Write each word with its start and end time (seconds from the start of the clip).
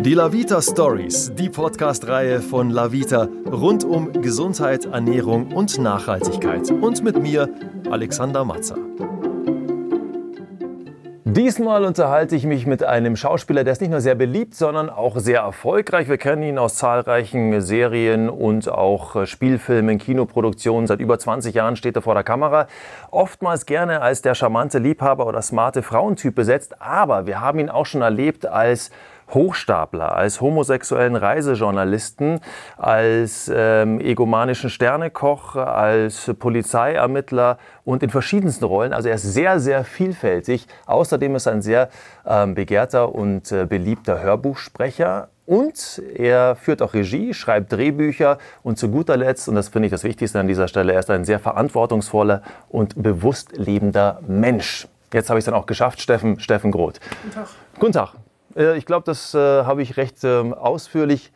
Die 0.00 0.14
Lavita 0.14 0.62
Stories, 0.62 1.32
die 1.34 1.48
Podcast-Reihe 1.48 2.40
von 2.40 2.70
Lavita 2.70 3.26
rund 3.50 3.82
um 3.82 4.12
Gesundheit, 4.12 4.84
Ernährung 4.84 5.52
und 5.52 5.76
Nachhaltigkeit. 5.76 6.70
Und 6.70 7.02
mit 7.02 7.20
mir, 7.20 7.48
Alexander 7.90 8.44
Matzer. 8.44 8.78
Diesmal 11.24 11.84
unterhalte 11.84 12.36
ich 12.36 12.46
mich 12.46 12.64
mit 12.64 12.82
einem 12.82 13.16
Schauspieler, 13.16 13.64
der 13.64 13.72
ist 13.72 13.80
nicht 13.80 13.90
nur 13.90 14.00
sehr 14.00 14.14
beliebt, 14.14 14.54
sondern 14.54 14.88
auch 14.88 15.18
sehr 15.18 15.40
erfolgreich. 15.40 16.08
Wir 16.08 16.16
kennen 16.16 16.42
ihn 16.42 16.58
aus 16.58 16.76
zahlreichen 16.76 17.60
Serien 17.60 18.30
und 18.30 18.68
auch 18.68 19.26
Spielfilmen, 19.26 19.98
Kinoproduktionen. 19.98 20.86
Seit 20.86 21.00
über 21.00 21.18
20 21.18 21.54
Jahren 21.54 21.76
steht 21.76 21.96
er 21.96 22.02
vor 22.02 22.14
der 22.14 22.24
Kamera. 22.24 22.66
Oftmals 23.10 23.66
gerne 23.66 24.00
als 24.00 24.22
der 24.22 24.34
charmante 24.34 24.78
Liebhaber 24.78 25.26
oder 25.26 25.42
smarte 25.42 25.82
Frauentyp 25.82 26.34
besetzt. 26.34 26.80
Aber 26.80 27.26
wir 27.26 27.40
haben 27.40 27.58
ihn 27.58 27.68
auch 27.68 27.86
schon 27.86 28.02
erlebt 28.02 28.46
als 28.46 28.90
Hochstapler, 29.34 30.14
als 30.14 30.40
homosexuellen 30.40 31.16
Reisejournalisten, 31.16 32.40
als 32.76 33.50
ähm, 33.54 34.00
egomanischen 34.00 34.70
Sternekoch, 34.70 35.56
als 35.56 36.32
Polizeiermittler 36.38 37.58
und 37.84 38.02
in 38.02 38.10
verschiedensten 38.10 38.64
Rollen. 38.64 38.92
Also 38.92 39.08
er 39.08 39.16
ist 39.16 39.22
sehr, 39.22 39.60
sehr 39.60 39.84
vielfältig. 39.84 40.66
Außerdem 40.86 41.36
ist 41.36 41.46
er 41.46 41.52
ein 41.52 41.62
sehr 41.62 41.88
ähm, 42.26 42.54
begehrter 42.54 43.14
und 43.14 43.52
äh, 43.52 43.66
beliebter 43.66 44.20
Hörbuchsprecher. 44.20 45.28
Und 45.46 46.02
er 46.14 46.56
führt 46.56 46.82
auch 46.82 46.92
Regie, 46.92 47.32
schreibt 47.32 47.72
Drehbücher 47.72 48.36
und 48.62 48.78
zu 48.78 48.90
guter 48.90 49.16
Letzt, 49.16 49.48
und 49.48 49.54
das 49.54 49.68
finde 49.68 49.86
ich 49.86 49.90
das 49.90 50.04
Wichtigste 50.04 50.38
an 50.38 50.46
dieser 50.46 50.68
Stelle, 50.68 50.92
er 50.92 50.98
ist 50.98 51.08
ein 51.08 51.24
sehr 51.24 51.38
verantwortungsvoller 51.38 52.42
und 52.68 53.02
bewusst 53.02 53.56
lebender 53.56 54.20
Mensch. 54.26 54.86
Jetzt 55.10 55.30
habe 55.30 55.38
ich 55.38 55.42
es 55.42 55.46
dann 55.46 55.54
auch 55.54 55.64
geschafft, 55.64 56.02
Steffen, 56.02 56.38
Steffen 56.38 56.70
Groth. 56.70 57.00
Guten 57.22 57.34
Tag. 57.34 57.48
Guten 57.78 57.92
Tag. 57.92 58.27
Äh, 58.56 58.76
ich 58.78 58.86
glaube, 58.86 59.04
das 59.04 59.34
äh, 59.34 59.38
habe 59.38 59.82
ich 59.82 59.96
recht 59.96 60.24
ähm, 60.24 60.54
ausführlich 60.54 61.32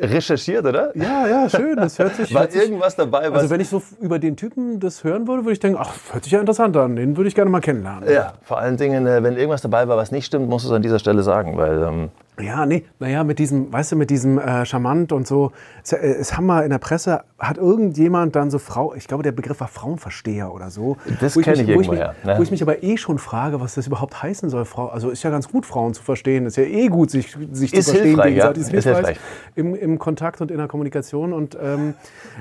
recherchiert, 0.00 0.64
oder? 0.64 0.96
Ja, 0.96 1.26
ja, 1.26 1.48
schön. 1.48 1.76
Das 1.76 1.98
hört 1.98 2.16
sich. 2.16 2.32
War 2.34 2.42
hört 2.42 2.52
sich, 2.52 2.62
irgendwas 2.62 2.96
dabei? 2.96 3.30
Also 3.30 3.50
wenn 3.50 3.60
ich 3.60 3.68
so 3.68 3.82
über 4.00 4.18
den 4.18 4.36
Typen 4.36 4.80
das 4.80 5.04
hören 5.04 5.28
würde, 5.28 5.44
würde 5.44 5.52
ich 5.52 5.60
denken, 5.60 5.78
ach, 5.80 5.94
hört 6.12 6.24
sich 6.24 6.32
ja 6.32 6.40
interessant 6.40 6.76
an. 6.76 6.96
Den 6.96 7.16
würde 7.16 7.28
ich 7.28 7.34
gerne 7.34 7.50
mal 7.50 7.60
kennenlernen. 7.60 8.10
Ja, 8.10 8.34
vor 8.42 8.58
allen 8.58 8.76
Dingen, 8.76 9.06
äh, 9.06 9.22
wenn 9.22 9.36
irgendwas 9.36 9.62
dabei 9.62 9.86
war, 9.88 9.96
was 9.96 10.10
nicht 10.10 10.26
stimmt, 10.26 10.48
musst 10.48 10.64
du 10.64 10.70
es 10.70 10.74
an 10.74 10.82
dieser 10.82 10.98
Stelle 10.98 11.22
sagen, 11.22 11.56
weil 11.56 11.82
ähm, 11.82 12.08
ja, 12.40 12.66
nee, 12.66 12.84
naja, 12.98 13.24
mit 13.24 13.38
diesem, 13.38 13.72
weißt 13.72 13.92
du, 13.92 13.96
mit 13.96 14.10
diesem 14.10 14.38
äh, 14.38 14.64
Charmant 14.64 15.12
und 15.12 15.26
so. 15.26 15.52
Es, 15.82 15.92
äh, 15.92 15.98
es, 15.98 16.36
haben 16.36 16.46
mal 16.46 16.62
in 16.62 16.70
der 16.70 16.78
Presse, 16.78 17.22
hat 17.38 17.58
irgendjemand 17.58 18.36
dann 18.36 18.50
so 18.50 18.58
Frau, 18.58 18.94
ich 18.94 19.06
glaube, 19.06 19.22
der 19.22 19.32
Begriff 19.32 19.60
war 19.60 19.68
Frauenversteher 19.68 20.52
oder 20.52 20.70
so. 20.70 20.96
Das 21.20 21.34
kenne 21.34 21.62
ich 21.62 21.68
irgendwo 21.68 21.94
her. 21.94 22.14
Ne? 22.24 22.38
Wo 22.38 22.42
ich 22.42 22.50
mich 22.50 22.62
aber 22.62 22.82
eh 22.82 22.96
schon 22.96 23.18
frage, 23.18 23.60
was 23.60 23.74
das 23.74 23.86
überhaupt 23.86 24.22
heißen 24.22 24.50
soll. 24.50 24.64
Frau, 24.64 24.88
also 24.88 25.10
ist 25.10 25.22
ja 25.22 25.30
ganz 25.30 25.48
gut, 25.48 25.66
Frauen 25.66 25.94
zu 25.94 26.02
verstehen. 26.02 26.46
Ist 26.46 26.56
ja 26.56 26.64
eh 26.64 26.88
gut, 26.88 27.10
sich, 27.10 27.36
sich 27.52 27.72
ist 27.72 27.86
zu 27.86 27.92
verstehen. 27.92 28.20
Hilfreich, 28.20 28.36
ja. 28.36 28.48
Ist 28.50 28.70
hilfreich, 28.70 28.94
hilfreich. 28.94 29.20
Im, 29.56 29.74
Im 29.74 29.98
Kontakt 29.98 30.40
und 30.40 30.50
in 30.50 30.58
der 30.58 30.68
Kommunikation. 30.68 31.32
Und 31.32 31.56
ähm, 31.60 31.94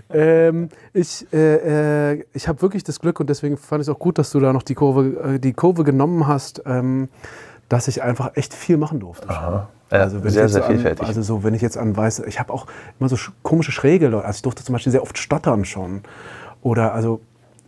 ähm, 0.09 0.69
ich, 0.93 1.25
äh, 1.33 2.13
äh, 2.13 2.23
ich 2.33 2.47
habe 2.47 2.61
wirklich 2.61 2.83
das 2.83 2.99
Glück 2.99 3.19
und 3.19 3.29
deswegen 3.29 3.57
fand 3.57 3.81
ich 3.81 3.87
es 3.87 3.93
auch 3.93 3.99
gut, 3.99 4.17
dass 4.17 4.31
du 4.31 4.39
da 4.39 4.53
noch 4.53 4.63
die 4.63 4.75
Kurve, 4.75 5.35
äh, 5.35 5.39
die 5.39 5.53
Kurve 5.53 5.83
genommen 5.83 6.27
hast, 6.27 6.63
ähm, 6.65 7.09
dass 7.69 7.87
ich 7.87 8.01
einfach 8.01 8.31
echt 8.35 8.53
viel 8.53 8.77
machen 8.77 8.99
durfte. 8.99 9.29
Aha. 9.29 9.69
Ja, 9.91 9.99
also 9.99 10.23
wenn 10.23 10.31
sehr, 10.31 10.49
sehr 10.49 10.63
vielfältig. 10.63 11.01
An, 11.01 11.07
also 11.07 11.21
so, 11.21 11.43
wenn 11.43 11.53
ich 11.53 11.61
jetzt 11.61 11.77
an 11.77 11.95
weiß, 11.95 12.19
ich 12.19 12.39
habe 12.39 12.53
auch 12.53 12.67
immer 12.99 13.09
so 13.09 13.17
komische 13.41 13.71
schräge 13.71 14.07
Leute. 14.07 14.25
Also 14.25 14.37
ich 14.37 14.41
durfte 14.43 14.63
zum 14.63 14.73
Beispiel 14.73 14.91
sehr 14.91 15.01
oft 15.01 15.17
stottern 15.17 15.65
schon. 15.65 16.01
Oder 16.61 16.93
also 16.93 17.21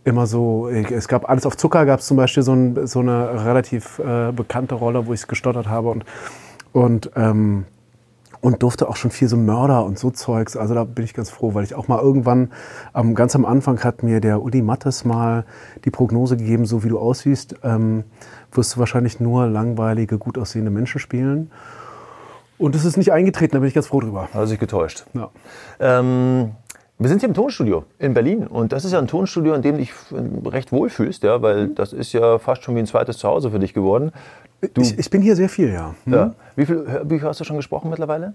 immer 0.04 0.26
so, 0.26 0.68
es 0.68 1.08
gab 1.08 1.28
alles 1.28 1.46
auf 1.46 1.56
Zucker, 1.56 1.86
gab 1.86 2.00
es 2.00 2.06
zum 2.06 2.16
Beispiel 2.16 2.42
so, 2.42 2.52
ein, 2.52 2.86
so 2.86 3.00
eine 3.00 3.44
relativ 3.44 3.98
äh, 3.98 4.32
bekannte 4.32 4.74
Rolle, 4.74 5.06
wo 5.06 5.12
ich 5.12 5.26
gestottert 5.26 5.68
habe 5.68 5.90
und, 5.90 6.04
und, 6.72 7.10
ähm, 7.14 7.64
und 8.40 8.62
durfte 8.62 8.88
auch 8.88 8.96
schon 8.96 9.12
viel 9.12 9.28
so 9.28 9.36
Mörder 9.36 9.84
und 9.84 9.98
so 9.98 10.10
Zeugs. 10.10 10.56
Also 10.56 10.74
da 10.74 10.82
bin 10.82 11.04
ich 11.04 11.14
ganz 11.14 11.30
froh, 11.30 11.54
weil 11.54 11.62
ich 11.62 11.76
auch 11.76 11.86
mal 11.86 12.00
irgendwann, 12.00 12.50
ähm, 12.94 13.14
ganz 13.14 13.36
am 13.36 13.44
Anfang 13.44 13.82
hat 13.84 14.02
mir 14.02 14.20
der 14.20 14.42
Uli 14.42 14.62
Mattes 14.62 15.04
mal 15.04 15.44
die 15.84 15.90
Prognose 15.90 16.36
gegeben, 16.36 16.66
so 16.66 16.82
wie 16.82 16.88
du 16.88 16.98
aussiehst, 16.98 17.54
ähm, 17.62 18.02
wirst 18.50 18.74
du 18.74 18.80
wahrscheinlich 18.80 19.20
nur 19.20 19.46
langweilige, 19.46 20.18
gut 20.18 20.36
aussehende 20.36 20.72
Menschen 20.72 20.98
spielen. 20.98 21.50
Und 22.62 22.76
das 22.76 22.84
ist 22.84 22.96
nicht 22.96 23.10
eingetreten, 23.10 23.54
da 23.54 23.58
bin 23.58 23.66
ich 23.66 23.74
ganz 23.74 23.88
froh 23.88 23.98
drüber. 23.98 24.28
Hat 24.32 24.46
sich 24.46 24.60
getäuscht. 24.60 25.04
Ja. 25.14 25.30
Ähm, 25.80 26.52
wir 26.96 27.08
sind 27.08 27.18
hier 27.18 27.28
im 27.28 27.34
Tonstudio 27.34 27.84
in 27.98 28.14
Berlin 28.14 28.46
und 28.46 28.70
das 28.72 28.84
ist 28.84 28.92
ja 28.92 29.00
ein 29.00 29.08
Tonstudio, 29.08 29.54
in 29.54 29.62
dem 29.62 29.74
du 29.74 29.80
dich 29.80 29.92
recht 30.46 30.70
wohlfühlst, 30.70 31.24
ja, 31.24 31.42
weil 31.42 31.68
mhm. 31.68 31.74
das 31.74 31.92
ist 31.92 32.12
ja 32.12 32.38
fast 32.38 32.62
schon 32.62 32.76
wie 32.76 32.78
ein 32.78 32.86
zweites 32.86 33.18
Zuhause 33.18 33.50
für 33.50 33.58
dich 33.58 33.74
geworden. 33.74 34.12
Ich, 34.78 34.96
ich, 34.96 35.10
bin 35.10 35.22
hier 35.22 35.34
sehr 35.34 35.48
viel, 35.48 35.72
ja. 35.72 35.96
Mhm. 36.04 36.14
ja. 36.14 36.34
Wie 36.54 36.64
viele 36.64 36.86
Hörbücher 36.86 37.26
hast 37.26 37.40
du 37.40 37.44
schon 37.44 37.56
gesprochen 37.56 37.90
mittlerweile? 37.90 38.34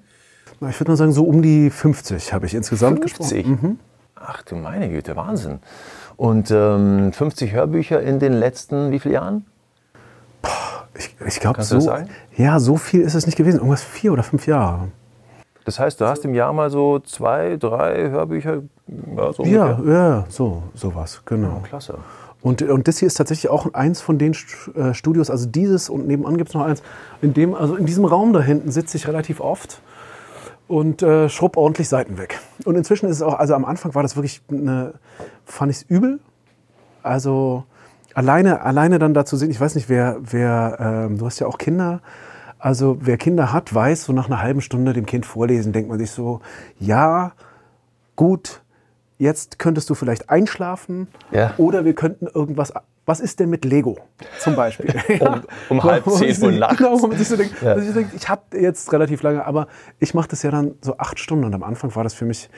Na, 0.59 0.69
ich 0.69 0.77
würde 0.77 0.91
mal 0.91 0.97
sagen, 0.97 1.13
so 1.13 1.23
um 1.23 1.41
die 1.41 1.69
50 1.69 2.33
habe 2.33 2.47
ich 2.47 2.53
insgesamt 2.53 2.99
50? 2.99 3.45
gesprochen. 3.45 3.59
Mhm. 3.61 3.79
Ach 4.15 4.41
du 4.41 4.55
meine 4.55 4.89
Güte, 4.89 5.15
Wahnsinn. 5.15 5.59
Und 6.17 6.51
ähm, 6.51 7.13
50 7.13 7.53
Hörbücher 7.53 8.01
in 8.01 8.19
den 8.19 8.33
letzten 8.33 8.91
wie 8.91 8.99
vielen 8.99 9.13
Jahren? 9.13 9.45
Ich, 10.97 11.15
ich 11.25 11.39
glaube, 11.39 11.61
so, 11.63 11.95
ja, 12.35 12.59
so 12.59 12.77
viel 12.77 13.01
ist 13.01 13.13
es 13.13 13.25
nicht 13.25 13.37
gewesen. 13.37 13.57
Irgendwas 13.57 13.83
vier 13.83 14.13
oder 14.13 14.23
fünf 14.23 14.47
Jahre. 14.47 14.87
Das 15.65 15.79
heißt, 15.79 15.99
du 15.99 16.05
hast 16.05 16.23
im 16.23 16.33
Jahr 16.33 16.53
mal 16.53 16.69
so 16.69 16.99
zwei, 16.99 17.57
drei 17.57 18.09
Hörbücher? 18.09 18.63
Ja, 19.17 19.33
so, 19.33 19.43
ja, 19.43 19.79
ja, 19.85 20.25
so 20.29 20.63
sowas, 20.73 21.21
genau. 21.25 21.61
Ja, 21.61 21.67
klasse. 21.67 21.97
Und, 22.41 22.61
und 22.61 22.87
das 22.87 22.99
hier 22.99 23.07
ist 23.07 23.15
tatsächlich 23.15 23.49
auch 23.49 23.73
eins 23.73 23.99
von 23.99 24.17
den 24.17 24.33
äh, 24.75 24.93
Studios, 24.93 25.29
also 25.29 25.45
dieses 25.45 25.89
und 25.89 26.07
nebenan 26.07 26.37
gibt 26.37 26.49
es 26.49 26.55
noch 26.55 26.63
eins, 26.63 26.81
in 27.21 27.33
dem, 27.33 27.53
also 27.53 27.75
in 27.75 27.85
diesem 27.85 28.05
Raum 28.05 28.31
da 28.31 28.41
hinten 28.41 28.71
sitze 28.71 28.95
ich 28.95 29.07
relativ 29.07 29.41
oft 29.41 29.81
und 30.67 31.01
äh, 31.01 31.27
schrubb 31.29 31.57
ordentlich 31.57 31.89
Seiten 31.89 32.17
weg. 32.17 32.39
Und 32.63 32.75
inzwischen 32.75 33.07
ist 33.09 33.17
es 33.17 33.21
auch, 33.21 33.33
also 33.33 33.53
am 33.53 33.65
Anfang 33.65 33.93
war 33.95 34.03
das 34.03 34.15
wirklich 34.15 34.41
eine, 34.49 34.93
fand 35.45 35.71
ich 35.71 35.77
es 35.79 35.83
übel. 35.83 36.19
Also 37.03 37.65
alleine, 38.17 38.61
alleine 38.63 38.97
dann 38.97 39.13
dazu 39.13 39.37
sehen, 39.37 39.51
ich 39.51 39.61
weiß 39.61 39.75
nicht, 39.75 39.89
wer, 39.89 40.17
wer 40.19 40.77
ähm, 40.79 41.19
du 41.19 41.25
hast 41.27 41.37
ja 41.37 41.45
auch 41.45 41.59
Kinder, 41.59 42.01
also 42.57 42.97
wer 42.99 43.15
Kinder 43.17 43.53
hat, 43.53 43.73
weiß, 43.73 44.05
so 44.05 44.13
nach 44.13 44.25
einer 44.25 44.41
halben 44.41 44.61
Stunde 44.61 44.93
dem 44.93 45.05
Kind 45.05 45.27
vorlesen, 45.27 45.71
denkt 45.71 45.87
man 45.87 45.99
sich 45.99 46.09
so, 46.09 46.41
ja, 46.79 47.33
gut, 48.15 48.63
jetzt 49.19 49.59
könntest 49.59 49.91
du 49.91 49.93
vielleicht 49.93 50.31
einschlafen 50.31 51.07
ja. 51.31 51.53
oder 51.57 51.85
wir 51.85 51.93
könnten 51.93 52.25
irgendwas. 52.25 52.73
Was 53.05 53.19
ist 53.19 53.39
denn 53.39 53.51
mit 53.51 53.63
Lego 53.63 53.97
zum 54.39 54.55
Beispiel? 54.55 54.93
um, 55.21 55.41
um 55.69 55.83
halb 55.83 56.09
zehn 56.09 56.43
Uhr 56.43 56.51
nachts. 56.51 56.77
Genau, 56.77 56.99
wo 56.99 57.07
man 57.07 57.17
sich 57.17 57.27
so 57.27 57.37
denkt, 57.37 57.61
ja. 57.61 57.77
ich, 57.77 57.93
denke, 57.93 58.15
ich 58.15 58.27
habe 58.27 58.41
jetzt 58.59 58.91
relativ 58.91 59.21
lange, 59.21 59.45
aber 59.45 59.67
ich 59.99 60.15
mache 60.15 60.27
das 60.27 60.41
ja 60.41 60.49
dann 60.49 60.73
so 60.81 60.97
acht 60.97 61.19
Stunden 61.19 61.45
und 61.45 61.53
am 61.53 61.63
Anfang 61.63 61.95
war 61.95 62.03
das 62.03 62.15
für 62.15 62.25
mich, 62.25 62.49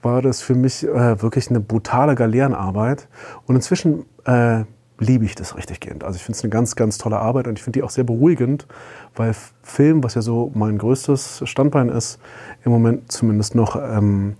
war 0.00 0.22
das 0.22 0.40
für 0.40 0.54
mich 0.54 0.84
äh, 0.84 1.22
wirklich 1.22 1.50
eine 1.50 1.60
brutale 1.60 2.14
Galeerenarbeit. 2.14 3.08
Und 3.46 3.56
inzwischen 3.56 4.06
äh, 4.24 4.64
liebe 4.98 5.24
ich 5.24 5.34
das 5.34 5.56
richtig 5.56 5.80
gehend. 5.80 6.04
Also 6.04 6.16
ich 6.16 6.22
finde 6.22 6.38
es 6.38 6.44
eine 6.44 6.50
ganz, 6.50 6.76
ganz 6.76 6.98
tolle 6.98 7.18
Arbeit 7.18 7.46
und 7.46 7.58
ich 7.58 7.62
finde 7.62 7.78
die 7.78 7.82
auch 7.82 7.90
sehr 7.90 8.04
beruhigend, 8.04 8.66
weil 9.14 9.34
Film, 9.62 10.02
was 10.02 10.14
ja 10.14 10.22
so 10.22 10.50
mein 10.54 10.78
größtes 10.78 11.42
Standbein 11.44 11.88
ist, 11.88 12.18
im 12.64 12.72
Moment 12.72 13.12
zumindest 13.12 13.54
noch, 13.54 13.76
ähm, 13.76 14.36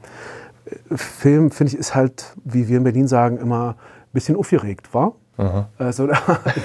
Film, 0.95 1.51
finde 1.51 1.73
ich, 1.73 1.79
ist 1.79 1.95
halt, 1.95 2.35
wie 2.45 2.69
wir 2.69 2.79
in 2.79 2.85
Berlin 2.85 3.07
sagen, 3.07 3.39
immer 3.39 3.71
ein 3.71 4.13
bisschen 4.13 4.37
aufgeregt, 4.37 4.93
war? 4.95 5.13
Also 5.79 6.07
da, 6.07 6.19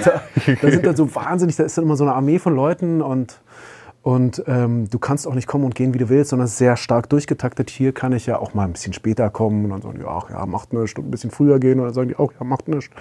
da, 0.04 0.22
da, 0.62 0.72
sind 0.72 0.86
dann 0.86 0.96
so 0.96 1.14
wahnsinnig, 1.14 1.56
da 1.56 1.64
ist 1.64 1.78
dann 1.78 1.86
immer 1.86 1.98
so 1.98 2.04
eine 2.04 2.14
Armee 2.14 2.40
von 2.40 2.56
Leuten 2.56 3.02
und, 3.02 3.42
und 4.02 4.44
ähm, 4.48 4.90
du 4.90 4.98
kannst 4.98 5.28
auch 5.28 5.36
nicht 5.36 5.48
kommen 5.48 5.66
und 5.66 5.76
gehen, 5.76 5.94
wie 5.94 5.98
du 5.98 6.10
willst, 6.10 6.30
sondern 6.30 6.48
sehr 6.48 6.78
stark 6.78 7.10
durchgetaktet. 7.10 7.70
Hier 7.70 7.94
kann 7.94 8.14
ich 8.14 8.26
ja 8.26 8.40
auch 8.40 8.54
mal 8.54 8.64
ein 8.64 8.74
bisschen 8.74 8.94
später 8.94 9.30
kommen 9.30 9.66
und 9.66 9.72
dann 9.72 9.82
sagen 9.82 10.00
die, 10.00 10.06
ach 10.06 10.30
ja, 10.30 10.46
macht 10.46 10.74
nichts, 10.74 10.98
und 10.98 11.08
ein 11.08 11.12
bisschen 11.12 11.32
früher 11.32 11.60
gehen 11.60 11.80
und 11.80 11.86
dann 11.86 11.94
sagen 11.94 12.08
die 12.08 12.16
auch, 12.16 12.32
ja, 12.34 12.46
macht 12.46 12.68
nichts. 12.68 12.96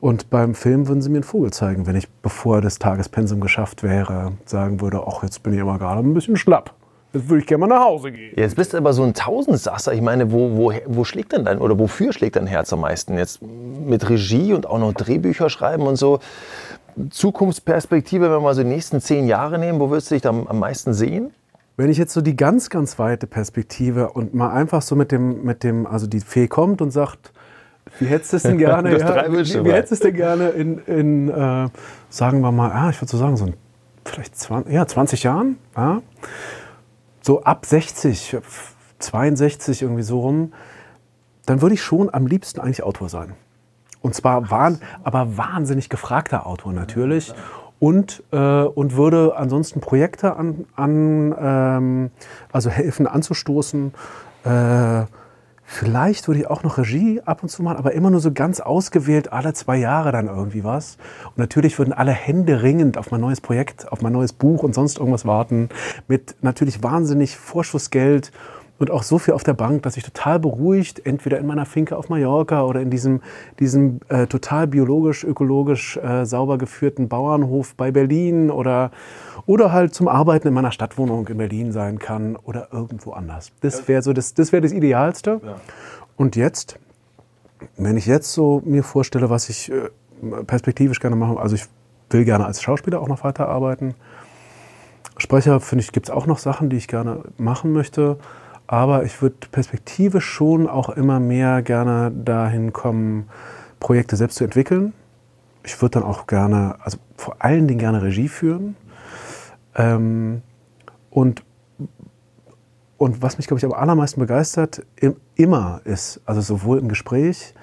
Und 0.00 0.30
beim 0.30 0.54
Film 0.54 0.88
würden 0.88 1.00
sie 1.00 1.08
mir 1.08 1.16
einen 1.16 1.24
Vogel 1.24 1.52
zeigen, 1.52 1.86
wenn 1.86 1.96
ich, 1.96 2.08
bevor 2.08 2.60
das 2.60 2.78
Tagespensum 2.78 3.40
geschafft 3.40 3.82
wäre, 3.82 4.32
sagen 4.44 4.80
würde, 4.80 5.02
ach, 5.06 5.22
jetzt 5.22 5.42
bin 5.42 5.54
ich 5.54 5.60
aber 5.60 5.78
gerade 5.78 6.00
ein 6.00 6.14
bisschen 6.14 6.36
schlapp. 6.36 6.74
Jetzt 7.12 7.28
würde 7.30 7.40
ich 7.40 7.46
gerne 7.46 7.66
mal 7.66 7.74
nach 7.74 7.84
Hause 7.84 8.12
gehen. 8.12 8.34
Jetzt 8.36 8.56
bist 8.56 8.74
du 8.74 8.76
aber 8.76 8.92
so 8.92 9.02
ein 9.02 9.14
Tausendsasser. 9.14 9.94
Ich 9.94 10.02
meine, 10.02 10.32
wo, 10.32 10.56
wo, 10.56 10.72
wo 10.86 11.04
schlägt 11.04 11.32
denn 11.32 11.44
dein, 11.44 11.58
oder 11.58 11.78
wofür 11.78 12.12
schlägt 12.12 12.36
dein 12.36 12.46
Herz 12.46 12.72
am 12.72 12.80
meisten? 12.80 13.16
Jetzt 13.16 13.40
mit 13.42 14.08
Regie 14.08 14.52
und 14.52 14.66
auch 14.66 14.78
noch 14.78 14.92
Drehbücher 14.92 15.48
schreiben 15.48 15.84
und 15.84 15.96
so. 15.96 16.20
Zukunftsperspektive, 17.10 18.24
wenn 18.24 18.32
wir 18.32 18.40
mal 18.40 18.54
so 18.54 18.62
die 18.62 18.68
nächsten 18.68 19.00
zehn 19.00 19.26
Jahre 19.26 19.58
nehmen, 19.58 19.80
wo 19.80 19.90
würdest 19.90 20.10
du 20.10 20.14
dich 20.14 20.22
da 20.22 20.30
am 20.30 20.58
meisten 20.58 20.92
sehen? 20.92 21.30
Wenn 21.78 21.90
ich 21.90 21.98
jetzt 21.98 22.12
so 22.14 22.22
die 22.22 22.36
ganz, 22.36 22.70
ganz 22.70 22.98
weite 22.98 23.26
Perspektive 23.26 24.10
und 24.10 24.34
mal 24.34 24.50
einfach 24.50 24.80
so 24.80 24.96
mit 24.96 25.12
dem, 25.12 25.44
mit 25.44 25.62
dem 25.62 25.86
also 25.86 26.06
die 26.06 26.20
Fee 26.20 26.48
kommt 26.48 26.80
und 26.80 26.90
sagt, 26.90 27.32
wie 27.98 28.06
hättest 28.06 28.32
du 28.32 28.36
es 28.36 28.42
denn 28.42 28.58
gerne, 28.58 28.98
ja, 28.98 29.32
wie, 29.32 29.64
wie 29.64 29.72
hättest 29.72 29.92
es 29.92 30.00
denn 30.00 30.14
gerne 30.14 30.50
in, 30.50 30.78
in 30.86 31.28
äh, 31.28 31.68
sagen 32.08 32.40
wir 32.40 32.52
mal, 32.52 32.70
ah, 32.70 32.90
ich 32.90 33.00
würde 33.00 33.10
so 33.10 33.18
sagen, 33.18 33.36
so 33.36 33.48
vielleicht 34.04 34.36
20, 34.36 34.72
ja, 34.72 34.86
20 34.86 35.22
Jahren, 35.22 35.58
ja, 35.76 36.02
so 37.22 37.42
ab 37.42 37.66
60, 37.66 38.36
62 38.98 39.82
irgendwie 39.82 40.02
so 40.02 40.20
rum, 40.20 40.52
dann 41.46 41.62
würde 41.62 41.74
ich 41.74 41.82
schon 41.82 42.12
am 42.12 42.26
liebsten 42.26 42.60
eigentlich 42.60 42.82
Autor 42.82 43.08
sein. 43.08 43.34
Und 44.00 44.14
zwar, 44.14 44.50
wahn, 44.50 44.80
aber 45.02 45.36
wahnsinnig 45.36 45.88
gefragter 45.88 46.46
Autor 46.46 46.72
natürlich. 46.72 47.32
und, 47.78 48.22
äh, 48.32 48.36
und 48.62 48.96
würde 48.96 49.36
ansonsten 49.36 49.80
Projekte 49.80 50.36
an, 50.36 50.66
an 50.76 51.34
ähm, 51.38 52.10
also 52.52 52.70
helfen 52.70 53.06
anzustoßen. 53.06 53.92
Äh, 54.44 55.04
vielleicht 55.66 56.28
würde 56.28 56.40
ich 56.40 56.46
auch 56.46 56.62
noch 56.62 56.78
Regie 56.78 57.20
ab 57.24 57.42
und 57.42 57.48
zu 57.48 57.62
machen, 57.62 57.76
aber 57.76 57.92
immer 57.92 58.10
nur 58.10 58.20
so 58.20 58.32
ganz 58.32 58.60
ausgewählt, 58.60 59.32
alle 59.32 59.52
zwei 59.52 59.76
Jahre 59.76 60.12
dann 60.12 60.28
irgendwie 60.28 60.64
was. 60.64 60.96
Und 61.24 61.38
natürlich 61.38 61.78
würden 61.78 61.92
alle 61.92 62.12
Hände 62.12 62.62
ringend 62.62 62.96
auf 62.96 63.10
mein 63.10 63.20
neues 63.20 63.40
Projekt, 63.40 63.90
auf 63.90 64.00
mein 64.00 64.12
neues 64.12 64.32
Buch 64.32 64.62
und 64.62 64.74
sonst 64.74 64.98
irgendwas 64.98 65.26
warten, 65.26 65.68
mit 66.08 66.36
natürlich 66.40 66.82
wahnsinnig 66.82 67.36
Vorschussgeld 67.36 68.30
und 68.78 68.90
auch 68.90 69.02
so 69.02 69.18
viel 69.18 69.34
auf 69.34 69.42
der 69.42 69.54
Bank, 69.54 69.82
dass 69.82 69.96
ich 69.96 70.04
total 70.04 70.38
beruhigt, 70.38 71.04
entweder 71.04 71.38
in 71.38 71.46
meiner 71.46 71.64
Finke 71.64 71.96
auf 71.96 72.08
Mallorca 72.08 72.62
oder 72.64 72.80
in 72.80 72.90
diesem, 72.90 73.22
diesem 73.58 74.00
äh, 74.08 74.26
total 74.26 74.66
biologisch, 74.66 75.24
ökologisch 75.24 75.96
äh, 75.96 76.26
sauber 76.26 76.58
geführten 76.58 77.08
Bauernhof 77.08 77.74
bei 77.74 77.90
Berlin 77.90 78.50
oder, 78.50 78.90
oder 79.46 79.72
halt 79.72 79.94
zum 79.94 80.08
Arbeiten 80.08 80.48
in 80.48 80.54
meiner 80.54 80.72
Stadtwohnung 80.72 81.26
in 81.28 81.38
Berlin 81.38 81.72
sein 81.72 81.98
kann 81.98 82.36
oder 82.36 82.68
irgendwo 82.72 83.12
anders. 83.12 83.50
Das 83.60 83.88
wäre 83.88 84.02
so 84.02 84.12
das, 84.12 84.34
das, 84.34 84.52
wär 84.52 84.60
das 84.60 84.72
Idealste. 84.72 85.40
Ja. 85.42 85.56
Und 86.16 86.36
jetzt, 86.36 86.78
wenn 87.76 87.96
ich 87.96 88.06
jetzt 88.06 88.32
so 88.32 88.62
mir 88.64 88.82
vorstelle, 88.82 89.30
was 89.30 89.48
ich 89.48 89.72
äh, 89.72 89.88
perspektivisch 90.46 91.00
gerne 91.00 91.16
mache, 91.16 91.38
also 91.40 91.56
ich 91.56 91.64
will 92.10 92.24
gerne 92.24 92.44
als 92.44 92.62
Schauspieler 92.62 93.00
auch 93.00 93.08
noch 93.08 93.24
weiterarbeiten. 93.24 93.94
Sprecher, 95.18 95.60
finde 95.60 95.82
ich, 95.82 95.92
gibt 95.92 96.08
es 96.08 96.10
auch 96.10 96.26
noch 96.26 96.38
Sachen, 96.38 96.68
die 96.68 96.76
ich 96.76 96.88
gerne 96.88 97.20
machen 97.38 97.72
möchte. 97.72 98.18
Aber 98.66 99.04
ich 99.04 99.22
würde 99.22 99.36
perspektivisch 99.50 100.24
schon 100.24 100.68
auch 100.68 100.88
immer 100.90 101.20
mehr 101.20 101.62
gerne 101.62 102.10
dahin 102.10 102.72
kommen, 102.72 103.28
Projekte 103.80 104.16
selbst 104.16 104.36
zu 104.36 104.44
entwickeln. 104.44 104.92
Ich 105.64 105.80
würde 105.82 106.00
dann 106.00 106.02
auch 106.02 106.26
gerne, 106.26 106.76
also 106.80 106.98
vor 107.16 107.36
allen 107.38 107.68
Dingen 107.68 107.78
gerne 107.78 108.02
Regie 108.02 108.28
führen. 108.28 108.76
Ähm, 109.74 110.42
und, 111.10 111.44
und 112.98 113.22
was 113.22 113.38
mich, 113.38 113.46
glaube 113.46 113.58
ich, 113.58 113.64
am 113.64 113.72
allermeisten 113.72 114.20
begeistert, 114.20 114.84
im, 114.96 115.16
immer 115.34 115.80
ist, 115.84 116.20
also 116.24 116.40
sowohl 116.40 116.78
im 116.78 116.88
Gespräch 116.88 117.54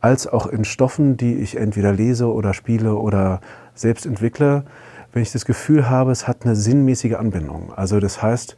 als 0.00 0.26
auch 0.26 0.46
in 0.46 0.64
Stoffen, 0.64 1.16
die 1.16 1.34
ich 1.36 1.56
entweder 1.56 1.92
lese 1.92 2.32
oder 2.32 2.54
spiele 2.54 2.94
oder 2.96 3.40
selbst 3.74 4.06
entwickle, 4.06 4.64
wenn 5.12 5.22
ich 5.22 5.32
das 5.32 5.44
Gefühl 5.44 5.88
habe, 5.88 6.12
es 6.12 6.28
hat 6.28 6.44
eine 6.44 6.54
sinnmäßige 6.54 7.14
Anbindung. 7.14 7.72
Also 7.74 8.00
das 8.00 8.22
heißt, 8.22 8.56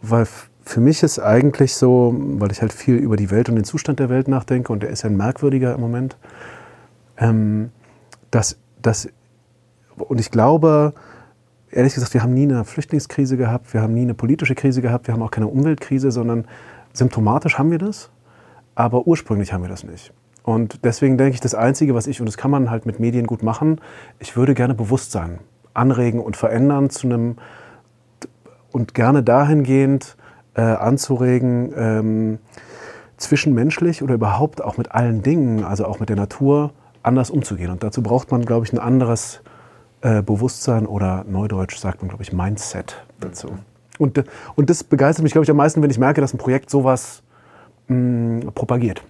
weil 0.00 0.26
für 0.64 0.80
mich 0.80 1.02
ist 1.02 1.18
eigentlich 1.18 1.74
so, 1.74 2.14
weil 2.16 2.50
ich 2.50 2.62
halt 2.62 2.72
viel 2.72 2.96
über 2.96 3.16
die 3.16 3.30
Welt 3.30 3.48
und 3.48 3.56
den 3.56 3.64
Zustand 3.64 4.00
der 4.00 4.08
Welt 4.08 4.28
nachdenke 4.28 4.72
und 4.72 4.82
der 4.82 4.90
ist 4.90 5.02
ja 5.02 5.10
ein 5.10 5.16
merkwürdiger 5.16 5.74
im 5.74 5.80
Moment, 5.80 6.16
ähm, 7.18 7.70
dass, 8.30 8.56
dass, 8.80 9.08
und 9.96 10.20
ich 10.20 10.30
glaube, 10.30 10.94
ehrlich 11.70 11.94
gesagt, 11.94 12.14
wir 12.14 12.22
haben 12.22 12.32
nie 12.32 12.44
eine 12.44 12.64
Flüchtlingskrise 12.64 13.36
gehabt, 13.36 13.74
wir 13.74 13.82
haben 13.82 13.92
nie 13.92 14.02
eine 14.02 14.14
politische 14.14 14.54
Krise 14.54 14.80
gehabt, 14.80 15.06
wir 15.06 15.14
haben 15.14 15.22
auch 15.22 15.30
keine 15.30 15.48
Umweltkrise, 15.48 16.10
sondern 16.10 16.46
symptomatisch 16.92 17.58
haben 17.58 17.70
wir 17.70 17.78
das, 17.78 18.10
aber 18.74 19.06
ursprünglich 19.06 19.52
haben 19.52 19.62
wir 19.62 19.68
das 19.68 19.84
nicht. 19.84 20.12
Und 20.44 20.84
deswegen 20.84 21.18
denke 21.18 21.34
ich, 21.34 21.40
das 21.40 21.54
Einzige, 21.54 21.94
was 21.94 22.06
ich, 22.06 22.20
und 22.20 22.26
das 22.26 22.36
kann 22.36 22.50
man 22.50 22.70
halt 22.70 22.86
mit 22.86 23.00
Medien 23.00 23.26
gut 23.26 23.42
machen, 23.42 23.80
ich 24.18 24.36
würde 24.36 24.54
gerne 24.54 24.74
Bewusstsein 24.74 25.40
anregen 25.74 26.20
und 26.20 26.36
verändern 26.36 26.90
zu 26.90 27.06
einem, 27.06 27.36
und 28.72 28.94
gerne 28.94 29.22
dahingehend, 29.22 30.16
äh, 30.54 30.62
anzuregen, 30.62 31.72
ähm, 31.76 32.38
zwischenmenschlich 33.16 34.02
oder 34.02 34.14
überhaupt 34.14 34.62
auch 34.62 34.76
mit 34.76 34.92
allen 34.92 35.22
Dingen, 35.22 35.64
also 35.64 35.86
auch 35.86 36.00
mit 36.00 36.08
der 36.08 36.16
Natur, 36.16 36.72
anders 37.02 37.30
umzugehen. 37.30 37.70
Und 37.70 37.82
dazu 37.82 38.02
braucht 38.02 38.30
man, 38.30 38.44
glaube 38.44 38.66
ich, 38.66 38.72
ein 38.72 38.78
anderes 38.78 39.40
äh, 40.00 40.22
Bewusstsein 40.22 40.86
oder 40.86 41.24
neudeutsch 41.28 41.76
sagt 41.76 42.02
man, 42.02 42.08
glaube 42.08 42.22
ich, 42.22 42.32
Mindset 42.32 43.04
dazu. 43.20 43.48
Und, 43.98 44.24
und 44.56 44.70
das 44.70 44.82
begeistert 44.84 45.22
mich, 45.22 45.32
glaube 45.32 45.44
ich, 45.44 45.50
am 45.50 45.56
meisten, 45.56 45.82
wenn 45.82 45.90
ich 45.90 45.98
merke, 45.98 46.20
dass 46.20 46.34
ein 46.34 46.38
Projekt 46.38 46.70
sowas 46.70 47.22
mh, 47.88 48.50
propagiert. 48.54 49.02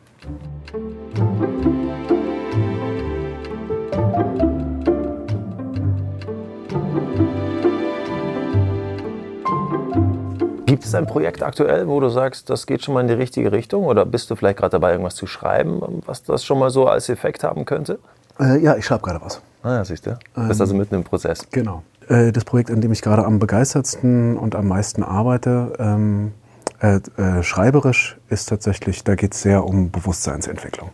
Gibt 10.75 10.87
es 10.87 10.95
ein 10.97 11.07
Projekt 11.07 11.45
aktuell, 11.45 11.87
wo 11.87 12.01
du 12.01 12.09
sagst, 12.09 12.51
das 12.51 12.67
geht 12.67 12.83
schon 12.83 12.95
mal 12.95 13.03
in 13.03 13.07
die 13.07 13.15
richtige 13.15 13.53
Richtung? 13.53 13.85
Oder 13.85 14.05
bist 14.05 14.29
du 14.29 14.35
vielleicht 14.35 14.59
gerade 14.59 14.73
dabei, 14.73 14.91
irgendwas 14.91 15.15
zu 15.15 15.29
schreiben, 15.29 15.81
was 16.05 16.25
das 16.25 16.45
schon 16.45 16.59
mal 16.59 16.69
so 16.71 16.89
als 16.89 17.09
Effekt 17.09 17.45
haben 17.45 17.65
könnte? 17.65 18.01
Äh, 18.41 18.59
ja, 18.59 18.75
ich 18.75 18.85
schreibe 18.85 19.03
gerade 19.05 19.25
was. 19.25 19.41
Ah, 19.63 19.77
ja, 19.77 19.85
siehst 19.85 20.05
du. 20.05 20.19
Du 20.35 20.49
bist 20.49 20.61
also 20.61 20.75
mitten 20.75 20.97
im 20.97 21.05
Prozess. 21.05 21.47
Genau. 21.53 21.85
Äh, 22.09 22.33
das 22.33 22.45
Projekt, 22.45 22.73
an 22.73 22.81
dem 22.81 22.91
ich 22.91 23.03
gerade 23.03 23.25
am 23.25 23.39
begeistertsten 23.39 24.37
und 24.37 24.57
am 24.57 24.67
meisten 24.67 25.05
arbeite, 25.05 25.75
ähm, 25.79 26.33
äh, 26.81 26.97
äh 27.19 27.45
schreiberisch, 27.45 28.19
ist 28.29 28.49
tatsächlich, 28.49 29.05
da 29.05 29.15
geht 29.15 29.35
es 29.35 29.43
sehr 29.43 29.65
um 29.65 29.93
Bewusstseinsentwicklung. 29.93 30.91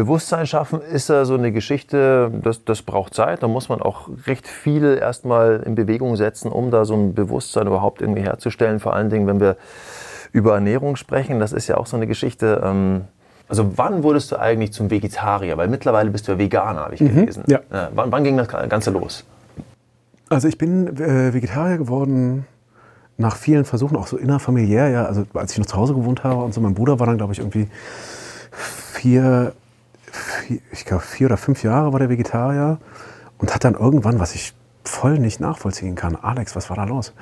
Bewusstsein 0.00 0.46
schaffen 0.46 0.80
ist 0.80 1.10
ja 1.10 1.26
so 1.26 1.34
eine 1.34 1.52
Geschichte, 1.52 2.30
das, 2.42 2.64
das 2.64 2.80
braucht 2.80 3.12
Zeit. 3.12 3.42
Da 3.42 3.48
muss 3.48 3.68
man 3.68 3.82
auch 3.82 4.08
recht 4.26 4.48
viel 4.48 4.96
erstmal 4.98 5.62
in 5.66 5.74
Bewegung 5.74 6.16
setzen, 6.16 6.50
um 6.50 6.70
da 6.70 6.86
so 6.86 6.94
ein 6.94 7.12
Bewusstsein 7.12 7.66
überhaupt 7.66 8.00
irgendwie 8.00 8.22
herzustellen. 8.22 8.80
Vor 8.80 8.94
allen 8.94 9.10
Dingen, 9.10 9.26
wenn 9.26 9.40
wir 9.40 9.56
über 10.32 10.54
Ernährung 10.54 10.96
sprechen, 10.96 11.38
das 11.38 11.52
ist 11.52 11.68
ja 11.68 11.76
auch 11.76 11.84
so 11.84 11.98
eine 11.98 12.06
Geschichte. 12.06 12.62
Ähm, 12.64 13.02
also 13.46 13.76
wann 13.76 14.02
wurdest 14.02 14.32
du 14.32 14.40
eigentlich 14.40 14.72
zum 14.72 14.90
Vegetarier? 14.90 15.58
Weil 15.58 15.68
mittlerweile 15.68 16.08
bist 16.08 16.28
du 16.28 16.32
ja 16.32 16.38
Veganer, 16.38 16.84
habe 16.84 16.94
ich 16.94 17.02
mhm, 17.02 17.14
gelesen. 17.14 17.44
Ja. 17.46 17.60
Ja, 17.70 17.90
wann, 17.94 18.10
wann, 18.10 18.24
ging 18.24 18.38
das 18.38 18.48
Ganze 18.48 18.90
los? 18.90 19.26
Also 20.30 20.48
ich 20.48 20.56
bin 20.56 20.96
äh, 20.96 21.34
Vegetarier 21.34 21.76
geworden 21.76 22.46
nach 23.18 23.36
vielen 23.36 23.66
Versuchen, 23.66 23.98
auch 23.98 24.06
so 24.06 24.16
innerfamiliär. 24.16 24.88
Ja, 24.88 25.04
also 25.04 25.26
als 25.34 25.52
ich 25.52 25.58
noch 25.58 25.66
zu 25.66 25.76
Hause 25.76 25.92
gewohnt 25.92 26.24
habe 26.24 26.42
und 26.42 26.54
so, 26.54 26.62
mein 26.62 26.72
Bruder 26.72 26.98
war 27.00 27.06
dann, 27.06 27.18
glaube 27.18 27.34
ich, 27.34 27.38
irgendwie 27.40 27.68
vier 28.50 29.52
vier, 30.12 30.58
ich 30.72 30.84
glaube, 30.84 31.02
vier 31.02 31.26
oder 31.26 31.36
fünf 31.36 31.62
Jahre 31.62 31.92
war 31.92 31.98
der 31.98 32.08
Vegetarier 32.08 32.78
und 33.38 33.54
hat 33.54 33.64
dann 33.64 33.74
irgendwann, 33.74 34.18
was 34.18 34.34
ich 34.34 34.54
voll 34.84 35.18
nicht 35.18 35.40
nachvollziehen 35.40 35.94
kann, 35.94 36.16
Alex, 36.16 36.56
was 36.56 36.70
war 36.70 36.76
da 36.76 36.84
los? 36.84 37.12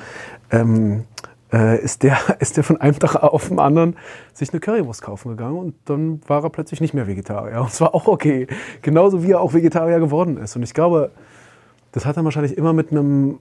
Ähm, 0.50 1.04
äh, 1.52 1.80
ist, 1.82 2.02
der, 2.02 2.18
ist 2.40 2.56
der 2.56 2.64
von 2.64 2.80
einem 2.80 2.98
Tag 2.98 3.16
auf 3.16 3.48
den 3.48 3.58
anderen 3.58 3.96
sich 4.34 4.50
eine 4.52 4.60
Currywurst 4.60 5.02
kaufen 5.02 5.30
gegangen 5.30 5.58
und 5.58 5.74
dann 5.86 6.20
war 6.26 6.42
er 6.42 6.50
plötzlich 6.50 6.80
nicht 6.80 6.94
mehr 6.94 7.06
Vegetarier. 7.06 7.60
Und 7.60 7.70
es 7.70 7.80
war 7.80 7.94
auch 7.94 8.06
okay. 8.06 8.46
Genauso 8.82 9.22
wie 9.22 9.32
er 9.32 9.40
auch 9.40 9.54
Vegetarier 9.54 9.98
geworden 9.98 10.36
ist. 10.36 10.56
Und 10.56 10.62
ich 10.62 10.74
glaube, 10.74 11.10
das 11.92 12.04
hat 12.04 12.16
dann 12.16 12.24
wahrscheinlich 12.24 12.56
immer 12.56 12.72
mit 12.72 12.90
einem, 12.90 13.38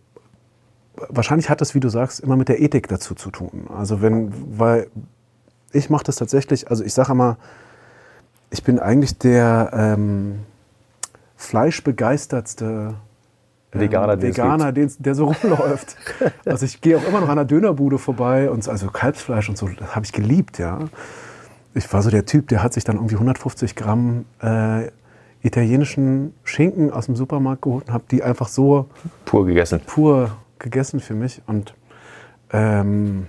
wahrscheinlich 1.10 1.50
hat 1.50 1.62
das, 1.62 1.76
wie 1.76 1.80
du 1.80 1.90
sagst, 1.90 2.20
immer 2.20 2.38
mit 2.38 2.50
der 2.50 2.62
Ethik 2.62 2.88
dazu 2.88 3.14
zu 3.14 3.30
tun. 3.30 3.68
Also 3.76 4.02
wenn, 4.02 4.34
weil 4.58 4.88
ich 5.74 5.90
mache 5.90 6.06
das 6.06 6.16
tatsächlich, 6.16 6.70
also 6.70 6.84
ich 6.84 6.94
sage 6.94 7.12
immer, 7.12 7.38
ich 8.50 8.64
bin 8.64 8.80
eigentlich 8.80 9.18
der 9.18 9.72
ähm, 9.74 10.40
fleischbegeistertste 11.36 12.96
ähm, 13.74 13.82
Veganer, 13.82 14.22
Veganer 14.22 14.72
den, 14.72 14.92
der 15.00 15.16
so 15.16 15.26
rumläuft. 15.44 15.96
also 16.46 16.66
ich 16.66 16.82
gehe 16.82 16.98
auch 16.98 17.08
immer 17.08 17.22
noch 17.22 17.30
an 17.30 17.38
der 17.38 17.46
Dönerbude 17.46 17.98
vorbei 17.98 18.50
und 18.50 18.68
also 18.68 18.88
Kalbsfleisch 18.88 19.50
und 19.50 19.58
so, 19.58 19.68
das 19.68 19.96
habe 19.96 20.06
ich 20.06 20.14
geliebt, 20.14 20.60
ja. 20.60 20.80
Ich 21.74 21.92
war 21.94 22.02
so 22.02 22.10
der 22.10 22.26
Typ, 22.26 22.48
der 22.48 22.64
hat 22.64 22.74
sich 22.74 22.84
dann 22.84 22.96
irgendwie 22.96 23.16
150 23.16 23.76
Gramm 23.76 24.26
äh, 24.42 24.90
italienischen 25.42 26.34
Schinken 26.44 26.92
aus 26.92 27.06
dem 27.06 27.16
Supermarkt 27.16 27.62
geholt 27.62 27.88
und 27.88 27.94
habe 27.94 28.06
die 28.10 28.24
einfach 28.24 28.48
so 28.48 28.90
pur 29.26 29.46
gegessen. 29.46 29.82
Pur 29.86 30.32
gegessen 30.58 31.00
für 31.00 31.14
mich 31.14 31.42
und 31.46 31.76
ähm, 32.52 33.28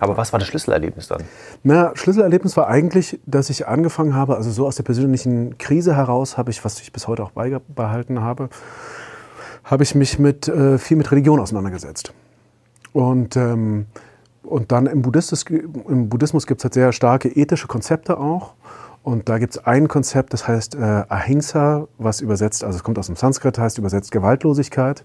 aber 0.00 0.16
was 0.16 0.32
war 0.32 0.38
das 0.38 0.48
Schlüsselerlebnis 0.48 1.08
dann? 1.08 1.22
Na, 1.62 1.92
Schlüsselerlebnis 1.94 2.56
war 2.56 2.68
eigentlich, 2.68 3.20
dass 3.26 3.50
ich 3.50 3.66
angefangen 3.66 4.14
habe, 4.14 4.36
also 4.36 4.50
so 4.50 4.66
aus 4.66 4.76
der 4.76 4.82
persönlichen 4.82 5.58
Krise 5.58 5.96
heraus 5.96 6.36
habe 6.36 6.50
ich, 6.50 6.64
was 6.64 6.80
ich 6.80 6.92
bis 6.92 7.08
heute 7.08 7.22
auch 7.22 7.32
beibehalten 7.32 8.20
habe, 8.20 8.48
habe 9.64 9.82
ich 9.82 9.94
mich 9.94 10.18
mit, 10.18 10.48
äh, 10.48 10.78
viel 10.78 10.96
mit 10.96 11.10
Religion 11.10 11.40
auseinandergesetzt. 11.40 12.12
Und, 12.92 13.36
ähm, 13.36 13.86
und 14.42 14.72
dann 14.72 14.86
im 14.86 15.02
Buddhismus, 15.02 15.44
im 15.44 16.08
Buddhismus 16.08 16.46
gibt 16.46 16.60
es 16.60 16.64
halt 16.64 16.74
sehr 16.74 16.92
starke 16.92 17.28
ethische 17.28 17.66
Konzepte 17.66 18.18
auch. 18.18 18.54
Und 19.02 19.28
da 19.28 19.38
gibt 19.38 19.56
es 19.56 19.64
ein 19.64 19.86
Konzept, 19.86 20.32
das 20.32 20.48
heißt 20.48 20.74
äh, 20.74 21.04
Ahimsa, 21.08 21.86
was 21.98 22.20
übersetzt, 22.20 22.64
also 22.64 22.76
es 22.76 22.82
kommt 22.82 22.98
aus 22.98 23.06
dem 23.06 23.16
Sanskrit, 23.16 23.58
heißt 23.58 23.78
übersetzt 23.78 24.10
Gewaltlosigkeit. 24.10 25.04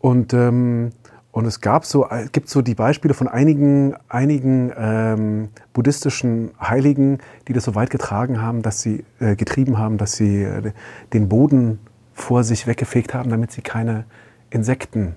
Und 0.00 0.34
ähm, 0.34 0.90
und 1.36 1.44
es 1.44 1.60
gab 1.60 1.84
so, 1.84 2.08
äh, 2.08 2.28
gibt 2.32 2.48
so 2.48 2.62
die 2.62 2.74
Beispiele 2.74 3.12
von 3.12 3.28
einigen, 3.28 3.94
einigen 4.08 4.72
ähm, 4.74 5.48
buddhistischen 5.74 6.52
Heiligen, 6.58 7.18
die 7.46 7.52
das 7.52 7.64
so 7.64 7.74
weit 7.74 7.90
getragen 7.90 8.40
haben, 8.40 8.62
dass 8.62 8.80
sie 8.80 9.04
äh, 9.20 9.36
getrieben 9.36 9.76
haben, 9.76 9.98
dass 9.98 10.12
sie 10.12 10.44
äh, 10.44 10.72
den 11.12 11.28
Boden 11.28 11.78
vor 12.14 12.42
sich 12.42 12.66
weggefegt 12.66 13.12
haben, 13.12 13.28
damit 13.28 13.52
sie 13.52 13.60
keine 13.60 14.06
Insekten. 14.48 15.14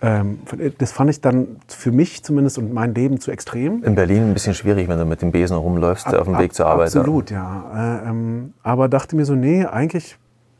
Ähm, 0.00 0.38
das 0.78 0.92
fand 0.92 1.10
ich 1.10 1.20
dann 1.20 1.56
für 1.66 1.90
mich 1.90 2.22
zumindest 2.22 2.58
und 2.58 2.72
mein 2.72 2.94
Leben 2.94 3.18
zu 3.18 3.32
extrem. 3.32 3.82
In 3.82 3.96
Berlin 3.96 4.28
ein 4.28 4.32
bisschen 4.32 4.54
schwierig, 4.54 4.86
wenn 4.86 4.98
du 5.00 5.06
mit 5.06 5.22
dem 5.22 5.32
Besen 5.32 5.56
rumläufst 5.56 6.06
ab, 6.06 6.20
auf 6.20 6.28
dem 6.28 6.38
Weg 6.38 6.54
zur 6.54 6.66
Arbeit. 6.66 6.86
Absolut, 6.86 7.32
ja. 7.32 8.04
Äh, 8.04 8.10
ähm, 8.10 8.54
aber 8.62 8.88
dachte 8.88 9.16
mir 9.16 9.24
so, 9.24 9.34
nee, 9.34 9.64
eigentlich 9.64 10.18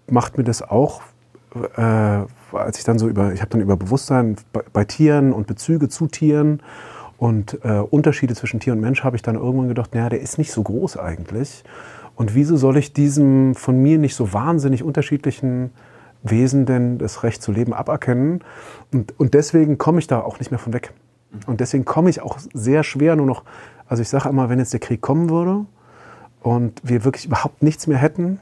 macht 0.08 0.38
mir 0.38 0.44
das 0.44 0.60
auch 0.60 1.02
äh, 1.76 2.22
als 2.52 2.78
ich 2.78 2.84
dann 2.84 2.98
so 2.98 3.08
über, 3.08 3.32
ich 3.32 3.40
habe 3.40 3.50
dann 3.50 3.60
über 3.60 3.76
Bewusstsein 3.76 4.36
bei, 4.52 4.62
bei, 4.72 4.84
Tieren 4.84 5.32
und 5.32 5.46
Bezüge 5.46 5.88
zu 5.88 6.06
Tieren 6.06 6.62
und 7.18 7.58
äh, 7.64 7.78
Unterschiede 7.78 8.34
zwischen 8.34 8.60
Tier 8.60 8.72
und 8.72 8.80
Mensch, 8.80 9.04
habe 9.04 9.16
ich 9.16 9.22
dann 9.22 9.36
irgendwann 9.36 9.68
gedacht, 9.68 9.94
naja, 9.94 10.08
der 10.08 10.20
ist 10.20 10.38
nicht 10.38 10.52
so 10.52 10.62
groß 10.62 10.96
eigentlich. 10.96 11.64
Und 12.16 12.34
wieso 12.34 12.56
soll 12.56 12.76
ich 12.76 12.92
diesem 12.92 13.54
von 13.54 13.80
mir 13.82 13.98
nicht 13.98 14.14
so 14.14 14.32
wahnsinnig 14.32 14.82
unterschiedlichen 14.82 15.70
Wesen 16.22 16.66
denn 16.66 16.98
das 16.98 17.22
Recht 17.22 17.42
zu 17.42 17.52
leben 17.52 17.72
aberkennen? 17.72 18.42
Und, 18.92 19.18
und 19.18 19.34
deswegen 19.34 19.78
komme 19.78 20.00
ich 20.00 20.06
da 20.06 20.20
auch 20.20 20.38
nicht 20.38 20.50
mehr 20.50 20.58
von 20.58 20.72
weg. 20.72 20.92
Und 21.46 21.60
deswegen 21.60 21.84
komme 21.84 22.10
ich 22.10 22.22
auch 22.22 22.38
sehr 22.52 22.82
schwer 22.82 23.16
nur 23.16 23.26
noch, 23.26 23.44
also 23.86 24.02
ich 24.02 24.08
sage 24.08 24.28
immer, 24.28 24.48
wenn 24.48 24.58
jetzt 24.58 24.72
der 24.72 24.80
Krieg 24.80 25.00
kommen 25.00 25.30
würde 25.30 25.64
und 26.42 26.80
wir 26.82 27.04
wirklich 27.04 27.26
überhaupt 27.26 27.62
nichts 27.62 27.86
mehr 27.86 27.98
hätten, 27.98 28.40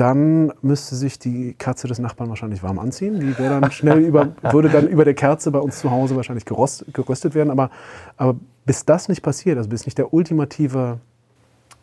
dann 0.00 0.50
müsste 0.62 0.96
sich 0.96 1.18
die 1.18 1.52
Kerze 1.52 1.86
des 1.86 1.98
Nachbarn 1.98 2.30
wahrscheinlich 2.30 2.62
warm 2.62 2.78
anziehen. 2.78 3.20
Die 3.20 3.38
wäre 3.38 3.60
dann 3.60 3.70
schnell 3.70 3.98
über, 3.98 4.28
würde 4.50 4.70
dann 4.70 4.88
über 4.88 5.04
der 5.04 5.12
Kerze 5.12 5.50
bei 5.50 5.58
uns 5.58 5.78
zu 5.78 5.90
Hause 5.90 6.16
wahrscheinlich 6.16 6.46
gerost, 6.46 6.86
geröstet 6.94 7.34
werden. 7.34 7.50
Aber, 7.50 7.70
aber 8.16 8.36
bis 8.64 8.86
das 8.86 9.10
nicht 9.10 9.20
passiert, 9.20 9.58
also 9.58 9.68
bis 9.68 9.84
nicht 9.84 9.98
der 9.98 10.14
ultimative 10.14 11.00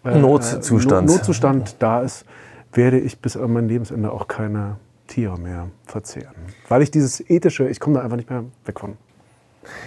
äh, 0.03 0.17
Notzustand. 0.17 1.07
Notzustand 1.07 1.75
da 1.77 2.01
ist, 2.01 2.25
werde 2.73 2.99
ich 2.99 3.19
bis 3.19 3.37
an 3.37 3.53
mein 3.53 3.67
Lebensende 3.67 4.11
auch 4.11 4.27
keine 4.27 4.77
Tiere 5.05 5.37
mehr 5.37 5.67
verzehren. 5.85 6.33
Weil 6.69 6.81
ich 6.81 6.89
dieses 6.89 7.19
ethische, 7.29 7.69
ich 7.69 7.79
komme 7.79 7.97
da 7.97 8.01
einfach 8.01 8.17
nicht 8.17 8.31
mehr 8.31 8.45
weg 8.65 8.79
von. 8.79 8.97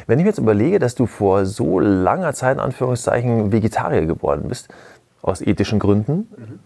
Wenn 0.06 0.20
ich 0.20 0.24
mir 0.24 0.30
jetzt 0.30 0.38
überlege, 0.38 0.78
dass 0.78 0.94
du 0.94 1.06
vor 1.06 1.46
so 1.46 1.80
langer 1.80 2.32
Zeit, 2.32 2.58
in 2.58 2.60
Anführungszeichen, 2.60 3.50
Vegetarier 3.50 4.06
geworden 4.06 4.44
bist, 4.46 4.68
aus 5.20 5.40
ethischen 5.40 5.80
Gründen, 5.80 6.28
mhm. 6.36 6.58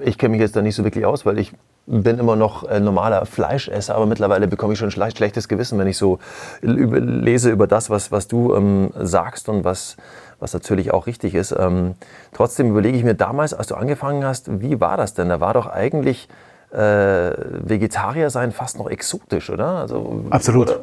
Ich 0.00 0.18
kenne 0.18 0.32
mich 0.32 0.40
jetzt 0.40 0.56
da 0.56 0.62
nicht 0.62 0.74
so 0.74 0.84
wirklich 0.84 1.06
aus, 1.06 1.26
weil 1.26 1.38
ich 1.38 1.52
bin 1.86 2.18
immer 2.18 2.36
noch 2.36 2.68
äh, 2.68 2.80
normaler 2.80 3.26
Fleischesser, 3.26 3.94
aber 3.94 4.06
mittlerweile 4.06 4.46
bekomme 4.46 4.72
ich 4.72 4.78
schon 4.78 4.90
ein 4.90 5.10
schlechtes 5.10 5.48
Gewissen, 5.48 5.78
wenn 5.78 5.88
ich 5.88 5.98
so 5.98 6.18
über, 6.60 7.00
lese 7.00 7.50
über 7.50 7.66
das, 7.66 7.90
was, 7.90 8.12
was 8.12 8.28
du 8.28 8.54
ähm, 8.54 8.90
sagst 9.00 9.48
und 9.48 9.64
was, 9.64 9.96
was 10.38 10.54
natürlich 10.54 10.92
auch 10.92 11.06
richtig 11.06 11.34
ist. 11.34 11.54
Ähm, 11.58 11.94
trotzdem 12.32 12.70
überlege 12.70 12.96
ich 12.96 13.04
mir 13.04 13.14
damals, 13.14 13.52
als 13.52 13.66
du 13.66 13.74
angefangen 13.74 14.24
hast, 14.24 14.60
wie 14.60 14.80
war 14.80 14.96
das 14.96 15.14
denn? 15.14 15.28
Da 15.28 15.40
war 15.40 15.54
doch 15.54 15.66
eigentlich 15.66 16.28
äh, 16.72 17.32
Vegetarier 17.64 18.30
sein 18.30 18.52
fast 18.52 18.78
noch 18.78 18.88
exotisch, 18.88 19.50
oder? 19.50 19.66
Also, 19.66 20.24
Absolut. 20.30 20.70
Oder, 20.70 20.80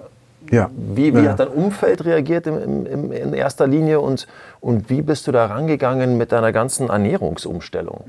ja. 0.51 0.69
Wie, 0.75 1.15
wie 1.15 1.21
ja. 1.21 1.31
hat 1.31 1.39
dein 1.39 1.47
Umfeld 1.47 2.05
reagiert 2.05 2.47
im, 2.47 2.85
im, 2.85 3.11
in 3.11 3.33
erster 3.33 3.67
Linie 3.67 3.99
und, 3.99 4.27
und 4.59 4.89
wie 4.89 5.01
bist 5.01 5.27
du 5.27 5.31
da 5.31 5.45
rangegangen 5.45 6.17
mit 6.17 6.31
deiner 6.31 6.51
ganzen 6.51 6.89
Ernährungsumstellung? 6.89 8.05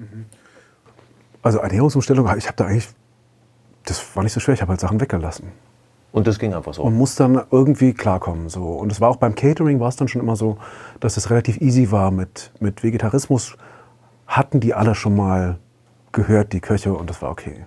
Also 1.43 1.59
Ernährungsumstellung, 1.59 2.27
ich 2.37 2.47
habe 2.47 2.57
da 2.57 2.67
eigentlich, 2.67 2.89
das 3.85 4.05
war 4.15 4.23
nicht 4.23 4.33
so 4.33 4.41
schwer, 4.41 4.55
ich 4.55 4.63
habe 4.63 4.71
halt 4.71 4.81
Sachen 4.81 5.01
weggelassen. 5.01 5.53
Und 6.13 6.27
das 6.27 6.39
ging 6.39 6.55
einfach 6.55 6.75
so. 6.75 6.83
Und 6.83 6.97
muss 6.97 7.15
dann 7.15 7.41
irgendwie 7.51 7.93
klarkommen. 7.93 8.49
So. 8.49 8.65
Und 8.65 8.91
es 8.91 9.01
war 9.01 9.09
auch 9.09 9.17
beim 9.17 9.35
Catering 9.35 9.79
war 9.79 9.89
es 9.89 9.97
dann 9.97 10.09
schon 10.09 10.21
immer 10.21 10.37
so, 10.37 10.59
dass 10.99 11.17
es 11.17 11.31
relativ 11.31 11.61
easy 11.61 11.93
war 11.93 12.11
mit, 12.11 12.53
mit 12.59 12.83
Vegetarismus. 12.83 13.57
Hatten 14.27 14.61
die 14.61 14.75
alle 14.75 14.95
schon 14.95 15.17
mal 15.17 15.59
gehört, 16.13 16.53
die 16.53 16.61
Köche, 16.61 16.93
und 16.93 17.09
das 17.09 17.23
war 17.23 17.31
okay. 17.31 17.65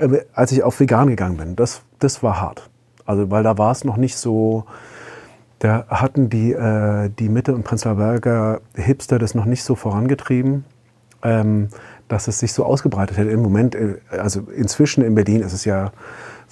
Aber 0.00 0.20
als 0.32 0.52
ich 0.52 0.62
auf 0.62 0.80
vegan 0.80 1.08
gegangen 1.08 1.36
bin, 1.36 1.56
das, 1.56 1.82
das 1.98 2.22
war 2.22 2.40
hart. 2.40 2.70
Also, 3.04 3.30
weil 3.30 3.42
da 3.42 3.58
war 3.58 3.72
es 3.72 3.84
noch 3.84 3.96
nicht 3.96 4.16
so, 4.16 4.64
da 5.58 5.86
hatten 5.88 6.30
die, 6.30 6.52
äh, 6.52 7.10
die 7.10 7.28
Mitte- 7.28 7.54
und 7.54 7.64
Prenzlauer 7.64 7.96
Berger 7.96 8.60
Hipster 8.74 9.18
das 9.18 9.34
noch 9.34 9.44
nicht 9.44 9.64
so 9.64 9.74
vorangetrieben, 9.74 10.64
ähm, 11.22 11.68
dass 12.08 12.28
es 12.28 12.38
sich 12.38 12.52
so 12.52 12.64
ausgebreitet 12.64 13.16
hätte. 13.16 13.30
Im 13.30 13.42
Moment, 13.42 13.74
äh, 13.74 13.96
also 14.10 14.40
inzwischen 14.54 15.04
in 15.04 15.14
Berlin 15.14 15.42
ist 15.42 15.52
es 15.52 15.64
ja 15.64 15.92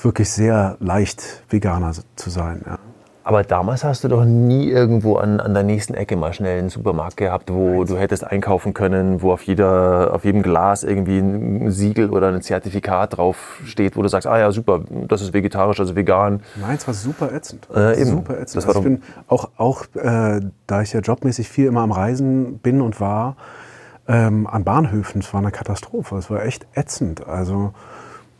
wirklich 0.00 0.30
sehr 0.30 0.76
leicht, 0.80 1.42
Veganer 1.48 1.92
zu 2.16 2.30
sein. 2.30 2.62
Ja. 2.66 2.78
Aber 3.26 3.42
damals 3.42 3.82
hast 3.82 4.04
du 4.04 4.08
doch 4.08 4.24
nie 4.24 4.70
irgendwo 4.70 5.16
an, 5.16 5.40
an 5.40 5.52
der 5.52 5.64
nächsten 5.64 5.94
Ecke 5.94 6.14
mal 6.14 6.32
schnell 6.32 6.60
einen 6.60 6.68
Supermarkt 6.68 7.16
gehabt, 7.16 7.52
wo 7.52 7.82
du 7.82 7.98
hättest 7.98 8.22
einkaufen 8.22 8.72
können, 8.72 9.20
wo 9.20 9.32
auf, 9.32 9.42
jeder, 9.42 10.14
auf 10.14 10.24
jedem 10.24 10.44
Glas 10.44 10.84
irgendwie 10.84 11.18
ein 11.18 11.72
Siegel 11.72 12.10
oder 12.10 12.28
ein 12.28 12.40
Zertifikat 12.40 13.16
drauf 13.16 13.60
steht, 13.64 13.96
wo 13.96 14.02
du 14.02 14.08
sagst, 14.08 14.28
ah 14.28 14.38
ja, 14.38 14.52
super, 14.52 14.82
das 15.08 15.22
ist 15.22 15.34
vegetarisch, 15.34 15.80
also 15.80 15.96
vegan. 15.96 16.40
Nein, 16.54 16.76
es 16.76 16.86
war 16.86 16.94
super 16.94 17.32
ätzend. 17.32 17.66
Äh, 17.74 18.00
eben. 18.00 18.10
Super 18.10 18.34
ätzend. 18.34 18.58
Das 18.58 18.68
war 18.68 18.76
also 18.76 18.88
ich 18.88 18.94
bin 18.94 19.02
auch, 19.26 19.48
auch 19.56 19.86
äh, 19.96 20.40
da 20.68 20.82
ich 20.82 20.92
ja 20.92 21.00
jobmäßig 21.00 21.48
viel 21.48 21.66
immer 21.66 21.80
am 21.80 21.90
Reisen 21.90 22.58
bin 22.58 22.80
und 22.80 23.00
war, 23.00 23.34
ähm, 24.08 24.46
an 24.46 24.64
Bahnhöfen, 24.64 25.20
es 25.20 25.32
war 25.32 25.40
eine 25.40 25.50
Katastrophe. 25.50 26.16
Es 26.16 26.30
war 26.30 26.44
echt 26.44 26.66
ätzend. 26.74 27.26
Also 27.26 27.72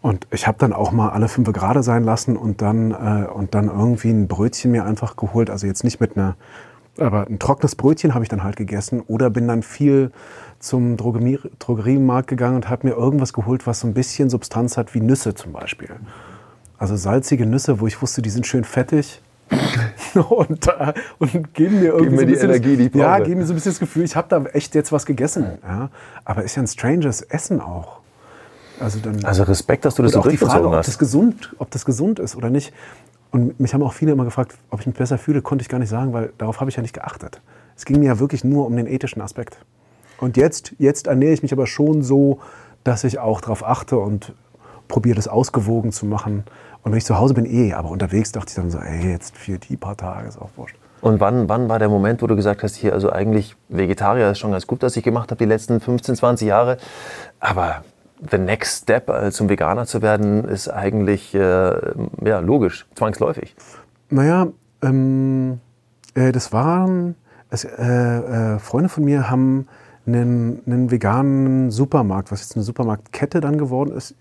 und 0.06 0.28
ich 0.30 0.46
habe 0.46 0.56
dann 0.58 0.73
auch 0.73 0.92
mal 0.92 1.08
alle 1.08 1.26
fünf 1.26 1.52
gerade 1.52 1.82
sein 1.82 2.04
lassen 2.04 2.37
und 2.37 2.62
dann, 2.62 2.92
äh, 2.92 3.26
und 3.26 3.56
dann 3.56 3.66
irgendwie 3.66 4.11
ein 4.11 4.28
Brötchen 4.28 4.70
mir 4.70 4.85
einfach 4.85 5.16
geholt. 5.16 5.50
Also 5.50 5.66
jetzt 5.66 5.82
nicht 5.82 6.00
mit 6.00 6.16
einer, 6.16 6.37
aber 6.96 7.26
ein 7.26 7.40
trockenes 7.40 7.75
Brötchen 7.75 8.14
habe 8.14 8.25
ich 8.25 8.28
dann 8.28 8.44
halt 8.44 8.54
gegessen. 8.54 9.00
Oder 9.00 9.30
bin 9.30 9.49
dann 9.49 9.64
viel 9.64 10.12
zum 10.61 10.96
Drogerie 10.96 11.40
Drogeriemarkt 11.58 12.28
gegangen 12.28 12.54
und 12.54 12.70
habe 12.70 12.87
mir 12.87 12.94
irgendwas 12.94 13.32
geholt, 13.32 13.66
was 13.66 13.80
so 13.80 13.88
ein 13.88 13.94
bisschen 13.94 14.30
Substanz 14.30 14.76
hat, 14.76 14.94
wie 14.94 15.00
Nüsse 15.00 15.35
zum 15.35 15.50
Beispiel. 15.52 15.90
Also 16.78 16.94
salzige 16.94 17.44
Nüsse, 17.44 17.80
wo 17.80 17.88
ich 17.88 18.00
wusste, 18.00 18.23
die 18.23 18.30
sind 18.30 18.46
schön 18.46 18.62
fettig. 18.62 19.20
und, 20.28 20.66
äh, 20.66 20.92
und 21.18 21.54
geben 21.54 21.80
mir 21.80 21.92
irgendwie 21.92 22.16
geben 22.16 22.16
mir 22.16 22.16
so 22.16 22.22
ein 22.22 22.26
bisschen, 22.26 22.50
Energie, 22.50 22.88
die 22.88 22.98
ja, 22.98 23.18
geben 23.20 23.40
mir 23.40 23.46
so 23.46 23.52
ein 23.52 23.56
bisschen 23.56 23.72
das 23.72 23.78
Gefühl, 23.78 24.04
ich 24.04 24.16
habe 24.16 24.28
da 24.28 24.44
echt 24.46 24.74
jetzt 24.74 24.92
was 24.92 25.06
gegessen. 25.06 25.58
Ja. 25.62 25.90
Aber 26.24 26.42
ist 26.42 26.56
ja 26.56 26.62
ein 26.62 26.66
stranges 26.66 27.22
Essen 27.22 27.60
auch. 27.60 28.00
Also, 28.80 28.98
dann, 28.98 29.24
also 29.24 29.44
Respekt, 29.44 29.84
dass 29.84 29.94
du 29.94 30.02
das 30.02 30.12
so 30.12 30.20
durchgezogen 30.20 30.62
Frage, 30.62 30.76
hast. 30.76 30.86
Ob 30.86 30.92
das, 30.92 30.98
gesund, 30.98 31.54
ob 31.58 31.70
das 31.70 31.84
gesund 31.84 32.18
ist 32.18 32.36
oder 32.36 32.50
nicht. 32.50 32.72
Und 33.30 33.58
mich 33.58 33.72
haben 33.74 33.82
auch 33.82 33.92
viele 33.92 34.12
immer 34.12 34.24
gefragt, 34.24 34.56
ob 34.70 34.80
ich 34.80 34.86
mich 34.86 34.96
besser 34.96 35.18
fühle, 35.18 35.42
konnte 35.42 35.62
ich 35.62 35.68
gar 35.68 35.78
nicht 35.78 35.88
sagen, 35.88 36.12
weil 36.12 36.32
darauf 36.38 36.60
habe 36.60 36.70
ich 36.70 36.76
ja 36.76 36.82
nicht 36.82 36.94
geachtet. 36.94 37.40
Es 37.76 37.84
ging 37.84 38.00
mir 38.00 38.06
ja 38.06 38.18
wirklich 38.18 38.44
nur 38.44 38.66
um 38.66 38.76
den 38.76 38.86
ethischen 38.86 39.22
Aspekt. 39.22 39.58
Und 40.18 40.36
jetzt, 40.36 40.74
jetzt 40.78 41.06
ernähre 41.06 41.32
ich 41.32 41.42
mich 41.42 41.52
aber 41.52 41.66
schon 41.66 42.02
so, 42.02 42.40
dass 42.84 43.04
ich 43.04 43.18
auch 43.18 43.40
darauf 43.40 43.64
achte 43.64 43.98
und 43.98 44.32
probiere 44.88 45.16
das 45.16 45.28
ausgewogen 45.28 45.92
zu 45.92 46.06
machen. 46.06 46.44
Und 46.87 46.93
wenn 46.93 46.99
ich 46.99 47.05
zu 47.05 47.19
Hause 47.19 47.35
bin, 47.35 47.47
eh, 47.47 47.73
aber 47.73 47.90
unterwegs 47.90 48.31
dachte 48.31 48.50
ich 48.50 48.55
dann 48.55 48.71
so, 48.71 48.78
ey, 48.78 49.11
jetzt 49.11 49.37
für 49.37 49.59
die 49.59 49.76
paar 49.76 49.97
Tage 49.97 50.28
ist 50.28 50.40
auch 50.40 50.50
wurscht. 50.55 50.76
Und 51.00 51.19
wann, 51.19 51.49
wann 51.49 51.69
war 51.69 51.81
der 51.81 51.88
Moment, 51.88 52.23
wo 52.23 52.28
du 52.28 52.37
gesagt 52.37 52.62
hast, 52.62 52.76
hier, 52.76 52.93
also 52.93 53.11
eigentlich 53.11 53.57
Vegetarier 53.69 54.31
ist 54.31 54.38
schon 54.38 54.52
ganz 54.52 54.69
gut, 54.69 54.83
was 54.83 54.97
ich 54.97 55.02
gemacht 55.02 55.33
habe 55.33 55.38
die 55.38 55.47
letzten 55.47 55.81
15, 55.81 56.14
20 56.14 56.47
Jahre, 56.47 56.76
aber 57.40 57.83
the 58.31 58.38
next 58.38 58.85
step 58.85 59.09
äh, 59.09 59.33
zum 59.33 59.49
Veganer 59.49 59.87
zu 59.87 60.00
werden, 60.00 60.45
ist 60.45 60.69
eigentlich 60.69 61.35
äh, 61.35 61.75
ja, 62.25 62.38
logisch, 62.38 62.87
zwangsläufig. 62.95 63.57
Naja, 64.11 64.47
ähm, 64.81 65.59
äh, 66.14 66.31
das 66.31 66.52
waren, 66.52 67.16
es, 67.50 67.64
äh, 67.64 67.83
äh, 67.83 68.59
Freunde 68.61 68.90
von 68.90 69.05
mir 69.05 69.28
haben 69.28 69.66
einen, 70.06 70.62
einen, 70.66 70.90
veganen 70.90 71.70
Supermarkt, 71.70 72.30
was 72.30 72.40
jetzt 72.40 72.56
eine 72.56 72.62
Supermarktkette 72.62 73.40
dann 73.40 73.58
geworden 73.58 73.90
ist. 73.94 74.14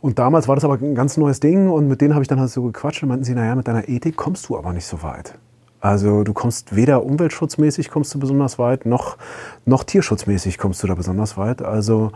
Und 0.00 0.18
damals 0.18 0.48
war 0.48 0.54
das 0.54 0.64
aber 0.64 0.74
ein 0.74 0.94
ganz 0.94 1.16
neues 1.16 1.40
Ding 1.40 1.68
und 1.68 1.88
mit 1.88 2.00
denen 2.00 2.14
habe 2.14 2.22
ich 2.22 2.28
dann 2.28 2.40
halt 2.40 2.50
so 2.50 2.62
gequatscht 2.62 3.02
und 3.02 3.08
meinten 3.08 3.24
sie, 3.24 3.34
naja, 3.34 3.54
mit 3.54 3.68
deiner 3.68 3.88
Ethik 3.88 4.16
kommst 4.16 4.48
du 4.48 4.58
aber 4.58 4.72
nicht 4.72 4.86
so 4.86 5.02
weit. 5.02 5.38
Also 5.80 6.24
du 6.24 6.34
kommst 6.34 6.76
weder 6.76 7.04
umweltschutzmäßig 7.04 7.90
kommst 7.90 8.14
du 8.14 8.18
besonders 8.18 8.58
weit, 8.58 8.84
noch, 8.84 9.16
noch 9.64 9.82
tierschutzmäßig 9.84 10.58
kommst 10.58 10.82
du 10.82 10.86
da 10.86 10.94
besonders 10.94 11.38
weit. 11.38 11.62
Also 11.62 12.12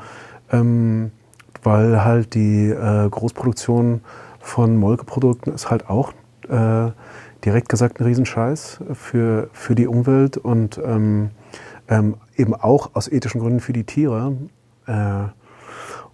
ähm, 0.52 1.12
weil 1.62 2.04
halt 2.04 2.34
die 2.34 2.68
äh, 2.68 3.08
Großproduktion 3.08 4.02
von 4.38 4.76
Molkeprodukten 4.76 5.54
ist 5.54 5.70
halt 5.70 5.88
auch 5.88 6.12
äh, 6.48 6.90
direkt 7.44 7.68
gesagt 7.68 8.00
ein 8.00 8.04
Riesenscheiß 8.04 8.80
für, 8.92 9.48
für 9.52 9.74
die 9.74 9.86
Umwelt 9.86 10.36
und 10.36 10.80
ähm, 10.84 11.30
ähm, 11.88 12.16
eben 12.36 12.54
auch 12.54 12.90
aus 12.94 13.08
ethischen 13.08 13.40
Gründen 13.40 13.60
für 13.60 13.72
die 13.72 13.84
Tiere. 13.84 14.36
Äh, 14.86 15.24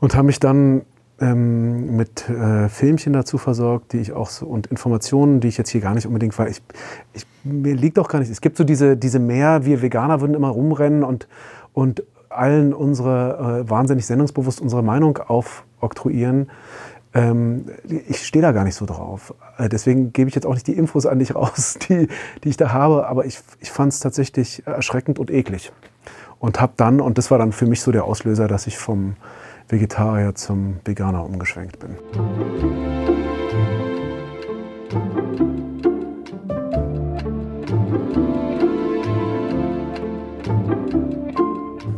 und 0.01 0.15
habe 0.15 0.27
mich 0.27 0.41
dann 0.41 0.83
ähm, 1.21 1.97
mit 1.97 2.29
äh, 2.29 2.69
Filmchen 2.69 3.13
dazu 3.13 3.37
versorgt, 3.39 3.93
die 3.93 3.99
ich 3.99 4.13
auch 4.13 4.29
so, 4.29 4.47
und 4.47 4.69
Informationen, 4.69 5.41
die 5.41 5.49
ich 5.49 5.59
jetzt 5.59 5.71
hier 5.71 5.81
gar 5.81 5.95
nicht 5.95 6.07
unbedingt, 6.07 6.39
weil 6.39 6.51
ich, 6.51 6.63
ich 7.13 7.27
mir 7.45 7.75
liegt 7.75 7.99
auch 7.99 8.09
gar 8.09 8.21
nicht. 8.21 8.31
Es 8.31 8.41
gibt 8.41 8.57
so 8.57 8.65
diese, 8.65 8.97
diese 8.97 9.19
mehr, 9.19 9.65
wir 9.65 9.83
Veganer 9.83 10.21
würden 10.21 10.35
immer 10.35 10.49
rumrennen 10.49 11.05
und, 11.05 11.29
und 11.75 12.03
allen 12.31 12.73
unsere, 12.73 13.65
äh, 13.67 13.71
wahnsinnig 13.71 14.07
sendungsbewusst 14.07 14.61
unsere 14.61 14.83
Meinung 14.83 15.19
aufoktroyieren. 15.19 16.49
Ähm, 17.13 17.67
ich 18.09 18.25
stehe 18.25 18.43
da 18.43 18.53
gar 18.53 18.65
nicht 18.65 18.77
so 18.77 18.87
drauf. 18.87 19.35
Äh, 19.59 19.69
deswegen 19.69 20.13
gebe 20.13 20.29
ich 20.29 20.35
jetzt 20.35 20.47
auch 20.47 20.55
nicht 20.55 20.67
die 20.67 20.75
Infos 20.77 21.07
an 21.07 21.19
dich 21.19 21.35
raus, 21.35 21.79
die, 21.89 22.09
die 22.45 22.49
ich 22.49 22.57
da 22.57 22.73
habe. 22.73 23.07
Aber 23.07 23.25
ich, 23.25 23.41
ich 23.61 23.71
fand 23.71 23.93
es 23.93 23.99
tatsächlich 23.99 24.67
erschreckend 24.67 25.19
und 25.19 25.31
eklig. 25.31 25.73
Und 26.39 26.61
habe 26.61 26.73
dann, 26.77 27.01
und 27.01 27.19
das 27.19 27.31
war 27.31 27.39
dann 27.39 27.53
für 27.53 27.67
mich 27.67 27.83
so 27.83 27.93
der 27.93 28.05
Auslöser, 28.05 28.49
dass 28.49 28.67
ich 28.67 28.79
vom 28.79 29.17
Vegetarier 29.69 30.35
zum 30.35 30.81
Veganer 30.85 31.25
umgeschwenkt 31.25 31.79
bin. 31.81 31.97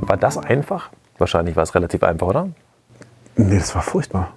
War 0.01 0.17
das 0.17 0.37
einfach? 0.37 0.91
Wahrscheinlich 1.19 1.55
war 1.57 1.63
es 1.63 1.75
relativ 1.75 2.03
einfach, 2.03 2.27
oder? 2.27 2.49
Nee, 3.37 3.59
das 3.59 3.75
war 3.75 3.83
furchtbar. 3.83 4.33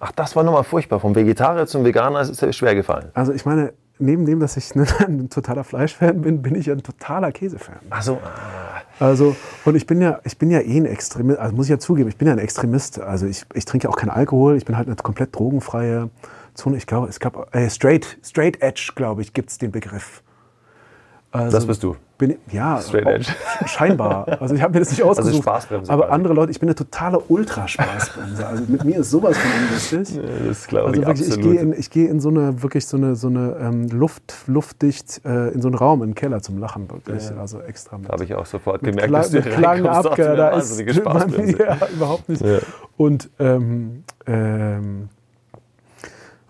Ach, 0.00 0.12
das 0.12 0.36
war 0.36 0.44
nochmal 0.44 0.64
furchtbar. 0.64 1.00
Vom 1.00 1.14
Vegetarier 1.14 1.66
zum 1.66 1.84
Veganer 1.84 2.20
ist 2.20 2.42
es 2.42 2.56
schwer 2.56 2.74
gefallen. 2.74 3.10
Also 3.14 3.32
ich 3.32 3.44
meine, 3.44 3.72
neben 3.98 4.24
dem, 4.24 4.40
dass 4.40 4.56
ich 4.56 4.74
ein, 4.74 4.86
ein 5.00 5.30
totaler 5.30 5.64
Fleischfan 5.64 6.22
bin, 6.22 6.42
bin 6.42 6.54
ich 6.54 6.70
ein 6.70 6.82
totaler 6.82 7.32
Käsefan. 7.32 7.76
Ach 7.90 8.02
so. 8.02 8.18
Also, 9.00 9.36
und 9.64 9.76
ich 9.76 9.86
bin 9.86 10.00
ja, 10.00 10.20
ich 10.24 10.38
bin 10.38 10.50
ja 10.50 10.60
eh 10.60 10.76
ein 10.76 10.86
Extremist, 10.86 11.38
also 11.38 11.54
muss 11.54 11.66
ich 11.66 11.70
ja 11.70 11.78
zugeben, 11.78 12.08
ich 12.08 12.16
bin 12.16 12.26
ja 12.26 12.34
ein 12.34 12.40
Extremist. 12.40 13.00
Also 13.00 13.26
ich, 13.26 13.44
ich 13.54 13.64
trinke 13.64 13.84
ja 13.86 13.90
auch 13.90 13.96
keinen 13.96 14.10
Alkohol, 14.10 14.56
ich 14.56 14.64
bin 14.64 14.76
halt 14.76 14.88
eine 14.88 14.96
komplett 14.96 15.34
drogenfreie 15.36 16.10
Zone. 16.54 16.76
Ich 16.76 16.86
glaube, 16.86 17.08
es 17.08 17.20
gab, 17.20 17.54
äh, 17.54 17.70
Straight, 17.70 18.18
Straight 18.24 18.60
Edge, 18.60 18.92
glaube 18.94 19.22
ich, 19.22 19.32
gibt 19.32 19.50
es 19.50 19.58
den 19.58 19.70
Begriff. 19.70 20.22
Also 21.30 21.56
das 21.56 21.66
bist 21.66 21.82
du. 21.82 21.94
Bin, 22.16 22.36
ja, 22.50 22.80
Straight 22.80 23.06
Edge. 23.06 23.30
scheinbar. 23.66 24.26
Also 24.40 24.54
ich 24.54 24.62
habe 24.62 24.72
mir 24.72 24.80
das 24.80 24.90
nicht 24.90 25.02
ausgesucht. 25.02 25.34
Also 25.34 25.42
Spaßbremse 25.42 25.92
aber 25.92 26.04
quasi. 26.04 26.14
andere 26.14 26.34
Leute, 26.34 26.50
ich 26.50 26.58
bin 26.58 26.68
eine 26.68 26.74
totale 26.74 27.18
Ultraspaßbremse. 27.20 28.46
Also 28.46 28.64
mit 28.66 28.82
mir 28.84 28.98
ist 29.00 29.10
sowas 29.10 29.36
von 29.36 29.50
unlustig. 29.62 30.16
Ja, 30.16 30.22
das 30.48 30.66
glaube 30.66 30.88
Also 30.88 31.00
ich 31.00 31.06
wirklich, 31.06 31.26
ich 31.28 31.34
absolut. 31.34 31.52
gehe 31.52 31.60
in, 31.60 31.72
ich 31.74 31.90
gehe 31.90 32.08
in 32.08 32.18
so 32.20 32.30
eine 32.30 32.62
wirklich 32.62 32.86
so 32.86 32.96
eine 32.96 33.14
so 33.14 33.28
eine 33.28 33.56
ähm, 33.60 33.88
Luft 33.90 34.34
luftdicht 34.46 35.20
äh, 35.24 35.50
in 35.50 35.60
so 35.62 35.68
einen 35.68 35.76
Raum 35.76 36.02
in 36.02 36.10
den 36.10 36.14
Keller 36.14 36.40
zum 36.42 36.58
Lachen 36.58 36.90
wirklich. 36.90 37.30
Also 37.38 37.60
extra 37.60 37.98
mit. 37.98 38.08
habe 38.08 38.24
ich 38.24 38.34
auch 38.34 38.46
sofort 38.46 38.82
mit 38.82 38.96
gemerkt, 38.96 39.14
dass 39.14 39.30
du 39.30 39.36
mit 39.36 39.50
Klang 39.50 39.86
reinkommst, 39.86 40.06
dachte 40.06 40.22
ab, 40.24 40.30
mir, 40.30 40.36
da 40.36 40.48
ist 40.58 40.94
Spaßbremse. 40.96 41.58
ja, 41.58 41.76
überhaupt 41.94 42.28
nicht. 42.28 42.42
Ja. 42.42 42.58
Und 42.96 43.30
ähm, 43.38 44.02
ähm, 44.26 45.08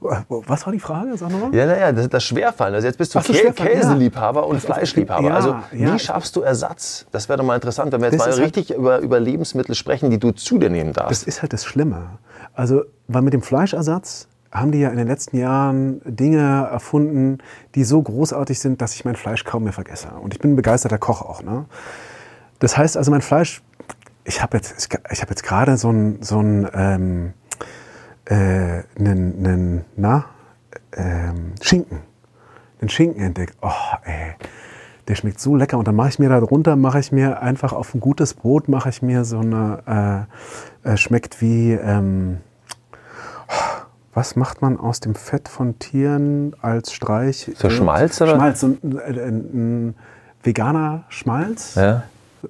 was 0.01 0.65
war 0.67 0.73
die 0.73 0.79
Frage? 0.81 1.17
Sag 1.17 1.31
nochmal. 1.31 1.55
Ja, 1.55 1.67
naja, 1.67 1.93
das, 1.93 2.09
das 2.09 2.23
Schwerfallen. 2.25 2.75
Also 2.75 2.87
jetzt 2.87 2.99
bist 2.99 3.15
du 3.15 3.19
Ach 3.19 3.25
Kä 3.25 3.35
Schwerfallen, 3.35 3.73
ja. 3.73 3.81
Käseliebhaber 3.81 4.47
und 4.47 4.61
Fleischliebhaber. 4.61 5.29
Ja, 5.29 5.35
also 5.35 5.57
wie 5.73 5.83
ja. 5.83 5.99
schaffst 5.99 6.37
du 6.37 6.43
Ersatz? 6.43 7.07
Das 7.11 7.29
wäre 7.29 7.39
doch 7.39 7.45
mal 7.45 7.57
interessant, 7.57 7.93
wenn 7.93 8.01
wir 8.01 8.07
jetzt 8.11 8.21
Das 8.21 8.27
mal 8.27 8.33
halt- 8.33 8.45
richtig 8.45 8.75
über, 8.77 8.99
über 9.01 9.19
Lebensmittel 9.19 9.75
sprechen, 9.75 10.11
die 10.11 10.19
du 10.19 10.31
zu 10.31 10.59
dir 10.59 10.71
nehmen 10.71 10.93
Das 10.93 11.05
darfst. 11.07 11.27
ist 11.27 11.43
halt 11.43 11.53
das 11.53 11.65
Schlimme. 11.65 12.11
Also, 12.55 12.83
weil 13.09 13.23
mit 13.23 13.33
dem 13.33 13.43
Fleischersatz 13.43 14.29
haben 14.53 14.73
die 14.73 14.79
ja 14.79 14.89
in 14.91 14.97
den 14.97 15.09
letzten 15.09 15.37
Jahren 15.37 16.01
Dinge 16.05 16.69
erfunden, 16.71 17.39
die 17.75 17.85
so 17.85 18.01
großartig 18.01 18.59
sind, 18.61 18.81
dass 18.81 18.95
ich 18.95 19.05
mein 19.05 19.17
Fleisch 19.17 19.45
kaum 19.45 19.65
mehr 19.65 19.73
vergesse. 19.73 20.09
Und 20.23 20.33
ich 20.33 20.41
bin 20.41 20.53
ein 20.53 20.57
begeisterter 20.57 20.99
Koch 20.99 21.23
auch. 21.23 21.43
Ne? 21.43 21.67
Das 22.61 22.77
heißt 22.77 22.97
also, 22.97 23.11
mein 23.11 23.21
Fleisch, 23.21 23.63
ich 24.25 24.43
habe 24.43 24.57
jetzt, 24.57 24.89
ich 25.11 25.21
hab 25.23 25.29
jetzt 25.31 25.43
gerade 25.43 25.77
so 25.77 25.91
ein, 25.91 26.19
so 26.23 26.39
ein 26.41 26.69
ähm, 26.73 27.33
äh, 28.29 28.83
nen, 28.97 29.43
nen, 29.43 29.85
na, 29.97 30.27
ähm, 30.93 31.53
Schinken. 31.61 32.01
Den 32.81 32.89
Schinken 32.89 33.23
entdeckt. 33.23 33.57
Oh, 33.63 33.71
ey. 34.05 34.35
Der 35.09 35.15
schmeckt 35.15 35.41
so 35.41 35.57
lecker. 35.57 35.79
Und 35.79 35.89
dann 35.89 35.97
mache 35.97 36.11
ich 36.11 36.19
mir 36.19 36.29
da 36.29 36.39
drunter, 36.41 36.77
mache 36.77 37.01
ich 37.01 37.13
mir 37.13 37.41
einfach 37.41 37.73
auf 37.73 37.95
ein 37.95 38.01
gutes 38.01 38.35
Brot, 38.35 38.69
mache 38.69 38.91
ich 38.91 39.01
mir 39.01 39.25
so 39.25 39.39
eine, 39.41 40.27
äh, 40.85 40.93
äh, 40.93 40.97
schmeckt 40.97 41.41
wie, 41.41 41.73
ähm, 41.73 42.39
was 44.13 44.37
macht 44.37 44.61
man 44.63 44.79
aus 44.79 45.01
dem 45.01 45.15
Fett 45.15 45.49
von 45.49 45.79
Tieren 45.79 46.55
als 46.61 46.93
Streich? 46.93 47.51
So 47.55 47.71
Schmalz, 47.71 48.21
oder? 48.21 48.35
Schmalz, 48.35 48.61
so 48.61 48.67
ein, 48.67 48.99
äh, 48.99 49.23
ein, 49.23 49.37
ein 49.37 49.95
veganer 50.43 51.05
Schmalz. 51.09 51.75
Ja. 51.77 52.03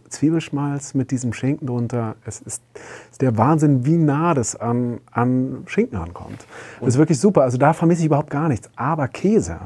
Zwiebelschmalz 0.08 0.94
mit 0.94 1.10
diesem 1.10 1.32
Schinken 1.32 1.66
drunter. 1.66 2.16
Es 2.24 2.40
ist, 2.40 2.62
ist 3.10 3.22
der 3.22 3.36
Wahnsinn, 3.36 3.84
wie 3.86 3.96
nah 3.96 4.34
das 4.34 4.56
an, 4.56 5.00
an 5.10 5.64
Schinken 5.66 5.98
ankommt. 5.98 6.46
Das 6.80 6.90
ist 6.90 6.98
wirklich 6.98 7.20
super. 7.20 7.42
Also 7.42 7.58
da 7.58 7.72
vermisse 7.72 8.00
ich 8.00 8.06
überhaupt 8.06 8.30
gar 8.30 8.48
nichts. 8.48 8.70
Aber 8.76 9.08
Käse 9.08 9.58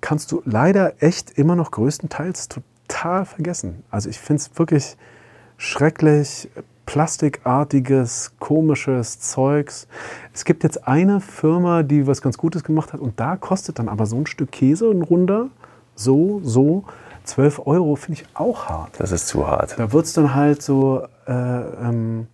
kannst 0.00 0.32
du 0.32 0.42
leider 0.44 1.02
echt 1.02 1.38
immer 1.38 1.56
noch 1.56 1.70
größtenteils 1.70 2.48
total 2.48 3.24
vergessen. 3.24 3.84
Also 3.90 4.10
ich 4.10 4.18
finde 4.18 4.42
es 4.42 4.58
wirklich 4.58 4.96
schrecklich, 5.56 6.50
plastikartiges, 6.86 8.32
komisches 8.38 9.18
Zeugs. 9.20 9.88
Es 10.32 10.44
gibt 10.44 10.62
jetzt 10.62 10.86
eine 10.86 11.20
Firma, 11.20 11.82
die 11.82 12.06
was 12.06 12.20
ganz 12.20 12.36
Gutes 12.36 12.64
gemacht 12.64 12.92
hat 12.92 13.00
und 13.00 13.18
da 13.18 13.36
kostet 13.36 13.78
dann 13.78 13.88
aber 13.88 14.06
so 14.06 14.16
ein 14.16 14.26
Stück 14.26 14.52
Käse, 14.52 14.90
ein 14.90 15.02
runder, 15.02 15.48
so, 15.94 16.40
so, 16.42 16.84
12 17.24 17.66
Euro, 17.66 17.96
finde 17.96 18.20
ich 18.20 18.28
auch 18.34 18.66
hart. 18.68 18.92
Das 18.98 19.12
ist 19.12 19.26
zu 19.26 19.46
hart. 19.46 19.78
Da 19.78 19.92
wird 19.92 20.04
es 20.04 20.12
dann 20.12 20.34
halt 20.34 20.62
so 20.62 21.02
äh, 21.26 21.32
ähm, 21.32 22.28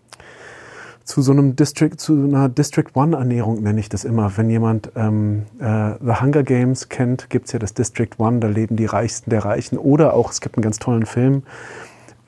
zu 1.05 1.23
so 1.23 1.33
einem 1.33 1.57
District, 1.57 1.97
zu 1.97 2.13
einer 2.13 2.49
District 2.49 2.91
One 2.95 3.17
Ernährung 3.17 3.63
nenne 3.63 3.81
ich 3.81 3.89
das 3.89 4.05
immer. 4.05 4.37
Wenn 4.37 4.49
jemand 4.49 4.93
ähm, 4.95 5.47
äh, 5.59 5.95
The 6.01 6.21
Hunger 6.21 6.45
Games 6.45 6.89
kennt, 6.89 7.31
gibt 7.31 7.47
es 7.47 7.53
ja 7.53 7.59
das 7.59 7.75
District 7.75 8.11
One, 8.19 8.39
da 8.39 8.49
leben 8.49 8.77
die 8.77 8.87
Reichsten 8.87 9.31
der 9.31 9.45
Reichen. 9.45 9.77
Oder 9.77 10.15
auch, 10.15 10.31
es 10.31 10.41
gibt 10.41 10.57
einen 10.57 10.63
ganz 10.63 10.79
tollen 10.79 11.07
Film, 11.07 11.43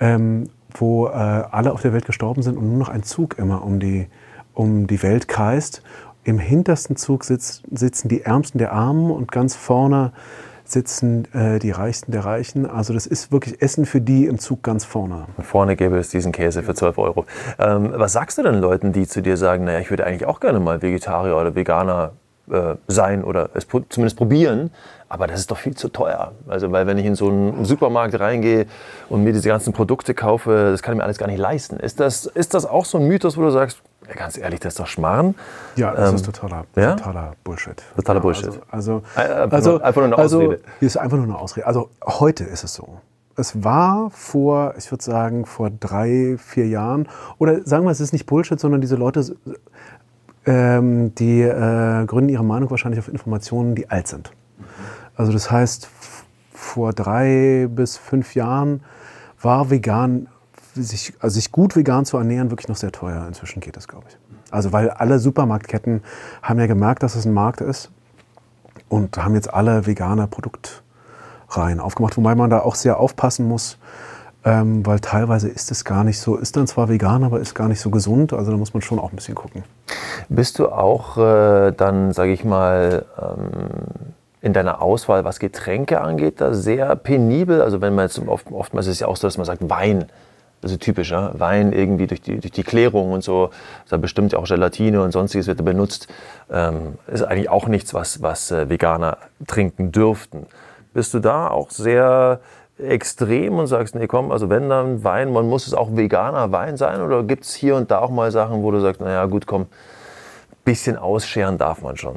ähm, 0.01 0.49
wo 0.75 1.07
äh, 1.07 1.11
alle 1.11 1.73
auf 1.73 1.83
der 1.83 1.93
Welt 1.93 2.07
gestorben 2.07 2.43
sind 2.43 2.57
und 2.57 2.69
nur 2.69 2.79
noch 2.79 2.89
ein 2.89 3.05
Zug 3.05 3.39
immer 3.39 3.65
um 3.65 3.79
die, 3.79 4.09
um 4.53 4.89
die 4.89 5.03
Welt 5.03 5.29
kreist. 5.29 5.83
Im 6.25 6.39
hintersten 6.39 6.97
Zug 6.97 7.25
sitz, 7.25 7.63
sitzen 7.71 8.09
die 8.09 8.23
Ärmsten 8.23 8.59
der 8.59 8.73
Armen 8.73 9.11
und 9.11 9.31
ganz 9.31 9.55
vorne 9.55 10.13
sitzen 10.73 11.29
äh, 11.35 11.59
die 11.59 11.71
Reichsten 11.71 12.13
der 12.13 12.25
Reichen. 12.25 12.69
Also 12.69 12.93
das 12.95 13.07
ist 13.07 13.31
wirklich 13.31 13.63
Essen 13.63 13.87
für 13.87 14.01
die 14.01 14.27
im 14.27 14.39
Zug 14.39 14.63
ganz 14.63 14.85
vorne. 14.85 15.27
Vorne 15.41 15.77
gäbe 15.77 15.97
es 15.99 16.09
diesen 16.09 16.33
Käse 16.33 16.63
für 16.63 16.75
12 16.75 16.99
Euro. 16.99 17.27
Ähm, 17.59 17.93
was 17.95 18.13
sagst 18.13 18.39
du 18.39 18.43
denn 18.43 18.57
Leuten, 18.61 18.93
die 18.93 19.07
zu 19.07 19.23
dir 19.23 19.37
sagen, 19.37 19.65
naja, 19.65 19.79
ich 19.81 19.91
würde 19.91 20.05
eigentlich 20.07 20.27
auch 20.27 20.41
gerne 20.41 20.59
mal 20.61 20.83
Vegetarier 20.83 21.37
oder 21.37 21.55
Veganer 21.55 22.13
äh, 22.51 22.75
sein 22.89 23.23
oder 23.23 23.51
es 23.55 23.65
pro- 23.67 23.81
zumindest 23.89 24.17
probieren, 24.17 24.71
aber 25.09 25.27
das 25.27 25.41
ist 25.41 25.51
doch 25.51 25.59
viel 25.59 25.77
zu 25.77 25.89
teuer. 25.91 26.33
Also, 26.49 26.73
weil 26.73 26.87
wenn 26.87 26.99
ich 26.99 27.05
in 27.05 27.15
so 27.15 27.29
einen 27.29 27.65
Supermarkt 27.67 28.19
reingehe 28.19 28.67
und 29.11 29.23
mir 29.23 29.33
diese 29.33 29.49
ganzen 29.49 29.73
Produkte 29.73 30.15
kaufe, 30.15 30.71
das 30.73 30.83
kann 30.83 30.95
ich 30.95 30.99
mir 30.99 31.05
alles 31.05 31.19
gar 31.19 31.27
nicht 31.29 31.39
leisten. 31.39 31.77
Ist 31.77 32.01
das, 32.01 32.27
ist 32.27 32.55
das 32.55 32.65
auch 32.67 32.87
so 32.87 32.99
ein 32.99 33.07
Mythos, 33.07 33.37
wo 33.37 33.43
du 33.43 33.51
sagst, 33.51 33.83
ja, 34.13 34.19
ganz 34.19 34.37
ehrlich, 34.39 34.61
das 34.61 34.75
ist 34.75 34.81
doch 34.81 34.87
Schmarrn? 34.87 35.35
Ja, 35.77 35.93
das 35.93 36.11
Ähm, 36.11 36.17
ist 36.17 36.25
totaler, 36.27 36.65
ja? 36.77 36.95
totaler 36.97 37.33
Bullshit. 37.45 37.83
Totaler 37.97 38.19
Ja, 38.19 38.23
Bullshit. 38.23 38.61
Also, 38.71 39.03
Äh, 39.17 39.21
also, 39.21 39.33
einfach 39.33 39.53
also, 39.57 39.71
nur- 39.71 39.85
einfach 39.85 40.01
nur 40.01 40.05
eine 40.07 40.19
also, 40.19 40.41
Ausrede. 40.43 40.61
Ist 40.81 40.97
einfach 40.99 41.17
nur 41.17 41.27
eine 41.27 41.39
Ausrede. 41.39 41.67
Also 41.67 41.91
heute 42.05 42.45
ist 42.45 42.65
es 42.65 42.75
so. 42.75 42.99
Es 43.37 43.65
war 43.65 44.11
vor, 44.11 44.75
ich 44.77 44.91
würde 44.91 45.03
sagen, 45.03 45.47
vor 45.47 45.71
drei, 45.71 46.37
vier 46.39 46.69
Jahren, 46.69 47.09
oder 47.39 47.63
sagen 47.65 47.85
wir, 47.85 47.91
es 47.91 48.01
ist 48.01 48.13
nicht 48.13 48.27
Bullshit, 48.27 48.61
sondern 48.61 48.83
diese 48.83 48.97
Leute, 48.97 49.25
ähm, 50.45 51.15
die 51.15 51.41
äh, 51.43 52.05
gründen 52.07 52.29
ihre 52.29 52.45
Meinung 52.45 52.71
wahrscheinlich 52.71 52.99
auf 52.99 53.09
Informationen, 53.09 53.75
die 53.75 53.89
alt 53.91 54.09
sind. 54.09 54.33
Also 55.17 55.33
das 55.33 55.51
heißt, 55.51 55.89
vor 56.53 56.93
drei 56.93 57.69
bis 57.71 57.97
fünf 57.97 58.35
Jahren 58.35 58.83
war 59.41 59.71
vegan, 59.71 60.29
sich, 60.75 61.15
also 61.21 61.35
sich 61.35 61.53
gut 61.53 61.77
vegan 61.77 62.05
zu 62.05 62.17
ernähren, 62.17 62.51
wirklich 62.51 62.69
noch 62.69 62.77
sehr 62.77 62.93
teuer. 62.93 63.27
Inzwischen 63.27 63.61
geht 63.61 63.77
das, 63.77 63.89
glaube 63.89 64.07
ich. 64.09 64.17
Also 64.51 64.73
weil 64.73 64.91
alle 64.91 65.19
Supermarktketten 65.19 66.03
haben 66.43 66.61
ja 66.61 66.67
gemerkt, 66.67 67.03
dass 67.03 67.15
es 67.15 67.25
ein 67.25 67.33
Markt 67.33 67.61
ist 67.61 67.91
und 68.89 69.17
haben 69.17 69.35
jetzt 69.35 69.53
alle 69.53 69.87
vegane 69.87 70.27
Produktreihen 70.27 71.81
aufgemacht, 71.81 72.17
wobei 72.17 72.35
man 72.35 72.51
da 72.51 72.61
auch 72.61 72.75
sehr 72.75 73.01
aufpassen 73.01 73.49
muss, 73.49 73.79
ähm, 74.45 74.85
weil 74.85 75.01
teilweise 75.01 75.49
ist 75.49 75.71
es 75.71 75.85
gar 75.85 76.05
nicht 76.05 76.21
so, 76.21 76.37
ist 76.37 76.57
dann 76.57 76.67
zwar 76.67 76.89
vegan, 76.89 77.25
aber 77.25 77.41
ist 77.41 77.55
gar 77.55 77.69
nicht 77.69 77.81
so 77.81 77.91
gesund, 77.91 78.33
also 78.33 78.51
da 78.51 78.57
muss 78.57 78.75
man 78.75 78.83
schon 78.83 78.99
auch 78.99 79.11
ein 79.13 79.17
bisschen 79.17 79.35
gucken. 79.35 79.65
Bist 80.29 80.59
du 80.59 80.69
auch 80.69 81.17
äh, 81.17 81.73
dann, 81.73 82.13
sage 82.13 82.33
ich 82.33 82.45
mal, 82.45 83.07
ähm, 83.19 83.71
in 84.43 84.53
deiner 84.53 84.83
Auswahl, 84.83 85.25
was 85.25 85.39
Getränke 85.39 86.01
angeht, 86.01 86.41
da 86.41 86.53
sehr 86.53 86.97
penibel? 86.97 87.63
Also 87.63 87.81
wenn 87.81 87.95
man 87.95 88.07
jetzt 88.07 88.19
oft, 88.27 88.51
oftmals 88.51 88.89
ist 88.89 88.95
es 88.95 89.01
ja 89.01 89.07
auch 89.07 89.17
so, 89.17 89.29
dass 89.29 89.39
man 89.39 89.47
sagt 89.47 89.71
Wein, 89.71 90.07
also 90.63 90.77
typisch, 90.77 91.11
ja? 91.11 91.33
Wein 91.35 91.73
irgendwie 91.73 92.07
durch 92.07 92.23
die, 92.23 92.39
durch 92.39 92.53
die 92.53 92.63
Klärung 92.63 93.13
und 93.13 93.25
so, 93.25 93.51
da 93.89 93.97
bestimmt 93.97 94.35
auch 94.35 94.45
Gelatine 94.45 95.03
und 95.03 95.13
sonstiges 95.13 95.47
wird 95.47 95.59
da 95.61 95.65
benutzt, 95.65 96.09
ähm, 96.51 96.99
ist 97.07 97.23
eigentlich 97.23 97.51
auch 97.51 97.67
nichts, 97.67 97.95
was, 97.95 98.23
was 98.23 98.51
äh, 98.51 98.69
Veganer 98.69 99.19
trinken 99.47 99.93
dürften. 99.93 100.47
Bist 100.95 101.15
du 101.15 101.21
da 101.21 101.49
auch 101.49 101.71
sehr 101.71 102.41
extrem 102.79 103.59
und 103.59 103.67
sagst, 103.67 103.95
nee 103.95 104.07
komm, 104.07 104.33
also 104.33 104.49
wenn 104.51 104.69
dann 104.69 105.05
Wein, 105.05 105.33
man 105.33 105.49
muss 105.49 105.67
es 105.67 105.75
auch 105.75 105.95
veganer 105.95 106.53
Wein 106.53 106.77
sein 106.77 107.01
oder 107.01 107.23
gibt 107.23 107.45
es 107.45 107.55
hier 107.55 107.77
und 107.77 107.91
da 107.91 107.99
auch 107.99 108.11
mal 108.11 108.31
Sachen, 108.31 108.63
wo 108.63 108.71
du 108.71 108.81
sagst, 108.81 109.01
naja 109.01 109.27
gut, 109.27 109.47
komm, 109.47 109.67
bisschen 110.65 110.97
ausscheren 110.97 111.59
darf 111.59 111.83
man 111.83 111.97
schon. 111.97 112.17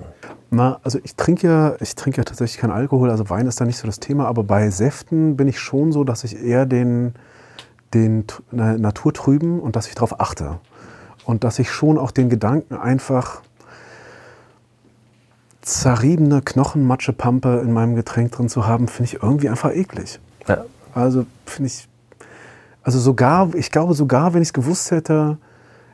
Na, 0.52 0.80
also 0.84 1.00
ich 1.04 1.16
trinke 1.16 1.48
ja, 1.48 1.76
ich 1.80 1.96
trinke 1.96 2.18
ja 2.18 2.24
tatsächlich 2.24 2.60
keinen 2.60 2.72
Alkohol, 2.72 3.10
also 3.10 3.30
Wein 3.30 3.48
ist 3.48 3.60
da 3.60 3.66
nicht 3.66 3.78
so 3.78 3.88
das 3.88 4.00
Thema, 4.00 4.28
aber 4.28 4.44
bei 4.44 4.70
Säften 4.70 5.36
bin 5.36 5.48
ich 5.48 5.60
schon 5.60 5.92
so, 5.92 6.04
dass 6.04 6.24
ich 6.24 6.42
eher 6.42 6.66
den, 6.66 7.16
den 7.94 8.26
na- 8.52 8.78
Naturtrüben 8.78 9.60
und 9.60 9.76
dass 9.76 9.88
ich 9.88 9.96
darauf 9.96 10.20
achte. 10.20 10.60
Und 11.26 11.44
dass 11.44 11.60
ich 11.60 11.72
schon 11.72 11.98
auch 11.98 12.12
den 12.12 12.30
Gedanken 12.30 12.76
einfach 12.76 13.42
zerriebene 15.62 16.42
Knochenmatschepampe 16.44 17.62
in 17.64 17.74
meinem 17.74 17.96
Getränk 17.96 18.32
drin 18.32 18.50
zu 18.50 18.68
haben, 18.68 18.88
finde 18.88 19.12
ich 19.12 19.24
irgendwie 19.24 19.50
einfach 19.50 19.72
eklig. 19.74 20.20
Ja. 20.48 20.66
Also 20.94 21.26
finde 21.46 21.68
ich, 21.68 21.88
also 22.84 23.00
sogar, 23.00 23.54
ich 23.56 23.72
glaube 23.72 23.96
sogar, 23.96 24.34
wenn 24.34 24.44
ich 24.44 24.50
es 24.50 24.54
gewusst 24.54 24.92
hätte, 24.92 25.40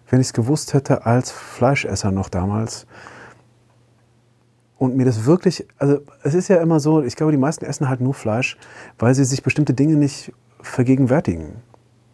wenn 0.09 0.19
ich 0.19 0.27
es 0.27 0.33
gewusst 0.33 0.73
hätte 0.73 1.05
als 1.05 1.31
Fleischesser 1.31 2.11
noch 2.11 2.27
damals 2.27 2.85
und 4.77 4.97
mir 4.97 5.05
das 5.05 5.25
wirklich, 5.25 5.65
also 5.77 5.99
es 6.23 6.33
ist 6.33 6.49
ja 6.49 6.57
immer 6.57 6.81
so, 6.81 7.01
ich 7.01 7.15
glaube, 7.15 7.31
die 7.31 7.37
meisten 7.37 7.63
essen 7.63 7.87
halt 7.87 8.01
nur 8.01 8.13
Fleisch, 8.13 8.57
weil 8.99 9.15
sie 9.15 9.23
sich 9.23 9.41
bestimmte 9.41 9.73
Dinge 9.73 9.95
nicht 9.95 10.33
vergegenwärtigen. 10.61 11.53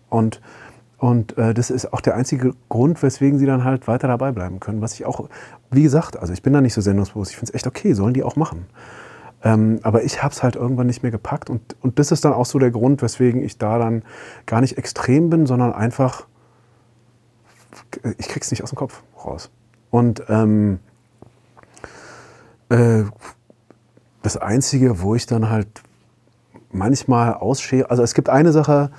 Und 0.09 0.41
Und 0.99 1.37
äh, 1.37 1.53
das 1.53 1.69
ist 1.69 1.93
auch 1.93 2.01
der 2.01 2.15
einzige 2.15 2.53
Grund, 2.69 3.03
weswegen 3.03 3.37
sie 3.37 3.45
dann 3.45 3.63
halt 3.63 3.87
weiter 3.87 4.07
dabei 4.07 4.31
bleiben 4.31 4.59
können. 4.59 4.81
Was 4.81 4.93
ich 4.93 5.05
auch, 5.05 5.29
wie 5.69 5.83
gesagt, 5.83 6.17
also 6.17 6.33
ich 6.33 6.41
bin 6.41 6.53
da 6.53 6.61
nicht 6.61 6.73
so 6.73 6.81
sendungsbewusst. 6.81 7.31
Ich 7.31 7.37
finde 7.37 7.51
es 7.51 7.55
echt 7.55 7.67
okay, 7.67 7.93
sollen 7.93 8.15
die 8.15 8.23
auch 8.23 8.35
machen. 8.35 8.65
Ähm, 9.43 9.79
aber 9.83 10.03
ich 10.03 10.23
habe 10.23 10.33
es 10.33 10.41
halt 10.41 10.55
irgendwann 10.55 10.87
nicht 10.87 11.03
mehr 11.03 11.11
gepackt. 11.11 11.51
Und, 11.51 11.75
und 11.81 11.99
das 11.99 12.11
ist 12.11 12.25
dann 12.25 12.33
auch 12.33 12.47
so 12.47 12.57
der 12.57 12.71
Grund, 12.71 13.03
weswegen 13.03 13.43
ich 13.43 13.59
da 13.59 13.77
dann 13.77 14.01
gar 14.47 14.61
nicht 14.61 14.79
extrem 14.79 15.29
bin, 15.29 15.45
sondern 15.45 15.71
einfach, 15.71 16.25
ich 18.17 18.27
krieg's 18.27 18.49
nicht 18.49 18.63
aus 18.63 18.71
dem 18.71 18.77
Kopf 18.77 19.03
raus. 19.23 19.51
Und 19.91 20.23
ähm, 20.29 20.79
äh, 22.69 23.03
das 24.23 24.37
Einzige, 24.37 25.03
wo 25.03 25.13
ich 25.13 25.27
dann 25.27 25.51
halt 25.51 25.67
manchmal 26.71 27.35
ausschere, 27.35 27.91
also 27.91 28.01
es 28.01 28.15
gibt 28.15 28.29
eine 28.29 28.51
Sache, 28.51 28.89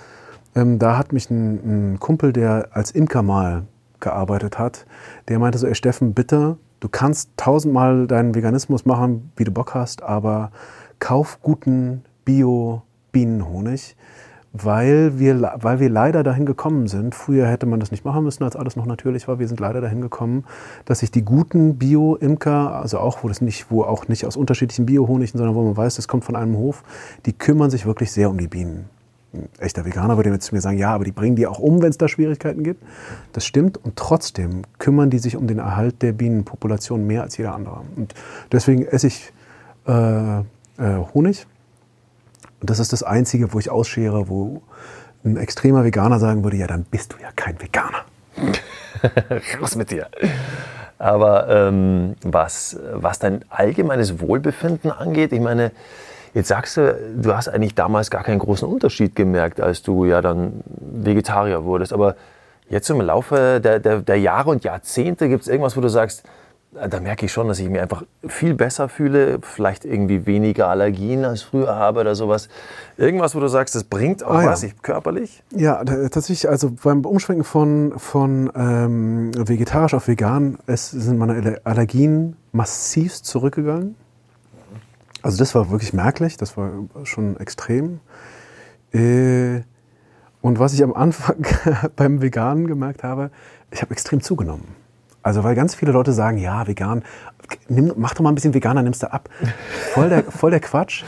ähm, 0.59 0.79
da 0.79 0.99
hat 0.99 1.13
mich 1.13 1.31
ein, 1.31 1.93
ein, 1.95 2.01
Kumpel, 2.01 2.33
der 2.33 2.69
als 2.73 2.91
Imker 2.91 3.23
mal 3.23 3.65
gearbeitet 4.01 4.59
hat, 4.59 4.87
der 5.29 5.39
meinte 5.39 5.59
so, 5.59 5.67
ey 5.67 5.75
Steffen, 5.75 6.15
bitte, 6.15 6.57
du 6.81 6.89
kannst 6.89 7.31
tausendmal 7.37 8.07
deinen 8.07 8.35
Veganismus 8.35 8.87
machen, 8.87 9.33
wie 9.37 9.45
du 9.45 9.51
Bock 9.51 9.75
hast, 9.75 10.03
aber 10.03 10.51
kauf 10.99 11.39
guten 11.43 12.05
Bio-Bienenhonig 12.25 13.97
weil 14.53 15.19
wir, 15.19 15.55
weil 15.61 15.81
wir 15.81 15.91
leider 15.91 16.23
dahin 16.23 16.47
gekommen 16.47 16.89
sind. 16.89 17.15
Früher 17.15 17.47
hätte 17.47 17.67
man 17.67 17.81
das 17.81 17.91
nicht 17.91 18.05
machen 18.05 18.25
müssen, 18.25 18.45
als 18.45 18.57
alles 18.57 18.77
noch 18.77 18.87
natürlich 18.87 19.29
war. 19.29 19.39
Wir 19.39 19.49
sind 19.49 19.61
leider 19.61 19.81
dahin 19.81 20.01
gekommen, 20.01 20.45
dass 20.85 21.01
sich 21.01 21.11
die 21.11 21.25
guten 21.25 21.77
Bio-Imker, 21.77 22.75
also 22.75 22.99
auch 22.99 23.23
wo 23.23 23.29
das 23.29 23.41
nicht, 23.41 23.71
wo 23.71 23.83
auch 23.83 24.09
nicht 24.09 24.25
aus 24.25 24.37
unterschiedlichen 24.37 24.87
Bio-Honigen, 24.87 25.39
sondern 25.39 25.55
wo 25.55 25.63
man 25.63 25.77
weiß, 25.77 25.97
das 25.97 26.09
kommt 26.09 26.25
von 26.25 26.37
einem 26.37 26.57
Hof, 26.57 26.83
die 27.27 27.33
kümmern 27.33 27.71
sich 27.71 27.87
wirklich 27.87 28.11
sehr 28.11 28.31
um 28.31 28.39
die 28.39 28.49
Bienen. 28.49 28.89
Ein 29.33 29.49
echter 29.59 29.85
Veganer 29.85 30.17
würde 30.17 30.31
jetzt 30.31 30.47
zu 30.47 30.55
mir 30.55 30.61
sagen, 30.61 30.79
ja, 30.79 30.95
aber 30.95 31.05
die 31.05 31.13
bringen 31.13 31.37
die 31.37 31.47
auch 31.47 31.59
um, 31.59 31.83
wenn 31.83 31.91
es 31.91 31.99
da 31.99 32.09
Schwierigkeiten 32.09 32.63
gibt. 32.63 32.83
Das 33.33 33.45
stimmt 33.45 33.77
und 33.77 33.97
trotzdem 33.97 34.63
kümmern 34.79 35.11
die 35.11 35.19
sich 35.19 35.37
um 35.37 35.47
den 35.47 35.59
Erhalt 35.59 36.03
der 36.03 36.13
Bienenpopulation 36.13 37.07
mehr 37.07 37.23
als 37.23 37.37
jeder 37.37 37.55
andere. 37.55 37.83
Und 37.97 38.15
deswegen 38.53 38.87
esse 38.87 39.09
ich 39.09 39.33
äh, 39.87 40.39
äh, 40.39 40.43
Honig 41.15 41.47
und 42.61 42.71
das 42.71 42.79
ist 42.79 42.93
das 42.93 43.03
Einzige, 43.03 43.53
wo 43.53 43.59
ich 43.59 43.71
ausschere, 43.71 44.29
wo 44.29 44.63
ein 45.25 45.37
extremer 45.37 45.85
Veganer 45.85 46.19
sagen 46.19 46.45
würde, 46.45 46.57
ja, 46.57 46.67
dann 46.67 46.85
bist 46.85 47.13
du 47.13 47.17
ja 47.23 47.29
kein 47.35 47.61
Veganer. 47.61 48.05
Raus 49.61 49.77
mit 49.77 49.91
dir. 49.91 50.09
Aber 50.99 51.49
ähm, 51.49 52.17
was, 52.23 52.77
was 52.93 53.19
dein 53.19 53.45
allgemeines 53.49 54.21
Wohlbefinden 54.21 54.91
angeht, 54.91 55.33
ich 55.33 55.41
meine, 55.41 55.71
jetzt 56.35 56.49
sagst 56.49 56.77
du, 56.77 56.99
du 57.17 57.35
hast 57.35 57.49
eigentlich 57.49 57.75
damals 57.75 58.11
gar 58.11 58.23
keinen 58.23 58.39
großen 58.39 58.69
Unterschied 58.69 59.15
gemerkt, 59.17 59.61
als 59.61 59.83
du 59.83 60.05
ja 60.05 60.21
dann 60.21 60.63
Vegetarier 60.67 61.65
wurdest. 61.65 61.93
Aber 61.93 62.17
jetzt 62.69 62.89
im 62.91 63.01
Laufe 63.01 63.61
der, 63.63 63.79
der, 63.79 64.01
der 64.01 64.17
Jahre 64.19 64.51
und 64.51 64.65
Jahrzehnte 64.65 65.29
gibt 65.29 65.43
es 65.43 65.49
irgendwas, 65.49 65.77
wo 65.77 65.81
du 65.81 65.89
sagst, 65.89 66.25
da 66.73 67.01
merke 67.01 67.27
ich 67.27 67.33
schon, 67.33 67.49
dass 67.49 67.59
ich 67.59 67.69
mich 67.69 67.81
einfach 67.81 68.03
viel 68.27 68.55
besser 68.55 68.89
fühle, 68.89 69.39
vielleicht 69.41 69.85
irgendwie 69.85 70.27
weniger 70.27 70.69
Allergien 70.69 71.25
als 71.25 71.43
früher 71.43 71.75
habe 71.75 72.01
oder 72.01 72.15
sowas. 72.15 72.49
Irgendwas, 72.99 73.35
wo 73.35 73.41
du 73.41 73.49
sagst, 73.49 73.75
das 73.75 73.85
bringt 73.85 74.23
auch 74.23 74.35
ah, 74.35 74.47
was 74.47 74.63
ja. 74.63 74.69
körperlich? 74.83 75.43
Ja, 75.55 75.83
tatsächlich, 75.85 76.49
also 76.49 76.71
beim 76.71 77.05
Umschwenken 77.05 77.45
von, 77.45 77.95
von 77.97 78.53
ähm, 78.55 79.31
vegetarisch 79.49 79.95
auf 79.95 80.09
vegan 80.09 80.59
es 80.67 80.91
sind 80.91 81.19
meine 81.19 81.61
Allergien 81.65 82.37
massiv 82.53 83.23
zurückgegangen. 83.23 83.95
Also 85.23 85.39
das 85.39 85.55
war 85.55 85.71
wirklich 85.71 85.93
merklich, 85.93 86.37
das 86.37 86.57
war 86.57 86.71
schon 87.05 87.39
extrem. 87.39 88.01
Äh, 88.93 89.63
und 90.41 90.59
was 90.59 90.73
ich 90.73 90.83
am 90.83 90.95
Anfang 90.95 91.45
beim 91.97 92.23
Veganen 92.23 92.67
gemerkt 92.67 93.03
habe, 93.03 93.31
ich 93.71 93.83
habe 93.83 93.93
extrem 93.93 94.21
zugenommen. 94.21 94.69
Also 95.23 95.45
weil 95.45 95.55
ganz 95.55 95.75
viele 95.75 95.93
Leute 95.93 96.13
sagen, 96.13 96.39
ja, 96.39 96.67
vegan, 96.67 97.03
nimm, 97.69 97.93
mach 97.97 98.15
doch 98.15 98.23
mal 98.23 98.31
ein 98.31 98.35
bisschen 98.35 98.55
veganer, 98.55 98.83
nimmst 98.83 99.03
du 99.03 99.13
ab. 99.13 99.29
Voll 99.93 100.09
der, 100.09 100.25
voll 100.25 100.51
der 100.51 100.61
Quatsch. 100.61 101.05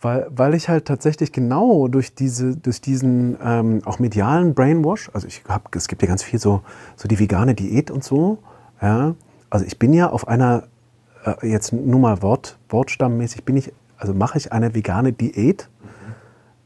Weil, 0.00 0.28
weil 0.30 0.54
ich 0.54 0.68
halt 0.68 0.84
tatsächlich 0.84 1.32
genau 1.32 1.88
durch, 1.88 2.14
diese, 2.14 2.56
durch 2.56 2.80
diesen 2.80 3.36
ähm, 3.44 3.82
auch 3.84 3.98
medialen 3.98 4.54
Brainwash, 4.54 5.10
also 5.12 5.26
ich 5.26 5.42
hab, 5.48 5.74
es 5.74 5.88
gibt 5.88 6.02
ja 6.02 6.08
ganz 6.08 6.22
viel 6.22 6.38
so, 6.38 6.62
so 6.94 7.08
die 7.08 7.18
vegane 7.18 7.56
Diät 7.56 7.90
und 7.90 8.04
so, 8.04 8.38
ja, 8.80 9.16
also 9.50 9.64
ich 9.66 9.76
bin 9.76 9.92
ja 9.92 10.08
auf 10.08 10.28
einer, 10.28 10.68
jetzt 11.42 11.72
nur 11.72 12.00
mal 12.00 12.22
Wort, 12.22 12.58
wortstammmäßig, 12.68 13.44
bin 13.44 13.56
ich, 13.56 13.72
also 13.96 14.14
mache 14.14 14.38
ich 14.38 14.52
eine 14.52 14.74
vegane 14.74 15.12
Diät, 15.12 15.68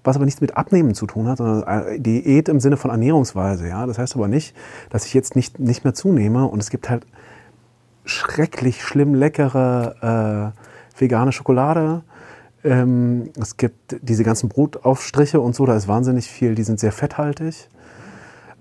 was 0.05 0.17
aber 0.17 0.25
nichts 0.25 0.41
mit 0.41 0.57
Abnehmen 0.57 0.95
zu 0.95 1.07
tun 1.07 1.29
hat, 1.29 1.39
sondern 1.39 1.87
äh, 1.87 2.01
Diät 2.01 2.49
im 2.49 2.61
Sinne 2.61 2.77
von 2.77 2.91
Ernährungsweise. 2.91 3.69
Ja? 3.69 3.87
Das 3.87 3.99
heißt 3.99 4.17
aber 4.17 4.29
nicht, 4.29 4.55
dass 4.91 5.07
ich 5.07 5.15
jetzt 5.15 5.37
nicht, 5.37 5.59
nicht 5.59 5.85
mehr 5.85 5.95
zunehme 5.95 6.47
und 6.47 6.61
es 6.61 6.71
gibt 6.71 6.91
halt 6.91 7.07
schrecklich 8.05 8.83
schlimm 8.83 9.15
leckere 9.15 10.53
äh, 10.97 11.01
vegane 11.01 11.33
Schokolade. 11.33 12.03
Ähm, 12.65 13.31
es 13.41 13.57
gibt 13.57 13.97
diese 14.03 14.25
ganzen 14.25 14.49
Brotaufstriche 14.49 15.41
und 15.41 15.55
so, 15.55 15.67
da 15.67 15.77
ist 15.77 15.89
wahnsinnig 15.89 16.29
viel, 16.29 16.55
die 16.55 16.63
sind 16.63 16.81
sehr 16.81 16.93
fetthaltig. 16.93 17.69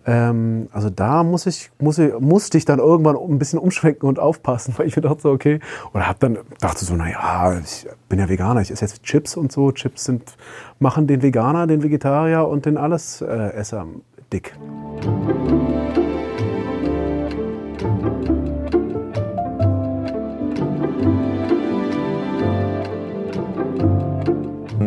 Ähm, 0.05 0.67
also 0.71 0.89
da 0.89 1.23
muss 1.23 1.45
ich, 1.45 1.71
muss 1.79 1.99
ich, 1.99 2.17
musste 2.19 2.57
ich 2.57 2.65
dann 2.65 2.79
irgendwann 2.79 3.15
ein 3.15 3.37
bisschen 3.37 3.59
umschwenken 3.59 4.09
und 4.09 4.19
aufpassen, 4.19 4.73
weil 4.77 4.87
ich 4.87 4.95
mir 4.95 5.03
dachte 5.03 5.21
so, 5.21 5.31
okay, 5.31 5.59
oder 5.93 6.07
hab 6.07 6.19
dann 6.19 6.39
dachte 6.59 6.85
so, 6.85 6.95
naja, 6.95 7.59
ich 7.63 7.87
bin 8.09 8.19
ja 8.19 8.27
Veganer, 8.27 8.61
ich 8.61 8.71
esse 8.71 8.85
jetzt 8.85 9.03
Chips 9.03 9.37
und 9.37 9.51
so. 9.51 9.71
Chips 9.71 10.05
sind, 10.05 10.35
machen 10.79 11.07
den 11.07 11.21
Veganer, 11.21 11.67
den 11.67 11.83
Vegetarier 11.83 12.47
und 12.47 12.65
den 12.65 12.77
Allesesser 12.77 13.85
dick. 14.33 14.53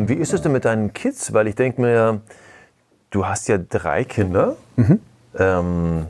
Wie 0.06 0.14
ist 0.14 0.34
es 0.34 0.42
denn 0.42 0.52
mit 0.52 0.64
deinen 0.64 0.92
Kids? 0.92 1.32
Weil 1.32 1.46
ich 1.46 1.54
denke 1.54 1.80
mir, 1.80 2.20
Du 3.14 3.24
hast 3.24 3.46
ja 3.46 3.58
drei 3.58 4.02
Kinder. 4.02 4.56
Mhm. 4.74 4.98
Ähm, 5.38 6.06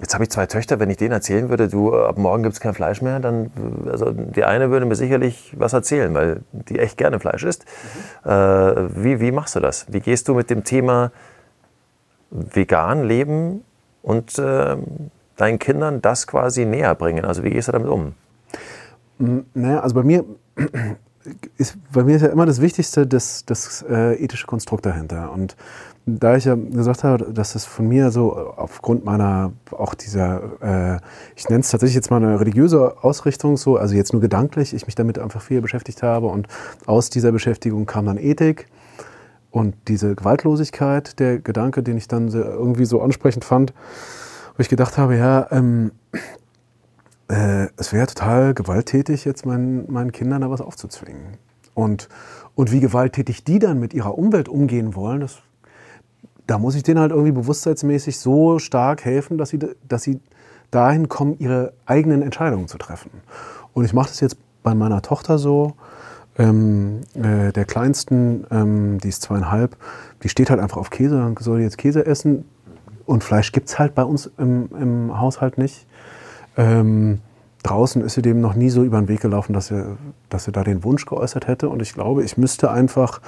jetzt 0.00 0.14
habe 0.14 0.22
ich 0.22 0.30
zwei 0.30 0.46
Töchter. 0.46 0.78
Wenn 0.78 0.88
ich 0.88 0.96
denen 0.96 1.10
erzählen 1.10 1.48
würde, 1.48 1.66
du, 1.66 1.92
ab 1.92 2.18
morgen 2.18 2.44
gibt 2.44 2.52
es 2.52 2.60
kein 2.60 2.72
Fleisch 2.72 3.02
mehr, 3.02 3.18
dann, 3.18 3.50
also 3.90 4.12
die 4.12 4.44
eine 4.44 4.70
würde 4.70 4.86
mir 4.86 4.94
sicherlich 4.94 5.52
was 5.58 5.72
erzählen, 5.72 6.14
weil 6.14 6.42
die 6.52 6.78
echt 6.78 6.98
gerne 6.98 7.18
Fleisch 7.18 7.42
isst. 7.42 7.64
Mhm. 8.24 8.30
Äh, 8.30 9.02
wie, 9.04 9.20
wie 9.20 9.32
machst 9.32 9.56
du 9.56 9.60
das? 9.60 9.86
Wie 9.92 9.98
gehst 9.98 10.28
du 10.28 10.34
mit 10.34 10.50
dem 10.50 10.62
Thema 10.62 11.10
vegan 12.30 13.02
leben 13.02 13.64
und 14.00 14.38
äh, 14.38 14.76
deinen 15.36 15.58
Kindern 15.58 16.00
das 16.00 16.28
quasi 16.28 16.64
näher 16.64 16.94
bringen? 16.94 17.24
Also 17.24 17.42
wie 17.42 17.50
gehst 17.50 17.66
du 17.66 17.72
damit 17.72 17.88
um? 17.88 18.14
Naja, 19.52 19.80
also 19.80 19.96
bei 19.96 20.04
mir 20.04 20.24
ist, 21.56 21.76
bei 21.92 22.04
mir 22.04 22.16
ist 22.16 22.22
ja 22.22 22.28
immer 22.28 22.46
das 22.46 22.60
Wichtigste 22.60 23.06
das, 23.06 23.44
das 23.44 23.84
äh, 23.88 24.14
ethische 24.22 24.46
Konstrukt 24.46 24.86
dahinter. 24.86 25.32
Und 25.32 25.56
da 26.06 26.36
ich 26.36 26.44
ja 26.44 26.54
gesagt 26.54 27.02
habe, 27.02 27.32
dass 27.32 27.54
es 27.54 27.64
von 27.64 27.88
mir 27.88 28.10
so 28.10 28.34
aufgrund 28.34 29.04
meiner, 29.04 29.52
auch 29.70 29.94
dieser, 29.94 30.42
äh, 30.60 31.00
ich 31.34 31.48
nenne 31.48 31.60
es 31.60 31.70
tatsächlich 31.70 31.94
jetzt 31.94 32.10
mal 32.10 32.22
eine 32.22 32.38
religiöse 32.38 33.02
Ausrichtung, 33.02 33.56
so, 33.56 33.78
also 33.78 33.94
jetzt 33.94 34.12
nur 34.12 34.20
gedanklich, 34.20 34.74
ich 34.74 34.86
mich 34.86 34.94
damit 34.94 35.18
einfach 35.18 35.40
viel 35.40 35.62
beschäftigt 35.62 36.02
habe 36.02 36.26
und 36.26 36.46
aus 36.84 37.08
dieser 37.08 37.32
Beschäftigung 37.32 37.86
kam 37.86 38.04
dann 38.04 38.18
Ethik 38.18 38.66
und 39.50 39.74
diese 39.88 40.14
Gewaltlosigkeit, 40.14 41.18
der 41.20 41.38
Gedanke, 41.38 41.82
den 41.82 41.96
ich 41.96 42.08
dann 42.08 42.28
irgendwie 42.28 42.84
so 42.84 43.00
ansprechend 43.00 43.44
fand, 43.44 43.72
wo 44.56 44.60
ich 44.60 44.68
gedacht 44.68 44.98
habe, 44.98 45.16
ja, 45.16 45.46
ähm, 45.52 45.92
äh, 47.28 47.68
es 47.76 47.92
wäre 47.92 48.06
total 48.06 48.54
gewalttätig, 48.54 49.24
jetzt 49.24 49.46
meinen, 49.46 49.90
meinen 49.90 50.12
Kindern 50.12 50.42
da 50.42 50.50
was 50.50 50.60
aufzuzwingen. 50.60 51.38
Und, 51.74 52.08
und 52.54 52.70
wie 52.70 52.80
gewalttätig 52.80 53.44
die 53.44 53.58
dann 53.58 53.80
mit 53.80 53.94
ihrer 53.94 54.16
Umwelt 54.16 54.48
umgehen 54.48 54.94
wollen, 54.94 55.20
das 55.20 55.42
da 56.46 56.58
muss 56.58 56.74
ich 56.74 56.82
denen 56.82 57.00
halt 57.00 57.10
irgendwie 57.10 57.32
bewusstseinsmäßig 57.32 58.18
so 58.18 58.58
stark 58.58 59.04
helfen, 59.04 59.38
dass 59.38 59.48
sie, 59.48 59.58
dass 59.88 60.02
sie 60.02 60.20
dahin 60.70 61.08
kommen, 61.08 61.36
ihre 61.38 61.72
eigenen 61.86 62.22
Entscheidungen 62.22 62.68
zu 62.68 62.78
treffen. 62.78 63.10
Und 63.72 63.84
ich 63.84 63.92
mache 63.92 64.08
das 64.08 64.20
jetzt 64.20 64.36
bei 64.62 64.74
meiner 64.74 65.02
Tochter 65.02 65.38
so. 65.38 65.74
Ähm, 66.36 67.02
äh, 67.14 67.52
der 67.52 67.64
Kleinsten, 67.64 68.44
ähm, 68.50 68.98
die 68.98 69.08
ist 69.08 69.22
zweieinhalb, 69.22 69.76
die 70.24 70.28
steht 70.28 70.50
halt 70.50 70.60
einfach 70.60 70.78
auf 70.78 70.90
Käse, 70.90 71.16
dann 71.16 71.36
soll 71.38 71.60
jetzt 71.60 71.78
Käse 71.78 72.04
essen. 72.04 72.44
Und 73.06 73.22
Fleisch 73.22 73.52
gibt 73.52 73.68
es 73.68 73.78
halt 73.78 73.94
bei 73.94 74.02
uns 74.02 74.30
im, 74.36 74.68
im 74.78 75.20
Haushalt 75.20 75.58
nicht. 75.58 75.86
Ähm, 76.56 77.20
draußen 77.62 78.02
ist 78.02 78.14
sie 78.14 78.22
dem 78.22 78.40
noch 78.40 78.54
nie 78.54 78.70
so 78.70 78.84
über 78.84 78.98
den 78.98 79.08
Weg 79.08 79.20
gelaufen, 79.20 79.52
dass 79.52 79.68
sie, 79.68 79.84
dass 80.28 80.44
sie 80.44 80.52
da 80.52 80.64
den 80.64 80.84
Wunsch 80.84 81.06
geäußert 81.06 81.46
hätte. 81.46 81.68
Und 81.68 81.82
ich 81.82 81.94
glaube, 81.94 82.24
ich 82.24 82.36
müsste 82.36 82.70
einfach 82.70 83.20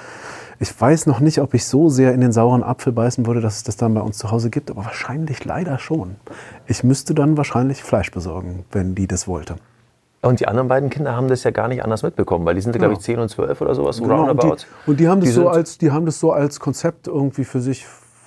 ich 0.59 0.81
weiß 0.81 1.07
noch 1.07 1.21
nicht, 1.21 1.41
ob 1.41 1.55
ich 1.55 1.67
so 1.67 1.89
sehr 1.89 2.15
in 2.15 2.21
den 2.21 2.33
sauren 2.33 2.63
Apfel 2.63 2.93
beißen 2.93 3.27
würde, 3.27 3.41
dass 3.41 3.57
es 3.57 3.63
das 3.63 3.77
dann 3.77 3.95
bei 3.95 4.01
uns 4.01 4.19
zu 4.19 4.31
Hause 4.31 4.51
gibt, 4.51 4.71
aber 4.71 4.85
wahrscheinlich 4.85 5.45
leider 5.45 5.79
schon. 5.79 6.17
Ich 6.67 6.83
müsste 6.83 7.15
dann 7.15 7.37
wahrscheinlich 7.37 7.83
Fleisch 7.83 8.11
besorgen, 8.11 8.65
wenn 8.73 8.95
die 8.95 9.07
das 9.07 9.29
wollte. 9.29 9.57
Und 10.23 10.41
die 10.41 10.49
anderen 10.49 10.69
beiden 10.69 10.89
Kinder 10.89 11.15
haben 11.15 11.29
das 11.29 11.45
ja 11.45 11.51
gar 11.51 11.69
nicht 11.69 11.85
anders 11.85 12.03
mitbekommen, 12.03 12.47
weil 12.47 12.55
die 12.55 12.63
sind, 12.63 12.75
ja. 12.75 12.79
glaube 12.79 12.95
ich, 12.95 13.01
10 13.01 13.19
und 13.19 13.29
12 13.29 13.61
oder 13.61 13.75
sowas. 13.75 13.99
Genau, 13.99 14.31
und, 14.31 14.43
die, 14.43 14.53
und 14.87 15.01
die, 15.01 15.09
haben 15.09 15.21
das 15.21 15.29
die, 15.29 15.35
so 15.35 15.49
als, 15.49 15.79
die 15.79 15.91
haben 15.91 16.07
das 16.07 16.19
so 16.19 16.33
als 16.33 16.59
Konzept 16.59 17.07
irgendwie 17.07 17.45
für 17.45 17.61
sich 17.61 17.87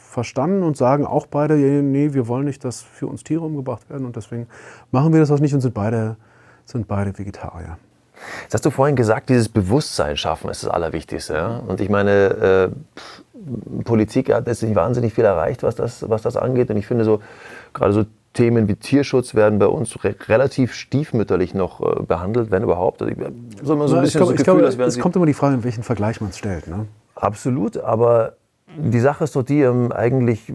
verstanden 0.10 0.64
und 0.64 0.76
sagen 0.76 1.06
auch 1.06 1.28
beide, 1.28 1.56
nee, 1.56 2.14
wir 2.14 2.28
wollen 2.28 2.46
nicht, 2.46 2.66
dass 2.66 2.82
für 2.82 3.06
uns 3.06 3.24
Tiere 3.24 3.46
umgebracht 3.46 3.90
werden 3.90 4.06
und 4.06 4.16
deswegen 4.16 4.48
machen 4.92 5.14
wir 5.14 5.20
das 5.20 5.30
auch 5.30 5.40
nicht 5.40 5.54
und 5.54 5.62
sind 5.62 5.74
beide, 5.74 6.18
sind 6.66 6.88
beide 6.88 7.18
Vegetarier. 7.18 7.78
Jetzt 8.42 8.56
hast 8.56 8.66
du 8.66 8.72
vorhin 8.72 8.96
gesagt, 8.96 9.30
dieses 9.30 9.48
Bewusstsein 9.48 10.18
schaffen 10.18 10.50
ist 10.50 10.64
das 10.64 10.70
Allerwichtigste. 10.70 11.36
Ja? 11.36 11.58
Und 11.66 11.80
ich 11.80 11.90
meine, 11.90 12.12
äh, 12.12 13.84
Politik 13.84 14.34
hat 14.34 14.48
jetzt 14.48 14.64
nicht 14.64 14.76
wahnsinnig 14.76 15.14
viel 15.14 15.24
erreicht, 15.24 15.64
was 15.64 15.76
das, 15.76 16.10
was 16.10 16.24
das 16.24 16.36
angeht. 16.36 16.70
Und 16.70 16.78
ich 16.78 16.88
finde 16.88 17.06
so, 17.06 17.22
gerade 17.74 17.94
so 17.94 18.06
Themen 18.34 18.68
wie 18.68 18.76
Tierschutz 18.76 19.36
werden 19.36 19.60
bei 19.60 19.68
uns 19.68 20.04
re 20.04 20.16
relativ 20.28 20.74
stiefmütterlich 20.74 21.54
noch 21.54 21.82
äh, 21.82 22.04
behandelt, 22.04 22.52
wenn 22.52 22.64
überhaupt. 22.64 23.02
Also 23.02 23.14
ich, 23.14 23.18
so 23.64 23.74
immer 23.74 23.88
so 23.88 23.96
ein 23.96 24.02
bisschen 24.02 24.22
ich 24.34 24.44
glaube, 24.44 24.60
so 24.60 24.68
Gefühl, 24.68 24.86
es 24.86 25.00
kommt 25.00 25.16
immer 25.16 25.26
die 25.26 25.34
Frage, 25.34 25.56
in 25.56 25.64
welchen 25.64 25.84
Vergleich 25.84 26.20
man 26.20 26.32
es 26.32 26.38
stellt. 26.38 26.68
Ne? 26.68 26.88
Absolut, 27.16 27.78
aber 27.78 28.34
die 28.78 29.00
Sache 29.00 29.24
ist 29.24 29.36
doch 29.36 29.44
die, 29.44 29.62
ähm, 29.62 29.92
eigentlich 29.92 30.54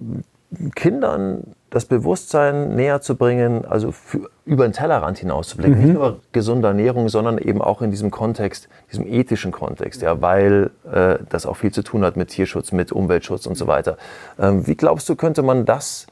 Kindern 0.74 1.54
das 1.70 1.86
Bewusstsein 1.86 2.76
näher 2.76 3.00
zu 3.00 3.16
bringen, 3.16 3.64
also 3.64 3.90
für, 3.90 4.30
über 4.44 4.66
den 4.66 4.72
Tellerrand 4.72 5.18
hinauszublicken. 5.18 5.76
Mhm. 5.76 5.84
Nicht 5.84 5.94
nur 5.94 6.20
gesunde 6.32 6.68
Ernährung, 6.68 7.08
sondern 7.08 7.38
eben 7.38 7.60
auch 7.60 7.82
in 7.82 7.90
diesem 7.90 8.10
Kontext, 8.10 8.68
diesem 8.92 9.06
ethischen 9.06 9.50
Kontext, 9.50 10.02
ja, 10.02 10.22
weil 10.22 10.70
äh, 10.90 11.16
das 11.28 11.46
auch 11.46 11.56
viel 11.56 11.72
zu 11.72 11.82
tun 11.82 12.04
hat 12.04 12.16
mit 12.16 12.28
Tierschutz, 12.28 12.72
mit 12.72 12.92
Umweltschutz 12.92 13.46
und 13.46 13.56
so 13.56 13.66
weiter. 13.66 13.96
Ähm, 14.38 14.66
wie 14.66 14.76
glaubst 14.76 15.08
du, 15.08 15.16
könnte 15.16 15.42
man 15.42 15.64
das 15.64 16.06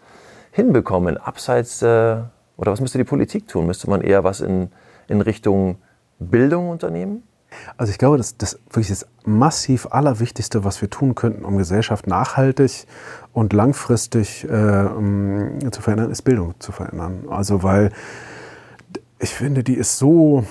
hinbekommen, 0.51 1.17
abseits, 1.17 1.83
äh, 1.83 2.17
oder 2.57 2.73
was 2.73 2.81
müsste 2.81 2.99
die 2.99 3.05
Politik 3.05 3.49
tun? 3.49 3.67
Müsste 3.67 3.89
man 3.89 4.01
eher 4.01 4.25
was 4.25 4.41
in, 4.41 4.71
in 5.09 5.21
Richtung 5.21 5.77
Bildung 6.19 6.69
unternehmen? 6.69 7.23
Also 7.77 7.91
ich 7.91 7.99
glaube, 7.99 8.17
das, 8.17 8.37
das 8.37 8.59
wirklich 8.67 8.89
das 8.89 9.07
massiv 9.25 9.89
Allerwichtigste, 9.91 10.65
was 10.65 10.81
wir 10.81 10.91
tun 10.91 11.15
könnten, 11.15 11.45
um 11.45 11.57
Gesellschaft 11.57 12.07
nachhaltig 12.07 12.87
und 13.33 13.53
langfristig 13.53 14.45
äh, 14.45 14.49
zu 14.49 15.81
verändern, 15.81 16.11
ist 16.11 16.23
Bildung 16.23 16.55
zu 16.59 16.73
verändern. 16.73 17.25
Also 17.29 17.63
weil 17.63 17.93
ich 19.19 19.31
finde, 19.31 19.63
die 19.63 19.75
ist 19.75 19.99
so 19.99 20.45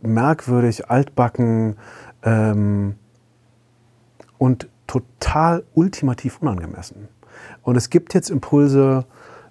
merkwürdig, 0.00 0.88
altbacken 0.88 1.76
ähm, 2.22 2.94
und 4.38 4.68
total 4.86 5.64
ultimativ 5.74 6.40
unangemessen. 6.40 7.08
Und 7.62 7.76
es 7.76 7.90
gibt 7.90 8.14
jetzt 8.14 8.30
Impulse, 8.30 9.04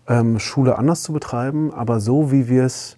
ähm, 0.07 0.39
Schule 0.39 0.77
anders 0.77 1.03
zu 1.03 1.13
betreiben, 1.13 1.73
aber 1.73 1.99
so 1.99 2.31
wie 2.31 2.47
wir 2.47 2.63
es 2.63 2.97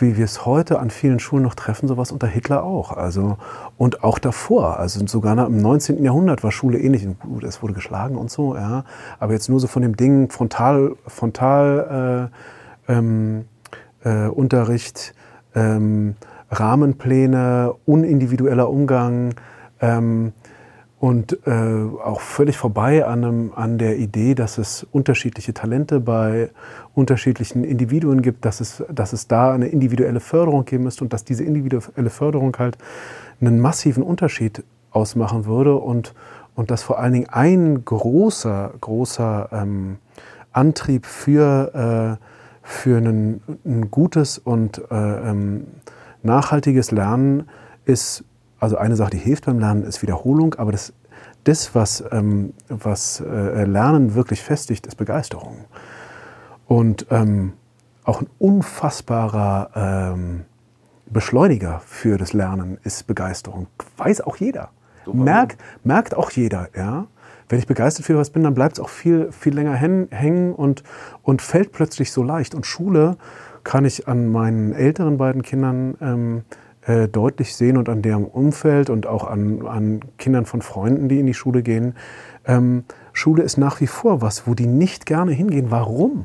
wie 0.00 0.16
wir 0.16 0.24
es 0.24 0.46
heute 0.46 0.78
an 0.78 0.90
vielen 0.90 1.18
Schulen 1.18 1.42
noch 1.42 1.54
treffen, 1.54 1.88
sowas 1.88 2.12
unter 2.12 2.26
Hitler 2.26 2.62
auch. 2.62 2.92
Also, 2.92 3.36
und 3.76 4.04
auch 4.04 4.18
davor. 4.18 4.78
Also 4.78 5.04
sogar 5.06 5.46
im 5.46 5.58
19. 5.58 6.02
Jahrhundert 6.02 6.42
war 6.42 6.52
Schule 6.52 6.78
ähnlich. 6.78 7.06
Gut, 7.20 7.44
es 7.44 7.62
wurde 7.62 7.74
geschlagen 7.74 8.16
und 8.16 8.30
so, 8.30 8.54
ja. 8.54 8.84
Aber 9.18 9.32
jetzt 9.32 9.48
nur 9.48 9.60
so 9.60 9.66
von 9.66 9.82
dem 9.82 9.96
Ding 9.96 10.30
Frontal, 10.30 10.96
Frontal 11.06 12.30
äh, 12.88 12.92
ähm, 12.92 13.44
äh, 14.04 14.28
Unterricht, 14.28 15.14
ähm, 15.54 16.16
Rahmenpläne, 16.50 17.74
unindividueller 17.84 18.70
Umgang. 18.70 19.34
Ähm, 19.80 20.32
und 21.00 21.38
äh, 21.46 21.50
auch 22.04 22.20
völlig 22.20 22.56
vorbei 22.56 23.06
an, 23.06 23.24
einem, 23.24 23.52
an 23.54 23.78
der 23.78 23.98
Idee, 23.98 24.34
dass 24.34 24.58
es 24.58 24.84
unterschiedliche 24.90 25.54
Talente 25.54 26.00
bei 26.00 26.50
unterschiedlichen 26.94 27.62
Individuen 27.62 28.20
gibt, 28.20 28.44
dass 28.44 28.60
es, 28.60 28.82
dass 28.90 29.12
es 29.12 29.28
da 29.28 29.52
eine 29.52 29.68
individuelle 29.68 30.18
Förderung 30.18 30.64
geben 30.64 30.84
müsste 30.84 31.04
und 31.04 31.12
dass 31.12 31.24
diese 31.24 31.44
individuelle 31.44 32.10
Förderung 32.10 32.56
halt 32.58 32.78
einen 33.40 33.60
massiven 33.60 34.02
Unterschied 34.02 34.64
ausmachen 34.90 35.46
würde 35.46 35.76
und, 35.76 36.14
und 36.56 36.72
dass 36.72 36.82
vor 36.82 36.98
allen 36.98 37.12
Dingen 37.12 37.28
ein 37.28 37.84
großer, 37.84 38.74
großer 38.80 39.50
ähm, 39.52 39.98
Antrieb 40.50 41.06
für, 41.06 42.18
äh, 42.18 42.24
für 42.62 42.98
ein, 42.98 43.40
gutes 43.92 44.38
und 44.38 44.82
äh, 44.90 44.94
ähm, 45.30 45.66
nachhaltiges 46.24 46.90
Lernen 46.90 47.48
ist 47.84 48.24
also 48.58 48.76
eine 48.76 48.96
Sache, 48.96 49.10
die 49.10 49.18
hilft 49.18 49.46
beim 49.46 49.58
Lernen, 49.58 49.84
ist 49.84 50.02
Wiederholung, 50.02 50.54
aber 50.54 50.72
das, 50.72 50.92
das 51.44 51.74
was, 51.74 52.04
ähm, 52.10 52.52
was 52.68 53.20
äh, 53.20 53.64
Lernen 53.64 54.14
wirklich 54.14 54.42
festigt, 54.42 54.86
ist 54.86 54.96
Begeisterung. 54.96 55.64
Und 56.66 57.06
ähm, 57.10 57.54
auch 58.04 58.20
ein 58.20 58.28
unfassbarer 58.38 60.12
ähm, 60.14 60.44
Beschleuniger 61.06 61.80
für 61.86 62.18
das 62.18 62.32
Lernen 62.32 62.78
ist 62.82 63.06
Begeisterung. 63.06 63.66
Weiß 63.96 64.20
auch 64.20 64.36
jeder. 64.36 64.70
Merk, 65.12 65.56
merkt 65.84 66.14
auch 66.16 66.30
jeder, 66.30 66.68
ja. 66.76 67.06
Wenn 67.48 67.58
ich 67.58 67.66
begeistert 67.66 68.04
für 68.04 68.16
was 68.18 68.28
bin, 68.28 68.42
dann 68.42 68.52
bleibt 68.52 68.76
es 68.76 68.84
auch 68.84 68.90
viel, 68.90 69.32
viel 69.32 69.54
länger 69.54 69.72
hängen 69.74 70.52
und, 70.52 70.82
und 71.22 71.40
fällt 71.40 71.72
plötzlich 71.72 72.12
so 72.12 72.22
leicht. 72.22 72.54
Und 72.54 72.66
Schule 72.66 73.16
kann 73.64 73.86
ich 73.86 74.06
an 74.06 74.30
meinen 74.30 74.74
älteren 74.74 75.16
beiden 75.16 75.40
Kindern 75.42 75.96
ähm, 76.02 76.42
äh, 76.88 77.06
deutlich 77.06 77.54
sehen 77.54 77.76
und 77.76 77.90
an 77.90 78.00
deren 78.00 78.24
Umfeld 78.24 78.88
und 78.88 79.06
auch 79.06 79.26
an, 79.26 79.66
an 79.66 80.00
Kindern 80.16 80.46
von 80.46 80.62
Freunden, 80.62 81.10
die 81.10 81.20
in 81.20 81.26
die 81.26 81.34
Schule 81.34 81.62
gehen. 81.62 81.94
Ähm, 82.46 82.84
Schule 83.12 83.42
ist 83.42 83.58
nach 83.58 83.82
wie 83.82 83.86
vor 83.86 84.22
was, 84.22 84.46
wo 84.46 84.54
die 84.54 84.66
nicht 84.66 85.04
gerne 85.04 85.32
hingehen. 85.32 85.70
Warum? 85.70 86.24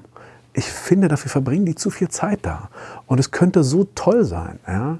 Ich 0.54 0.66
finde, 0.66 1.10
dafür 1.10 1.30
verbringen 1.30 1.66
die 1.66 1.76
zu 1.76 1.90
viel 1.90 2.08
Zeit 2.08 2.40
da. 2.44 2.70
Und 3.08 3.20
es 3.20 3.32
könnte 3.32 3.62
so 3.62 3.90
toll 3.94 4.24
sein. 4.24 4.60
Ja? 4.66 5.00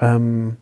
Ähm, 0.00 0.56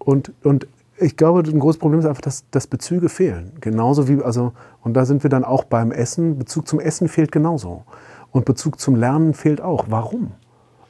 und, 0.00 0.32
und 0.42 0.66
ich 0.98 1.16
glaube, 1.16 1.48
ein 1.48 1.60
großes 1.60 1.78
Problem 1.78 2.00
ist 2.00 2.06
einfach, 2.06 2.22
dass, 2.22 2.50
dass 2.50 2.66
Bezüge 2.66 3.08
fehlen. 3.08 3.52
Genauso 3.60 4.08
wie, 4.08 4.22
also, 4.22 4.54
und 4.82 4.94
da 4.94 5.04
sind 5.04 5.22
wir 5.22 5.30
dann 5.30 5.44
auch 5.44 5.62
beim 5.62 5.92
Essen. 5.92 6.36
Bezug 6.36 6.66
zum 6.66 6.80
Essen 6.80 7.06
fehlt 7.06 7.30
genauso. 7.30 7.84
Und 8.32 8.44
Bezug 8.44 8.80
zum 8.80 8.96
Lernen 8.96 9.34
fehlt 9.34 9.60
auch. 9.60 9.84
Warum? 9.88 10.32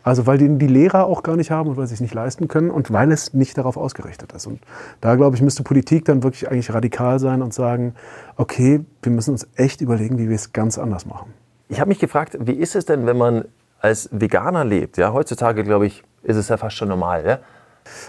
Also 0.07 0.25
weil 0.25 0.39
die, 0.39 0.57
die 0.57 0.69
Lehrer 0.69 1.07
auch 1.07 1.25
gar 1.25 1.35
nicht 1.35 1.51
haben 1.51 1.69
und 1.69 1.77
weil 1.77 1.89
sie 1.89 1.95
es 1.95 2.01
nicht 2.01 2.15
leisten 2.15 2.47
können 2.47 2.71
und 2.71 2.93
weil 2.93 3.11
es 3.11 3.35
nicht 3.35 3.59
darauf 3.59 3.77
ausgerichtet 3.77 4.33
ist. 4.35 4.47
Und 4.47 4.61
da, 5.01 5.17
glaube 5.17 5.35
ich, 5.35 5.43
müsste 5.43 5.65
Politik 5.65 6.05
dann 6.05 6.23
wirklich 6.23 6.49
eigentlich 6.49 6.73
radikal 6.73 7.19
sein 7.19 7.43
und 7.43 7.53
sagen, 7.53 7.93
okay, 8.37 8.85
wir 9.03 9.11
müssen 9.11 9.33
uns 9.33 9.49
echt 9.57 9.81
überlegen, 9.81 10.17
wie 10.17 10.29
wir 10.29 10.37
es 10.37 10.53
ganz 10.53 10.79
anders 10.79 11.07
machen. 11.07 11.35
Ich 11.69 11.81
habe 11.81 11.89
mich 11.89 11.99
gefragt, 11.99 12.39
wie 12.39 12.53
ist 12.53 12.77
es 12.77 12.85
denn, 12.85 13.05
wenn 13.05 13.19
man 13.19 13.47
als 13.81 14.09
Veganer 14.13 14.65
lebt? 14.65 14.97
Ja, 14.97 15.13
heutzutage, 15.13 15.65
glaube 15.65 15.87
ich, 15.89 16.05
ist 16.23 16.37
es 16.37 16.51
ja 16.51 16.57
fast 16.57 16.77
schon 16.77 16.87
normal. 16.87 17.27
Ja? 17.27 17.39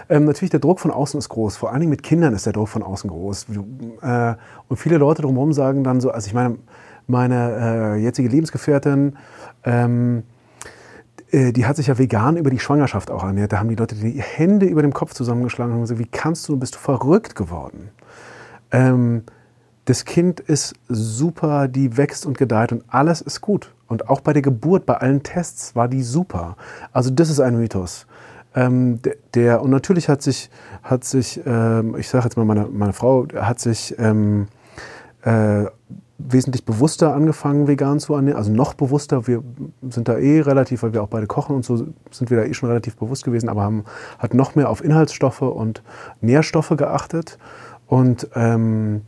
Ähm, 0.08 0.24
natürlich, 0.24 0.50
der 0.50 0.60
Druck 0.60 0.78
von 0.78 0.92
außen 0.92 1.18
ist 1.18 1.30
groß. 1.30 1.56
Vor 1.56 1.72
allen 1.72 1.80
Dingen 1.80 1.90
mit 1.90 2.04
Kindern 2.04 2.32
ist 2.32 2.46
der 2.46 2.52
Druck 2.52 2.68
von 2.68 2.84
außen 2.84 3.10
groß. 3.10 3.46
Äh, 4.02 4.34
und 4.68 4.76
viele 4.76 4.98
Leute 4.98 5.22
drumherum 5.22 5.52
sagen 5.52 5.82
dann 5.82 6.00
so, 6.00 6.12
also 6.12 6.28
ich 6.28 6.34
meine, 6.34 6.58
meine 7.08 7.96
äh, 7.96 8.00
jetzige 8.00 8.28
Lebensgefährtin, 8.28 9.16
ähm, 9.64 10.18
äh, 10.18 10.37
die 11.32 11.66
hat 11.66 11.76
sich 11.76 11.88
ja 11.88 11.98
vegan 11.98 12.36
über 12.36 12.50
die 12.50 12.58
Schwangerschaft 12.58 13.10
auch 13.10 13.22
ernährt. 13.22 13.52
Da 13.52 13.58
haben 13.58 13.68
die 13.68 13.74
Leute 13.74 13.94
die 13.94 14.20
Hände 14.20 14.66
über 14.66 14.82
dem 14.82 14.94
Kopf 14.94 15.14
zusammengeschlagen 15.14 15.74
und 15.74 15.82
gesagt, 15.82 16.00
wie 16.00 16.06
kannst 16.06 16.48
du, 16.48 16.56
bist 16.56 16.76
du 16.76 16.78
verrückt 16.78 17.34
geworden? 17.34 17.90
Ähm, 18.70 19.24
das 19.84 20.04
Kind 20.04 20.40
ist 20.40 20.74
super, 20.88 21.68
die 21.68 21.96
wächst 21.96 22.26
und 22.26 22.36
gedeiht 22.36 22.72
und 22.72 22.84
alles 22.88 23.20
ist 23.20 23.40
gut. 23.40 23.72
Und 23.86 24.08
auch 24.10 24.20
bei 24.20 24.34
der 24.34 24.42
Geburt, 24.42 24.84
bei 24.84 24.94
allen 24.94 25.22
Tests 25.22 25.74
war 25.74 25.88
die 25.88 26.02
super. 26.02 26.56
Also 26.92 27.10
das 27.10 27.30
ist 27.30 27.40
ein 27.40 27.56
Mythos. 27.56 28.06
Ähm, 28.54 29.00
der, 29.02 29.16
der, 29.34 29.62
und 29.62 29.70
natürlich 29.70 30.08
hat 30.08 30.20
sich, 30.22 30.50
hat 30.82 31.04
sich 31.04 31.40
ähm, 31.46 31.96
ich 31.96 32.08
sage 32.08 32.24
jetzt 32.24 32.36
mal, 32.36 32.44
meine, 32.44 32.66
meine 32.66 32.92
Frau 32.92 33.26
hat 33.34 33.60
sich 33.60 33.94
ähm, 33.98 34.48
äh, 35.22 35.64
wesentlich 36.18 36.64
bewusster 36.64 37.14
angefangen, 37.14 37.68
vegan 37.68 38.00
zu 38.00 38.14
ernähren, 38.14 38.36
also 38.36 38.52
noch 38.52 38.74
bewusster. 38.74 39.26
Wir 39.28 39.42
sind 39.88 40.08
da 40.08 40.18
eh 40.18 40.40
relativ, 40.40 40.82
weil 40.82 40.92
wir 40.92 41.02
auch 41.02 41.08
beide 41.08 41.26
kochen 41.26 41.54
und 41.54 41.64
so, 41.64 41.76
sind 42.10 42.30
wir 42.30 42.36
da 42.36 42.44
eh 42.44 42.54
schon 42.54 42.68
relativ 42.68 42.96
bewusst 42.96 43.24
gewesen, 43.24 43.48
aber 43.48 43.62
haben 43.62 43.84
hat 44.18 44.34
noch 44.34 44.56
mehr 44.56 44.68
auf 44.68 44.82
Inhaltsstoffe 44.82 45.42
und 45.42 45.82
Nährstoffe 46.20 46.74
geachtet 46.76 47.38
und 47.86 48.28
ähm, 48.34 49.02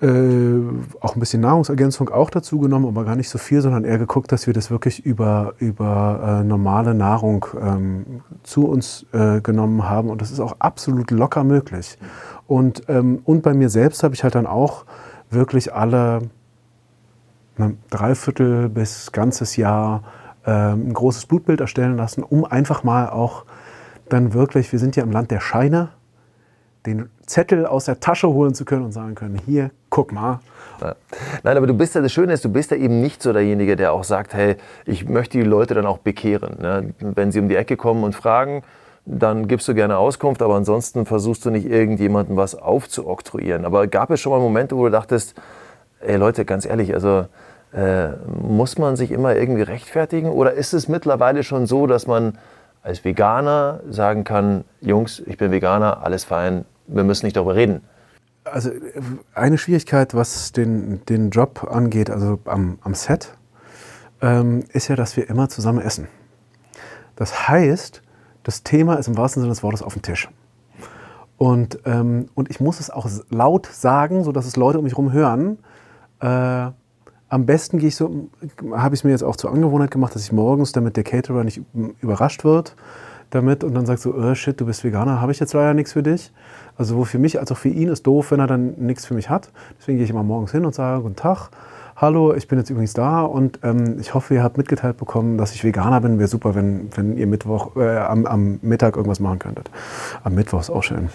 äh, 0.00 0.62
auch 1.00 1.14
ein 1.14 1.20
bisschen 1.20 1.42
Nahrungsergänzung 1.42 2.08
auch 2.08 2.30
dazu 2.30 2.58
genommen, 2.58 2.86
aber 2.86 3.04
gar 3.04 3.16
nicht 3.16 3.28
so 3.28 3.38
viel, 3.38 3.60
sondern 3.60 3.84
eher 3.84 3.98
geguckt, 3.98 4.32
dass 4.32 4.46
wir 4.46 4.54
das 4.54 4.70
wirklich 4.70 5.04
über, 5.04 5.54
über 5.58 6.40
äh, 6.40 6.44
normale 6.44 6.94
Nahrung 6.94 7.44
ähm, 7.60 8.22
zu 8.42 8.66
uns 8.66 9.04
äh, 9.12 9.40
genommen 9.42 9.88
haben. 9.90 10.08
Und 10.08 10.22
das 10.22 10.30
ist 10.30 10.40
auch 10.40 10.56
absolut 10.58 11.10
locker 11.10 11.44
möglich. 11.44 11.98
Und, 12.46 12.84
ähm, 12.88 13.20
und 13.24 13.42
bei 13.42 13.52
mir 13.52 13.68
selbst 13.68 14.02
habe 14.02 14.14
ich 14.14 14.22
halt 14.22 14.36
dann 14.36 14.46
auch 14.46 14.84
wirklich 15.30 15.72
alle 15.72 16.22
ne, 17.56 17.76
Dreiviertel 17.90 18.68
bis 18.68 19.12
ganzes 19.12 19.56
Jahr 19.56 20.02
äh, 20.44 20.50
ein 20.50 20.92
großes 20.92 21.26
Blutbild 21.26 21.60
erstellen 21.60 21.96
lassen, 21.96 22.22
um 22.22 22.44
einfach 22.44 22.82
mal 22.82 23.08
auch 23.08 23.44
dann 24.08 24.34
wirklich, 24.34 24.72
wir 24.72 24.78
sind 24.78 24.96
ja 24.96 25.02
im 25.02 25.12
Land 25.12 25.30
der 25.30 25.40
Scheine, 25.40 25.90
den 26.86 27.10
Zettel 27.26 27.66
aus 27.66 27.84
der 27.84 28.00
Tasche 28.00 28.28
holen 28.28 28.54
zu 28.54 28.64
können 28.64 28.84
und 28.84 28.92
sagen 28.92 29.14
können, 29.14 29.38
hier, 29.46 29.70
guck 29.90 30.12
mal. 30.12 30.40
Nein, 31.42 31.56
aber 31.56 31.66
du 31.66 31.74
bist 31.74 31.94
ja, 31.94 32.00
das 32.00 32.12
Schöne 32.12 32.32
ist, 32.32 32.44
du 32.44 32.48
bist 32.48 32.70
ja 32.70 32.76
eben 32.76 33.00
nicht 33.00 33.22
so 33.22 33.32
derjenige, 33.32 33.76
der 33.76 33.92
auch 33.92 34.04
sagt, 34.04 34.32
hey, 34.32 34.56
ich 34.86 35.06
möchte 35.06 35.38
die 35.38 35.44
Leute 35.44 35.74
dann 35.74 35.86
auch 35.86 35.98
bekehren. 35.98 36.56
Ne? 36.60 36.94
Wenn 37.00 37.32
sie 37.32 37.38
um 37.38 37.48
die 37.48 37.56
Ecke 37.56 37.76
kommen 37.76 38.02
und 38.02 38.14
fragen, 38.14 38.62
dann 39.06 39.48
gibst 39.48 39.66
du 39.66 39.74
gerne 39.74 39.96
Auskunft, 39.96 40.42
aber 40.42 40.54
ansonsten 40.54 41.06
versuchst 41.06 41.44
du 41.44 41.50
nicht 41.50 41.66
irgendjemandem 41.66 42.36
was 42.36 42.54
aufzuoktroyieren. 42.54 43.64
Aber 43.64 43.86
gab 43.86 44.10
es 44.10 44.20
schon 44.20 44.32
mal 44.32 44.40
Momente, 44.40 44.76
wo 44.76 44.84
du 44.84 44.90
dachtest, 44.90 45.34
ey 46.00 46.16
Leute, 46.16 46.44
ganz 46.44 46.66
ehrlich, 46.66 46.94
also 46.94 47.26
äh, 47.72 48.08
muss 48.26 48.78
man 48.78 48.96
sich 48.96 49.10
immer 49.10 49.36
irgendwie 49.36 49.62
rechtfertigen? 49.62 50.30
Oder 50.30 50.52
ist 50.52 50.72
es 50.72 50.88
mittlerweile 50.88 51.42
schon 51.42 51.66
so, 51.66 51.86
dass 51.86 52.06
man 52.06 52.38
als 52.82 53.04
Veganer 53.04 53.80
sagen 53.88 54.24
kann, 54.24 54.64
Jungs, 54.80 55.22
ich 55.26 55.36
bin 55.36 55.50
Veganer, 55.50 56.02
alles 56.02 56.24
fein, 56.24 56.64
wir 56.86 57.04
müssen 57.04 57.26
nicht 57.26 57.36
darüber 57.36 57.54
reden? 57.54 57.82
Also 58.44 58.70
eine 59.34 59.58
Schwierigkeit, 59.58 60.14
was 60.14 60.52
den, 60.52 61.04
den 61.06 61.30
Job 61.30 61.68
angeht, 61.70 62.10
also 62.10 62.38
am, 62.46 62.78
am 62.82 62.94
Set, 62.94 63.34
ähm, 64.22 64.64
ist 64.72 64.88
ja, 64.88 64.96
dass 64.96 65.16
wir 65.16 65.28
immer 65.28 65.48
zusammen 65.48 65.80
essen. 65.80 66.08
Das 67.16 67.48
heißt, 67.48 68.02
das 68.42 68.62
Thema 68.62 68.94
ist 68.94 69.08
im 69.08 69.16
wahrsten 69.16 69.42
Sinne 69.42 69.52
des 69.52 69.62
Wortes 69.62 69.82
auf 69.82 69.94
dem 69.94 70.02
Tisch. 70.02 70.28
Und, 71.36 71.78
ähm, 71.86 72.28
und 72.34 72.50
ich 72.50 72.60
muss 72.60 72.80
es 72.80 72.90
auch 72.90 73.08
laut 73.30 73.66
sagen, 73.66 74.24
sodass 74.24 74.46
es 74.46 74.56
Leute 74.56 74.78
um 74.78 74.84
mich 74.84 74.92
herum 74.92 75.12
hören. 75.12 75.58
Äh, 76.20 76.70
am 77.28 77.46
besten 77.46 77.78
gehe 77.78 77.88
ich 77.88 77.96
so, 77.96 78.28
habe 78.72 78.94
ich 78.94 79.00
es 79.00 79.04
mir 79.04 79.10
jetzt 79.10 79.22
auch 79.22 79.36
zur 79.36 79.50
Angewohnheit 79.50 79.90
gemacht, 79.90 80.14
dass 80.14 80.22
ich 80.22 80.32
morgens, 80.32 80.72
damit 80.72 80.96
der 80.96 81.04
Caterer 81.04 81.44
nicht 81.44 81.62
überrascht 82.00 82.44
wird 82.44 82.74
damit 83.30 83.64
und 83.64 83.74
dann 83.74 83.86
sagt 83.86 84.00
so, 84.00 84.14
oh 84.14 84.34
shit, 84.34 84.60
du 84.60 84.66
bist 84.66 84.84
Veganer, 84.84 85.20
habe 85.20 85.32
ich 85.32 85.38
jetzt 85.38 85.52
leider 85.52 85.72
nichts 85.72 85.92
für 85.92 86.02
dich. 86.02 86.32
Also 86.76 86.94
sowohl 86.94 87.06
für 87.06 87.18
mich 87.18 87.38
als 87.38 87.50
auch 87.52 87.56
für 87.56 87.68
ihn 87.68 87.88
ist 87.88 88.06
doof, 88.06 88.32
wenn 88.32 88.40
er 88.40 88.46
dann 88.46 88.74
nichts 88.78 89.06
für 89.06 89.14
mich 89.14 89.30
hat. 89.30 89.50
Deswegen 89.78 89.98
gehe 89.98 90.04
ich 90.04 90.10
immer 90.10 90.22
morgens 90.22 90.52
hin 90.52 90.64
und 90.64 90.74
sage, 90.74 91.02
guten 91.02 91.16
Tag, 91.16 91.50
hallo, 92.00 92.34
ich 92.34 92.48
bin 92.48 92.58
jetzt 92.58 92.70
übrigens 92.70 92.94
da 92.94 93.22
und 93.22 93.60
ähm, 93.62 93.98
ich 94.00 94.14
hoffe, 94.14 94.34
ihr 94.34 94.42
habt 94.42 94.56
mitgeteilt 94.56 94.96
bekommen, 94.96 95.36
dass 95.36 95.54
ich 95.54 95.64
Veganer 95.64 96.00
bin. 96.00 96.18
Wäre 96.18 96.28
super, 96.28 96.54
wenn, 96.54 96.88
wenn 96.96 97.16
ihr 97.16 97.26
Mittwoch, 97.26 97.76
äh, 97.76 97.98
am, 97.98 98.26
am, 98.26 98.58
Mittag 98.62 98.96
irgendwas 98.96 99.20
machen 99.20 99.38
könntet. 99.38 99.70
Am 100.24 100.34
Mittwoch 100.34 100.60
ist 100.60 100.70
auch 100.70 100.82
schön. 100.82 101.10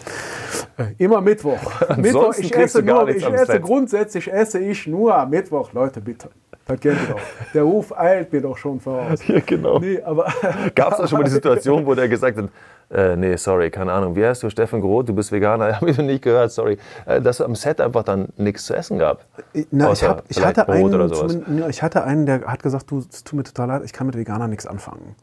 Äh, 0.77 0.85
immer 0.97 1.21
Mittwoch. 1.21 1.59
Mittwoch 1.97 2.35
ich 2.37 2.55
esse, 2.55 2.83
nur, 2.83 3.09
ich 3.09 3.25
esse 3.25 3.59
grundsätzlich 3.59 4.31
esse 4.31 4.59
ich 4.59 4.85
nur 4.85 5.15
am 5.15 5.31
Mittwoch, 5.31 5.73
Leute, 5.73 6.01
bitte. 6.01 6.29
Das 6.67 6.79
kennt 6.79 6.99
ihr 7.01 7.13
doch. 7.13 7.21
Der 7.53 7.63
Ruf 7.63 7.95
eilt 7.97 8.31
mir 8.31 8.41
doch 8.41 8.57
schon 8.57 8.79
voraus. 8.79 9.19
Ja, 9.27 9.39
genau. 9.45 9.79
Nee, 9.79 9.99
Gab 10.75 10.93
es 10.93 10.97
da 10.97 11.07
schon 11.07 11.19
mal 11.19 11.25
die 11.25 11.31
Situation, 11.31 11.85
wo 11.85 11.95
der 11.95 12.07
gesagt 12.09 12.37
hat, 12.37 12.49
äh, 12.95 13.17
nee, 13.17 13.35
sorry, 13.35 13.69
keine 13.69 13.91
Ahnung, 13.91 14.15
wie 14.15 14.25
heißt 14.25 14.41
du, 14.43 14.49
Steffen 14.49 14.79
Groth, 14.79 15.09
du 15.09 15.13
bist 15.13 15.31
Veganer, 15.31 15.75
habe 15.81 15.89
ich 15.89 15.97
noch 15.97 16.05
nicht 16.05 16.23
gehört, 16.23 16.51
sorry, 16.51 16.77
äh, 17.05 17.21
dass 17.21 17.39
es 17.39 17.45
am 17.45 17.55
Set 17.55 17.81
einfach 17.81 18.03
dann 18.03 18.29
nichts 18.37 18.65
zu 18.65 18.73
essen 18.73 18.97
gab? 18.97 19.25
Äh, 19.53 19.65
na, 19.71 19.91
ich, 19.91 20.03
hab, 20.03 20.23
ich, 20.29 20.43
hatte 20.43 20.69
einen, 20.69 21.69
ich 21.69 21.83
hatte 21.83 22.03
einen, 22.05 22.25
der 22.25 22.41
hat 22.45 22.63
gesagt, 22.63 22.89
du, 22.89 22.99
es 22.99 23.23
tut 23.23 23.37
mir 23.37 23.43
total 23.43 23.67
leid, 23.67 23.81
ich 23.83 23.91
kann 23.91 24.07
mit 24.07 24.15
Veganer 24.15 24.47
nichts 24.47 24.65
anfangen. 24.65 25.15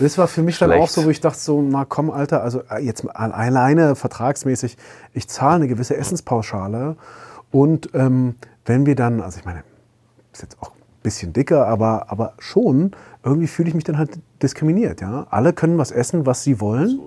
Das 0.00 0.18
war 0.18 0.26
für 0.26 0.42
mich 0.42 0.56
Schlecht. 0.56 0.72
dann 0.72 0.80
auch 0.80 0.88
so, 0.88 1.04
wo 1.04 1.10
ich 1.10 1.20
dachte 1.20 1.38
so, 1.38 1.62
na 1.62 1.84
komm, 1.84 2.10
Alter, 2.10 2.42
also 2.42 2.62
äh, 2.68 2.80
jetzt 2.82 3.08
alleine 3.14 3.94
vertragsmäßig, 3.94 4.76
ich 5.12 5.28
zahle 5.28 5.56
eine 5.56 5.68
gewisse 5.68 5.96
Essenspauschale 5.96 6.96
und 7.52 7.90
ähm, 7.94 8.34
wenn 8.64 8.86
wir 8.86 8.96
dann, 8.96 9.20
also 9.20 9.38
ich 9.38 9.44
meine, 9.44 9.62
ist 10.32 10.42
jetzt 10.42 10.56
auch 10.60 10.72
bisschen 11.04 11.32
dicker, 11.32 11.68
aber, 11.68 12.06
aber 12.08 12.32
schon 12.40 12.90
irgendwie 13.24 13.46
fühle 13.46 13.68
ich 13.68 13.74
mich 13.74 13.84
dann 13.84 13.98
halt 13.98 14.18
diskriminiert. 14.42 15.00
Ja? 15.00 15.26
Alle 15.30 15.52
können 15.52 15.78
was 15.78 15.90
essen, 15.90 16.26
was 16.26 16.42
sie 16.44 16.60
wollen 16.60 17.00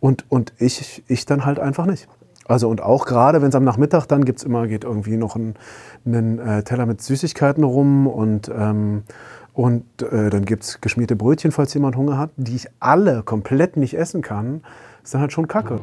und, 0.00 0.24
und 0.28 0.52
ich, 0.58 1.04
ich 1.06 1.26
dann 1.26 1.44
halt 1.44 1.58
einfach 1.58 1.86
nicht. 1.86 2.08
Also 2.46 2.68
und 2.68 2.82
auch 2.82 3.06
gerade, 3.06 3.42
wenn 3.42 3.50
es 3.50 3.54
am 3.54 3.64
Nachmittag 3.64 4.06
dann 4.06 4.24
gibt's 4.24 4.42
immer, 4.42 4.66
geht 4.66 4.82
irgendwie 4.82 5.16
noch 5.16 5.36
ein, 5.36 5.54
einen 6.04 6.38
äh, 6.40 6.62
Teller 6.64 6.86
mit 6.86 7.00
Süßigkeiten 7.00 7.62
rum 7.62 8.08
und, 8.08 8.50
ähm, 8.52 9.04
und 9.52 9.84
äh, 10.02 10.30
dann 10.30 10.44
gibt 10.44 10.64
es 10.64 10.80
geschmierte 10.80 11.14
Brötchen, 11.14 11.52
falls 11.52 11.74
jemand 11.74 11.94
Hunger 11.94 12.18
hat, 12.18 12.30
die 12.36 12.56
ich 12.56 12.68
alle 12.80 13.22
komplett 13.22 13.76
nicht 13.76 13.94
essen 13.94 14.22
kann, 14.22 14.62
ist 15.04 15.14
dann 15.14 15.20
halt 15.20 15.32
schon 15.32 15.46
kacke. 15.46 15.78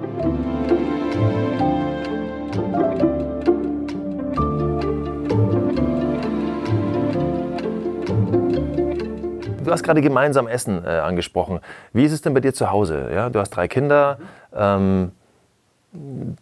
Du 9.67 9.73
hast 9.73 9.84
gerade 9.84 10.01
gemeinsam 10.01 10.47
Essen 10.47 10.86
äh, 10.86 10.88
angesprochen. 10.88 11.60
Wie 11.91 12.06
ist 12.06 12.13
es 12.13 12.21
denn 12.21 12.34
bei 12.34 12.39
dir 12.39 12.53
zu 12.53 12.71
Hause? 12.71 13.10
Ja, 13.13 13.30
du 13.30 13.38
hast 13.41 13.49
drei 13.49 13.67
Kinder. 13.67 14.17
Ähm, 14.56 15.12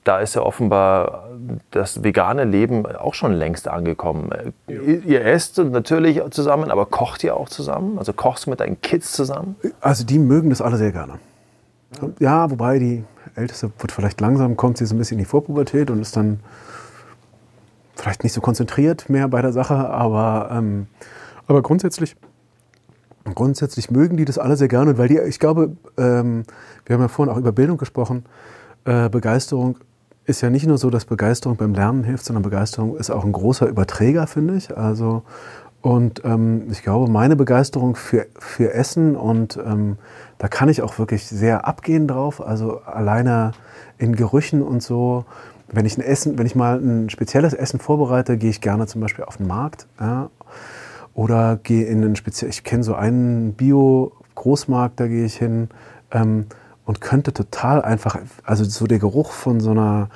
da 0.03 0.19
ist 0.19 0.35
ja 0.35 0.43
offenbar 0.43 1.29
das 1.71 2.03
vegane 2.03 2.43
Leben 2.43 2.85
auch 2.85 3.15
schon 3.15 3.33
längst 3.33 3.67
angekommen. 3.67 4.29
Ja. 4.67 4.79
Ihr 4.79 5.25
esst 5.25 5.57
natürlich 5.57 6.21
zusammen, 6.29 6.69
aber 6.69 6.85
kocht 6.85 7.23
ihr 7.23 7.35
auch 7.35 7.49
zusammen? 7.49 7.97
Also 7.97 8.13
kochst 8.13 8.45
du 8.45 8.51
mit 8.51 8.59
deinen 8.59 8.79
Kids 8.81 9.13
zusammen? 9.13 9.55
Also 9.81 10.05
die 10.05 10.19
mögen 10.19 10.51
das 10.51 10.61
alle 10.61 10.77
sehr 10.77 10.91
gerne. 10.91 11.13
Ja, 12.19 12.51
wobei 12.51 12.77
die 12.77 13.05
Älteste 13.33 13.71
wird 13.79 13.91
vielleicht 13.91 14.21
langsam, 14.21 14.55
kommt 14.55 14.77
sie 14.77 14.85
so 14.85 14.93
ein 14.93 14.99
bisschen 14.99 15.17
in 15.17 15.23
die 15.23 15.29
Vorpubertät 15.29 15.89
und 15.89 15.99
ist 15.99 16.15
dann 16.15 16.41
vielleicht 17.95 18.23
nicht 18.23 18.33
so 18.33 18.41
konzentriert 18.41 19.09
mehr 19.09 19.27
bei 19.27 19.41
der 19.41 19.51
Sache, 19.51 19.89
aber, 19.89 20.49
ähm, 20.51 20.85
aber 21.47 21.63
grundsätzlich 21.63 22.15
grundsätzlich 23.33 23.89
mögen 23.89 24.17
die 24.17 24.25
das 24.25 24.37
alle 24.37 24.55
sehr 24.55 24.67
gerne, 24.67 24.97
weil 24.97 25.07
die, 25.07 25.17
ich 25.19 25.39
glaube, 25.39 25.75
ähm, 25.97 26.43
wir 26.85 26.93
haben 26.93 27.01
ja 27.01 27.07
vorhin 27.07 27.33
auch 27.33 27.39
über 27.39 27.51
Bildung 27.51 27.77
gesprochen, 27.77 28.25
äh, 28.85 29.09
Begeisterung 29.09 29.77
ist 30.25 30.41
ja 30.41 30.49
nicht 30.49 30.65
nur 30.65 30.77
so, 30.77 30.89
dass 30.89 31.05
Begeisterung 31.05 31.57
beim 31.57 31.73
Lernen 31.73 32.03
hilft, 32.03 32.25
sondern 32.25 32.43
Begeisterung 32.43 32.95
ist 32.97 33.09
auch 33.09 33.23
ein 33.23 33.31
großer 33.31 33.67
Überträger, 33.67 34.27
finde 34.27 34.55
ich. 34.55 34.75
Also, 34.75 35.23
und 35.81 36.23
ähm, 36.25 36.67
ich 36.71 36.81
glaube, 36.81 37.11
meine 37.11 37.35
Begeisterung 37.35 37.95
für, 37.95 38.25
für 38.39 38.73
Essen 38.73 39.15
und 39.15 39.59
ähm, 39.63 39.97
da 40.39 40.47
kann 40.47 40.67
ich 40.67 40.81
auch 40.81 40.97
wirklich 40.97 41.27
sehr 41.27 41.67
abgehen 41.67 42.07
drauf. 42.07 42.41
Also 42.41 42.81
alleine 42.81 43.51
in 43.99 44.15
Gerüchen 44.15 44.63
und 44.63 44.81
so. 44.81 45.25
Wenn 45.71 45.85
ich 45.85 45.97
ein 45.97 46.01
Essen, 46.01 46.37
wenn 46.39 46.45
ich 46.45 46.55
mal 46.55 46.79
ein 46.79 47.09
spezielles 47.09 47.53
Essen 47.53 47.79
vorbereite, 47.79 48.37
gehe 48.37 48.49
ich 48.49 48.61
gerne 48.61 48.87
zum 48.87 49.01
Beispiel 49.01 49.25
auf 49.25 49.37
den 49.37 49.47
Markt. 49.47 49.87
Ja, 49.99 50.29
oder 51.15 51.57
gehe 51.63 51.85
in 51.85 52.03
einen 52.03 52.15
speziell, 52.15 52.51
ich 52.51 52.63
kenne 52.63 52.83
so 52.83 52.93
einen 52.93 53.53
Bio-Großmarkt, 53.53 54.99
da 54.99 55.07
gehe 55.07 55.25
ich 55.25 55.37
hin 55.37 55.69
ähm, 56.11 56.45
und 56.85 57.01
könnte 57.01 57.33
total 57.33 57.81
einfach, 57.81 58.19
also 58.43 58.63
so 58.65 58.85
der 58.85 58.99
Geruch 58.99 59.31
von 59.31 59.59
so 59.59 59.71
einer, 59.71 60.09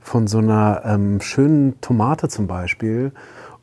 von 0.00 0.26
so 0.26 0.38
einer 0.38 0.82
ähm, 0.84 1.20
schönen 1.20 1.80
Tomate 1.80 2.28
zum 2.28 2.46
Beispiel 2.46 3.12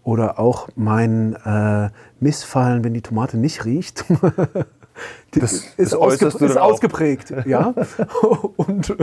oder 0.03 0.37
auch 0.37 0.67
mein 0.75 1.35
äh, 1.45 1.89
Missfallen, 2.19 2.83
wenn 2.83 2.93
die 2.93 3.01
Tomate 3.01 3.37
nicht 3.37 3.63
riecht. 3.63 4.03
das, 5.31 5.63
ist, 5.77 5.95
ausge 5.95 6.25
ist 6.25 6.57
ausgeprägt, 6.57 7.33
ja. 7.45 7.73
und, 8.57 8.95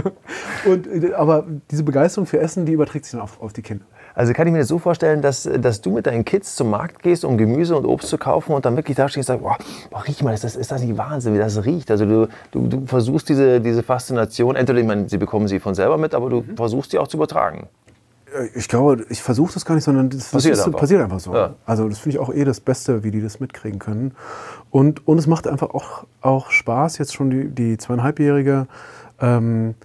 und, 0.66 1.14
aber 1.14 1.46
diese 1.70 1.84
Begeisterung 1.84 2.26
für 2.26 2.38
Essen, 2.38 2.66
die 2.66 2.72
überträgt 2.72 3.06
sich 3.06 3.12
dann 3.12 3.22
auf, 3.22 3.40
auf 3.40 3.54
die 3.54 3.62
Kinder. 3.62 3.86
Also 4.18 4.32
kann 4.32 4.48
ich 4.48 4.52
mir 4.52 4.58
das 4.58 4.66
so 4.66 4.80
vorstellen, 4.80 5.22
dass, 5.22 5.48
dass 5.60 5.80
du 5.80 5.92
mit 5.92 6.08
deinen 6.08 6.24
Kids 6.24 6.56
zum 6.56 6.70
Markt 6.70 7.04
gehst, 7.04 7.24
um 7.24 7.38
Gemüse 7.38 7.76
und 7.76 7.86
Obst 7.86 8.08
zu 8.08 8.18
kaufen 8.18 8.50
und 8.50 8.64
dann 8.64 8.74
wirklich 8.74 8.96
da 8.96 9.08
stehst 9.08 9.30
und 9.30 9.38
sagst, 9.38 9.44
boah, 9.44 9.56
boah 9.92 10.04
riech 10.08 10.24
mal, 10.24 10.34
ist 10.34 10.42
das, 10.42 10.56
ist 10.56 10.72
das 10.72 10.82
nicht 10.82 10.98
Wahnsinn, 10.98 11.34
wie 11.34 11.38
das 11.38 11.64
riecht? 11.64 11.88
Also 11.88 12.04
du, 12.04 12.28
du, 12.50 12.66
du 12.66 12.86
versuchst 12.86 13.28
diese, 13.28 13.60
diese 13.60 13.84
Faszination, 13.84 14.56
entweder, 14.56 14.80
ich 14.80 14.86
meine, 14.86 15.08
sie 15.08 15.18
bekommen 15.18 15.46
sie 15.46 15.60
von 15.60 15.76
selber 15.76 15.98
mit, 15.98 16.16
aber 16.16 16.30
du 16.30 16.40
mhm. 16.40 16.56
versuchst 16.56 16.90
sie 16.90 16.98
auch 16.98 17.06
zu 17.06 17.16
übertragen. 17.16 17.68
Ich 18.56 18.66
glaube, 18.66 19.06
ich 19.08 19.22
versuche 19.22 19.54
das 19.54 19.64
gar 19.64 19.76
nicht, 19.76 19.84
sondern 19.84 20.10
das 20.10 20.32
passiert, 20.32 20.54
ist, 20.54 20.66
einfach. 20.66 20.80
passiert 20.80 21.00
einfach 21.00 21.20
so. 21.20 21.32
Ja. 21.32 21.54
Also 21.64 21.88
das 21.88 22.00
finde 22.00 22.16
ich 22.16 22.20
auch 22.20 22.34
eh 22.34 22.42
das 22.42 22.58
Beste, 22.58 23.04
wie 23.04 23.12
die 23.12 23.22
das 23.22 23.38
mitkriegen 23.38 23.78
können. 23.78 24.16
Und, 24.72 25.06
und 25.06 25.18
es 25.18 25.28
macht 25.28 25.46
einfach 25.46 25.70
auch, 25.70 26.06
auch 26.22 26.50
Spaß, 26.50 26.98
jetzt 26.98 27.14
schon 27.14 27.30
die, 27.30 27.50
die 27.50 27.78
zweieinhalbjährige 27.78 28.66
ähm, 29.20 29.76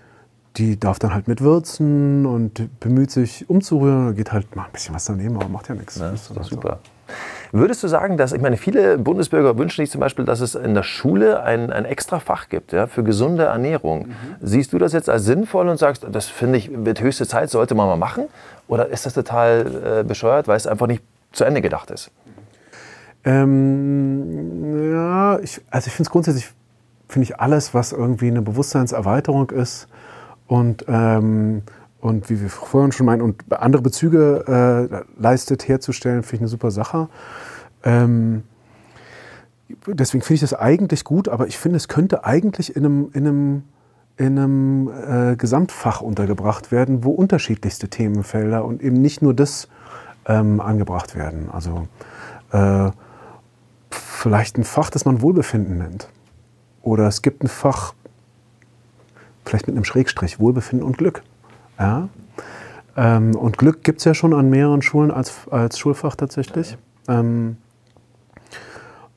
die 0.58 0.80
darf 0.80 1.00
dann 1.00 1.13
halt 1.13 1.28
mitwürzen 1.28 2.26
und 2.26 2.80
bemüht 2.80 3.12
sich 3.12 3.50
umzurühren. 3.50 4.16
Geht 4.16 4.32
halt 4.32 4.56
mal 4.56 4.66
ein 4.66 4.72
bisschen 4.72 4.94
was 4.94 5.06
daneben, 5.06 5.36
aber 5.36 5.50
macht 5.50 5.70
ja 5.70 5.76
nichts. 5.76 5.98
Ja, 5.98 6.12
das 6.12 6.30
ist 6.30 6.38
doch 6.38 6.44
super. 6.44 6.80
Würdest 7.52 7.84
du 7.84 7.88
sagen, 7.88 8.18
dass, 8.18 8.34
ich 8.34 8.42
meine, 8.42 8.58
viele 8.58 8.98
Bundesbürger 8.98 9.58
wünschen 9.58 9.84
sich 9.84 9.92
zum 9.92 10.02
Beispiel, 10.02 10.26
dass 10.26 10.39
es 10.39 10.56
in 10.56 10.74
der 10.74 10.84
Schule 10.84 11.44
ein, 11.44 11.72
ein 11.72 11.86
extra 11.86 12.20
Fach 12.20 12.50
gibt 12.50 12.72
ja, 12.72 12.88
für 12.88 13.04
gesunde 13.04 13.44
Ernährung. 13.44 14.08
Mhm. 14.08 14.13
Siehst 14.42 14.74
du 14.74 14.80
das 14.80 14.94
jetzt 14.94 15.10
als 15.10 15.26
sinnvoll 15.26 15.68
und 15.70 15.78
sagst, 15.78 16.06
das 16.12 16.28
finde 16.28 16.58
ich, 16.58 16.72
wird 16.74 17.02
höchste 17.02 17.28
Zeit, 17.28 17.50
sollte 17.50 17.76
man 17.76 17.88
mal 17.88 17.97
machen? 17.97 18.26
Oder 18.68 18.88
ist 18.88 19.06
das 19.06 19.14
total 19.14 19.99
äh, 20.01 20.04
bescheuert, 20.04 20.47
weil 20.47 20.58
es 20.58 20.66
einfach 20.66 20.88
nicht 20.88 21.04
zu 21.32 21.43
Ende 21.43 21.62
gedacht 21.62 21.91
ist? 21.91 22.10
Ähm, 23.26 24.91
ja, 24.91 25.39
ich, 25.39 25.62
also 25.70 25.88
ich 25.88 25.93
finde 25.93 26.08
es 26.08 26.10
grundsätzlich, 26.10 26.49
finde 27.08 27.26
ich 27.26 27.39
alles, 27.39 27.74
was 27.74 27.91
irgendwie 27.91 28.28
eine 28.28 28.41
Bewusstseinserweiterung 28.41 29.51
ist, 29.51 29.88
und, 30.48 30.86
ähm, 30.88 31.64
und 32.00 32.30
wie 32.30 32.41
wir 32.41 32.50
vorhin 32.50 32.91
schon 32.91 33.06
meinen, 33.06 33.22
und 33.22 33.44
andere 33.52 33.82
Bezüge 33.82 34.89
äh, 34.91 35.22
leistet 35.22 35.68
herzustellen, 35.68 36.24
finde 36.24 36.36
ich 36.36 36.41
eine 36.41 36.48
super 36.50 36.72
Sache. 36.72 37.08
Ähm, 37.84 38.44
deswegen 39.88 40.22
finde 40.22 40.36
ich 40.36 40.41
das 40.41 40.54
eigentlich 40.54 41.04
gut, 41.04 41.30
aber 41.30 41.48
ich 41.48 41.58
finde, 41.58 41.78
es 41.78 41.88
könnte 41.88 42.26
eigentlich 42.26 42.76
in 42.76 42.86
einem, 42.86 43.10
in 43.14 43.28
einem, 43.28 43.64
in 44.18 44.38
einem 44.38 44.89
äh, 45.08 45.36
Gesamtfach 45.36 46.02
untergebracht 46.02 46.72
werden, 46.72 47.04
wo 47.04 47.12
unterschiedlichste 47.12 47.88
Themenfelder 47.88 48.66
und 48.66 48.82
eben 48.82 49.02
nicht 49.02 49.22
nur 49.22 49.34
das 49.34 49.68
ähm, 50.26 50.62
angebracht 50.62 51.16
werden. 51.16 51.50
Also 51.52 51.88
äh, 52.52 52.91
vielleicht 53.89 54.58
ein 54.58 54.64
Fach, 54.64 54.89
das 54.89 55.06
man 55.06 55.22
Wohlbefinden 55.22 55.78
nennt. 55.78 56.10
Oder 56.82 57.08
es 57.08 57.22
gibt 57.22 57.44
ein 57.44 57.48
Fach 57.48 57.94
vielleicht 59.46 59.68
mit 59.68 59.76
einem 59.76 59.86
Schrägstrich, 59.86 60.39
Wohlbefinden 60.39 60.86
und 60.86 60.98
Glück. 60.98 61.24
Ja? 61.80 62.10
Ähm, 62.96 63.36
und 63.36 63.58
Glück 63.58 63.84
gibt 63.84 64.00
es 64.00 64.06
ja 64.06 64.14
schon 64.14 64.34
an 64.34 64.50
mehreren 64.50 64.82
Schulen 64.82 65.12
als, 65.12 65.34
als 65.50 65.80
Schulfach 65.80 66.16
tatsächlich. 66.16 66.78
Ähm, 67.08 67.58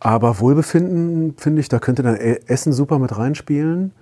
aber 0.00 0.40
Wohlbefinden, 0.40 1.34
finde 1.36 1.60
ich, 1.60 1.68
da 1.68 1.78
könnte 1.78 2.02
dann 2.02 2.16
E- 2.16 2.40
Essen 2.46 2.72
super 2.72 2.98
mit 2.98 3.16
reinspielen 3.16 3.92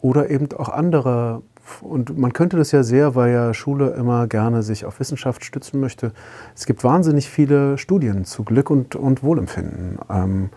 oder 0.00 0.30
eben 0.30 0.48
auch 0.52 0.68
andere. 0.68 1.42
Und 1.80 2.18
man 2.18 2.32
könnte 2.32 2.56
das 2.56 2.72
ja 2.72 2.82
sehr, 2.82 3.14
weil 3.14 3.32
ja 3.32 3.54
Schule 3.54 3.90
immer 3.90 4.26
gerne 4.26 4.62
sich 4.62 4.84
auf 4.84 4.98
Wissenschaft 4.98 5.44
stützen 5.44 5.78
möchte. 5.80 6.12
Es 6.56 6.66
gibt 6.66 6.84
wahnsinnig 6.84 7.28
viele 7.28 7.78
Studien 7.78 8.24
zu 8.24 8.44
Glück 8.44 8.70
und, 8.70 8.96
und 8.96 9.22
Wohlempfinden, 9.22 9.98
ähm, 10.10 10.50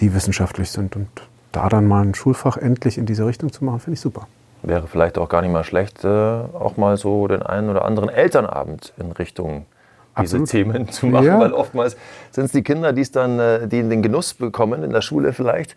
die 0.00 0.14
wissenschaftlich 0.14 0.70
sind. 0.70 0.96
Und 0.96 1.08
da 1.52 1.68
dann 1.68 1.86
mal 1.86 2.02
ein 2.02 2.14
Schulfach 2.14 2.56
endlich 2.56 2.98
in 2.98 3.06
diese 3.06 3.26
Richtung 3.26 3.52
zu 3.52 3.64
machen, 3.64 3.80
finde 3.80 3.94
ich 3.94 4.00
super. 4.00 4.28
Wäre 4.62 4.86
vielleicht 4.86 5.18
auch 5.18 5.28
gar 5.28 5.42
nicht 5.42 5.52
mal 5.52 5.64
schlecht, 5.64 6.04
äh, 6.04 6.08
auch 6.08 6.76
mal 6.76 6.96
so 6.96 7.26
den 7.26 7.42
einen 7.42 7.68
oder 7.68 7.84
anderen 7.84 8.08
Elternabend 8.08 8.92
in 8.98 9.10
Richtung 9.12 9.66
diese 10.18 10.36
Absolut. 10.36 10.48
Themen 10.50 10.88
zu 10.90 11.06
machen, 11.06 11.24
Ja. 11.24 11.40
weil 11.40 11.52
oftmals 11.54 11.96
sind 12.32 12.44
es 12.44 12.52
die 12.52 12.62
Kinder, 12.62 12.92
die 12.92 13.00
es 13.00 13.12
dann, 13.12 13.38
äh, 13.38 13.66
die 13.66 13.78
in 13.80 13.88
den 13.88 14.02
Genuss 14.02 14.34
bekommen 14.34 14.82
in 14.82 14.90
der 14.92 15.00
Schule 15.00 15.32
vielleicht, 15.32 15.74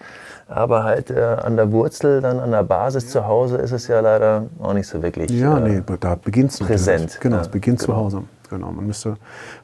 aber 0.50 0.84
halt 0.84 1.10
äh, 1.10 1.22
an 1.22 1.56
der 1.56 1.72
Wurzel, 1.72 2.20
dann 2.22 2.40
an 2.42 2.52
der 2.52 2.64
Basis 2.64 3.10
zu 3.10 3.26
Hause 3.26 3.58
ist 3.58 3.72
es 3.72 3.88
ja 3.88 4.02
leider 4.02 4.44
auch 4.62 4.74
nicht 4.74 4.88
so 4.88 5.02
wirklich. 5.02 5.32
Ja, 5.32 5.58
äh, 5.58 5.62
nee, 5.80 5.82
da 6.02 6.16
beginnt 6.16 6.52
es 6.52 6.60
präsent. 6.60 7.18
Genau, 7.22 7.38
Ja, 7.38 7.42
es 7.44 7.48
beginnt 7.48 7.80
zu 7.80 7.88
genau. 7.88 7.98
Hause. 8.00 8.24
Genau, 8.50 8.72
man 8.72 8.86
müsste 8.86 9.16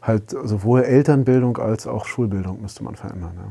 halt 0.01 0.29
sowohl 0.31 0.83
Elternbildung 0.83 1.57
als 1.57 1.85
auch 1.85 2.05
Schulbildung 2.05 2.61
müsste 2.61 2.83
man 2.83 2.95
verändern. 2.95 3.33
Ja. 3.35 3.43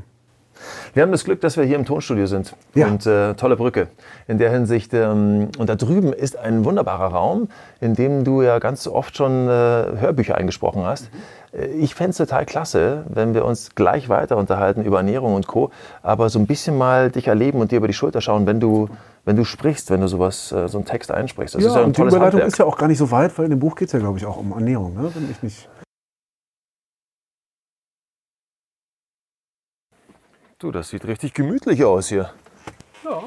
Wir 0.95 1.03
haben 1.03 1.13
das 1.13 1.25
Glück, 1.25 1.41
dass 1.41 1.57
wir 1.57 1.65
hier 1.65 1.77
im 1.77 1.85
Tonstudio 1.85 2.27
sind. 2.27 2.55
Ja. 2.75 2.87
Und 2.89 3.07
äh, 3.07 3.35
tolle 3.35 3.57
Brücke. 3.57 3.89
In 4.29 4.39
der 4.39 4.51
Hinsicht, 4.51 4.93
ähm, 4.95 5.49
und 5.59 5.69
da 5.69 5.75
drüben 5.77 6.13
ist 6.13 6.37
ein 6.37 6.65
wunderbarer 6.65 7.13
Raum, 7.13 7.49
in 7.81 7.95
dem 7.95 8.25
du 8.25 8.43
ja 8.43 8.59
ganz 8.59 8.87
oft 8.87 9.17
schon 9.17 9.49
äh, 9.49 9.51
Hörbücher 9.51 10.37
eingesprochen 10.37 10.85
hast. 10.85 11.11
Äh, 11.53 11.67
Ich 11.67 11.95
fände 11.95 12.11
es 12.11 12.17
total 12.17 12.47
klasse, 12.47 13.05
wenn 13.09 13.35
wir 13.35 13.45
uns 13.45 13.75
gleich 13.75 14.09
weiter 14.09 14.37
unterhalten 14.37 14.83
über 14.83 14.99
Ernährung 14.99 15.35
und 15.35 15.47
Co., 15.47 15.71
aber 16.03 16.29
so 16.29 16.39
ein 16.39 16.47
bisschen 16.47 16.77
mal 16.79 17.11
dich 17.11 17.29
erleben 17.29 17.61
und 17.61 17.71
dir 17.73 17.77
über 17.77 17.89
die 17.89 17.95
Schulter 17.95 18.21
schauen, 18.21 18.47
wenn 18.47 18.61
du, 18.61 18.89
wenn 19.25 19.37
du 19.37 19.45
sprichst, 19.45 19.91
wenn 19.91 20.01
du 20.01 20.09
sowas, 20.09 20.53
äh, 20.53 20.69
so 20.69 20.79
einen 20.79 20.85
Text 20.85 21.11
einsprichst. 21.11 21.55
Das 21.55 21.65
ist 21.65 21.75
ja 21.75 21.81
ein 21.81 21.87
und 21.87 21.97
die 21.97 22.01
Überleitung 22.03 22.25
Handwerk. 22.27 22.49
ist 22.49 22.59
ja 22.59 22.65
auch 22.65 22.77
gar 22.77 22.89
nicht 22.89 22.99
so 22.99 23.11
weit, 23.11 23.37
weil 23.39 23.47
in 23.47 23.51
dem 23.51 23.61
Buch 23.61 23.77
geht 23.77 23.89
es 23.89 23.93
ja, 23.93 23.99
glaube 23.99 24.19
ich, 24.19 24.27
auch 24.27 24.37
um 24.37 24.53
Ernährung, 24.53 24.95
ne? 24.95 25.11
wenn 25.15 25.31
ich 25.31 25.43
nicht. 25.43 25.69
Du, 30.61 30.71
das 30.71 30.91
sieht 30.91 31.07
richtig 31.07 31.33
gemütlich 31.35 31.85
aus 31.85 32.09
hier. 32.09 32.31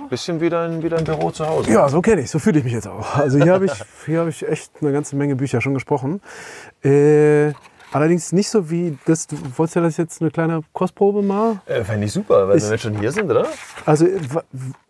Bisschen 0.10 0.40
wie 0.40 0.50
dein, 0.50 0.82
wie 0.84 0.90
dein 0.90 1.04
Büro 1.04 1.32
zu 1.32 1.46
Hause. 1.48 1.72
Ja, 1.72 1.90
so 1.90 2.00
kenne 2.02 2.22
ich, 2.22 2.30
so 2.30 2.38
fühle 2.40 2.60
ich 2.60 2.64
mich 2.64 2.74
jetzt 2.74 2.88
auch. 2.88 3.16
Also 3.18 3.40
hier 3.40 3.54
habe 3.54 3.66
ich, 3.66 3.72
hier 4.06 4.20
habe 4.20 4.30
ich 4.30 4.48
echt 4.48 4.72
eine 4.82 4.92
ganze 4.94 5.16
Menge 5.16 5.36
Bücher 5.36 5.60
schon 5.60 5.74
gesprochen. 5.74 6.22
Äh, 6.84 7.52
allerdings 7.92 8.32
nicht 8.32 8.50
so 8.50 8.70
wie 8.70 8.98
das, 9.06 9.28
du 9.28 9.36
wolltest 9.58 9.76
ja 9.76 9.82
das 9.82 9.98
jetzt 9.98 10.22
eine 10.22 10.30
kleine 10.32 10.62
Kostprobe 10.74 11.22
mal? 11.24 11.60
Äh, 11.66 11.84
Fände 11.84 12.06
ich 12.06 12.14
super, 12.14 12.48
weil 12.48 12.58
Ich- 12.58 12.64
wir 12.64 12.72
jetzt 12.72 12.82
schon 12.84 12.98
hier 13.00 13.12
sind, 13.12 13.30
oder? 13.30 13.48
Also 13.86 14.06
wa- 14.30 14.44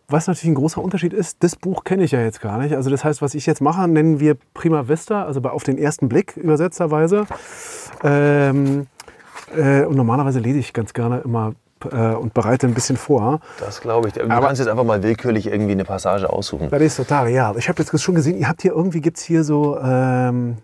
was 0.08 0.26
natürlich 0.26 0.50
ein 0.52 0.54
großer 0.54 0.82
Unterschied 0.82 1.14
ist, 1.14 1.42
das 1.42 1.56
Buch 1.56 1.82
kenne 1.82 2.04
ich 2.04 2.10
ja 2.12 2.20
jetzt 2.20 2.40
gar 2.42 2.58
nicht. 2.58 2.74
Also 2.76 2.90
das 2.90 3.02
heißt, 3.04 3.22
was 3.22 3.34
ich 3.34 3.46
jetzt 3.46 3.62
mache, 3.62 3.88
nennen 3.88 4.20
wir 4.20 4.36
Prima 4.52 4.86
Vista, 4.86 5.24
also 5.24 5.40
auf 5.40 5.64
den 5.64 5.78
ersten 5.78 6.08
Blick 6.10 6.36
übersetzterweise. 6.36 7.24
Ähm, 8.04 8.86
äh, 9.56 9.84
und 9.86 9.96
normalerweise 9.96 10.40
lese 10.40 10.58
ich 10.58 10.72
ganz 10.74 10.92
gerne 10.92 11.22
immer 11.24 11.54
äh, 11.92 12.14
und 12.14 12.34
bereite 12.34 12.66
ein 12.66 12.74
bisschen 12.74 12.96
vor. 12.96 13.40
Das 13.60 13.80
glaube 13.80 14.08
ich. 14.08 14.14
Du 14.14 14.22
Aber- 14.30 14.46
kannst 14.46 14.60
jetzt 14.60 14.68
einfach 14.68 14.84
mal 14.84 15.02
willkürlich 15.02 15.46
irgendwie 15.46 15.72
eine 15.72 15.84
Passage 15.84 16.28
aussuchen. 16.30 16.68
Das 16.70 16.80
ist 16.82 16.96
total, 16.96 17.28
ja. 17.30 17.54
Ich 17.56 17.68
habe 17.68 17.82
jetzt 17.82 18.00
schon 18.00 18.14
gesehen, 18.14 18.38
ihr 18.38 18.48
habt 18.48 18.62
hier 18.62 18.72
irgendwie, 18.72 19.00
gibt 19.00 19.18
es 19.18 19.22
hier 19.24 19.44
so, 19.44 19.78
ähm, 19.78 20.56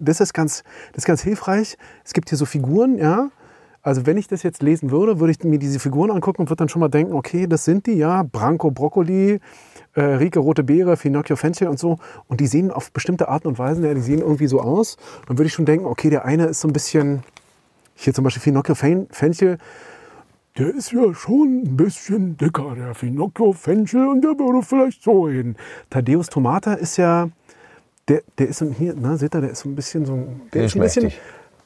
das, 0.00 0.20
ist 0.20 0.32
ganz, 0.34 0.62
das 0.92 0.98
ist 1.04 1.06
ganz 1.06 1.22
hilfreich. 1.22 1.76
Es 2.04 2.12
gibt 2.12 2.28
hier 2.28 2.38
so 2.38 2.44
Figuren, 2.46 2.98
ja. 2.98 3.28
Also 3.84 4.06
wenn 4.06 4.16
ich 4.16 4.28
das 4.28 4.44
jetzt 4.44 4.62
lesen 4.62 4.92
würde, 4.92 5.18
würde 5.18 5.32
ich 5.32 5.42
mir 5.42 5.58
diese 5.58 5.80
Figuren 5.80 6.12
angucken 6.12 6.42
und 6.42 6.50
würde 6.50 6.58
dann 6.58 6.68
schon 6.68 6.78
mal 6.78 6.88
denken, 6.88 7.14
okay, 7.14 7.48
das 7.48 7.64
sind 7.64 7.86
die, 7.86 7.94
ja. 7.94 8.22
Branko 8.22 8.70
Brokkoli, 8.70 9.40
äh, 9.94 10.00
Rike 10.00 10.38
Rote 10.38 10.62
Beere, 10.62 10.96
Finocchio 10.96 11.34
Fenchel 11.34 11.66
und 11.66 11.80
so. 11.80 11.98
Und 12.28 12.38
die 12.40 12.46
sehen 12.46 12.70
auf 12.70 12.92
bestimmte 12.92 13.28
Arten 13.28 13.48
und 13.48 13.58
Weisen, 13.58 13.84
ja, 13.84 13.92
die 13.92 14.00
sehen 14.00 14.20
irgendwie 14.20 14.46
so 14.46 14.60
aus. 14.60 14.96
Dann 15.26 15.36
würde 15.36 15.48
ich 15.48 15.52
schon 15.52 15.64
denken, 15.64 15.86
okay, 15.86 16.10
der 16.10 16.24
eine 16.24 16.44
ist 16.46 16.60
so 16.60 16.68
ein 16.68 16.72
bisschen, 16.72 17.24
hier 17.96 18.14
zum 18.14 18.22
Beispiel 18.22 18.40
Finocchio 18.42 18.76
Fen- 18.76 19.08
Fenchel, 19.10 19.58
der 20.58 20.74
ist 20.74 20.92
ja 20.92 21.14
schon 21.14 21.62
ein 21.62 21.76
bisschen 21.76 22.36
dicker, 22.36 22.74
der 22.74 22.94
Finocchio 22.94 23.52
Fenchel, 23.52 24.06
und 24.06 24.22
der 24.22 24.38
würde 24.38 24.62
vielleicht 24.62 25.02
so 25.02 25.22
reden. 25.22 25.56
Thaddeus 25.90 26.28
Tomata 26.28 26.74
ist 26.74 26.98
ja, 26.98 27.30
der, 28.08 28.22
der 28.38 28.48
ist 28.48 28.58
so 28.58 28.70
hier, 28.70 28.94
na, 28.96 29.16
seht 29.16 29.34
ihr, 29.34 29.40
der 29.40 29.50
ist 29.50 29.60
so 29.60 29.68
ein 29.68 29.74
bisschen 29.74 30.04
so 30.04 30.14
ein, 30.14 30.42
der 30.52 30.64
ist 30.64 30.74
ein 30.74 30.82
bisschen, 30.82 31.12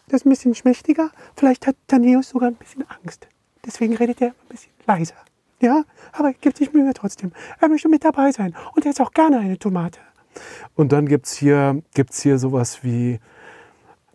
der 0.09 0.17
ist 0.17 0.27
ein 0.27 0.31
bisschen 0.31 0.55
schmächtiger. 0.55 1.11
Vielleicht 1.35 1.67
hat 1.67 1.77
Thaddeus 1.89 2.29
sogar 2.29 2.51
ein 2.51 2.55
bisschen 2.55 2.85
Angst. 2.89 3.27
Deswegen 3.65 3.97
redet 3.97 4.23
er 4.23 4.29
ein 4.29 4.49
bisschen 4.49 4.73
leiser. 4.87 5.17
Ja, 5.61 5.85
aber 6.13 6.29
er 6.29 6.35
gibt 6.35 6.59
sich 6.59 6.73
Mühe 6.73 6.93
trotzdem. 6.95 7.33
Er 7.61 7.69
möchte 7.69 7.89
mit 7.89 8.05
dabei 8.05 8.31
sein. 8.31 8.55
Und 8.75 8.85
er 8.85 8.91
ist 8.91 9.01
auch 9.01 9.13
gerne 9.13 9.39
eine 9.39 9.59
Tomate. 9.59 9.99
Und 10.75 10.93
dann 10.93 11.07
gibt 11.07 11.27
es 11.27 11.33
hier, 11.33 11.83
gibt's 11.95 12.23
hier 12.23 12.39
sowas 12.39 12.85
wie 12.85 13.19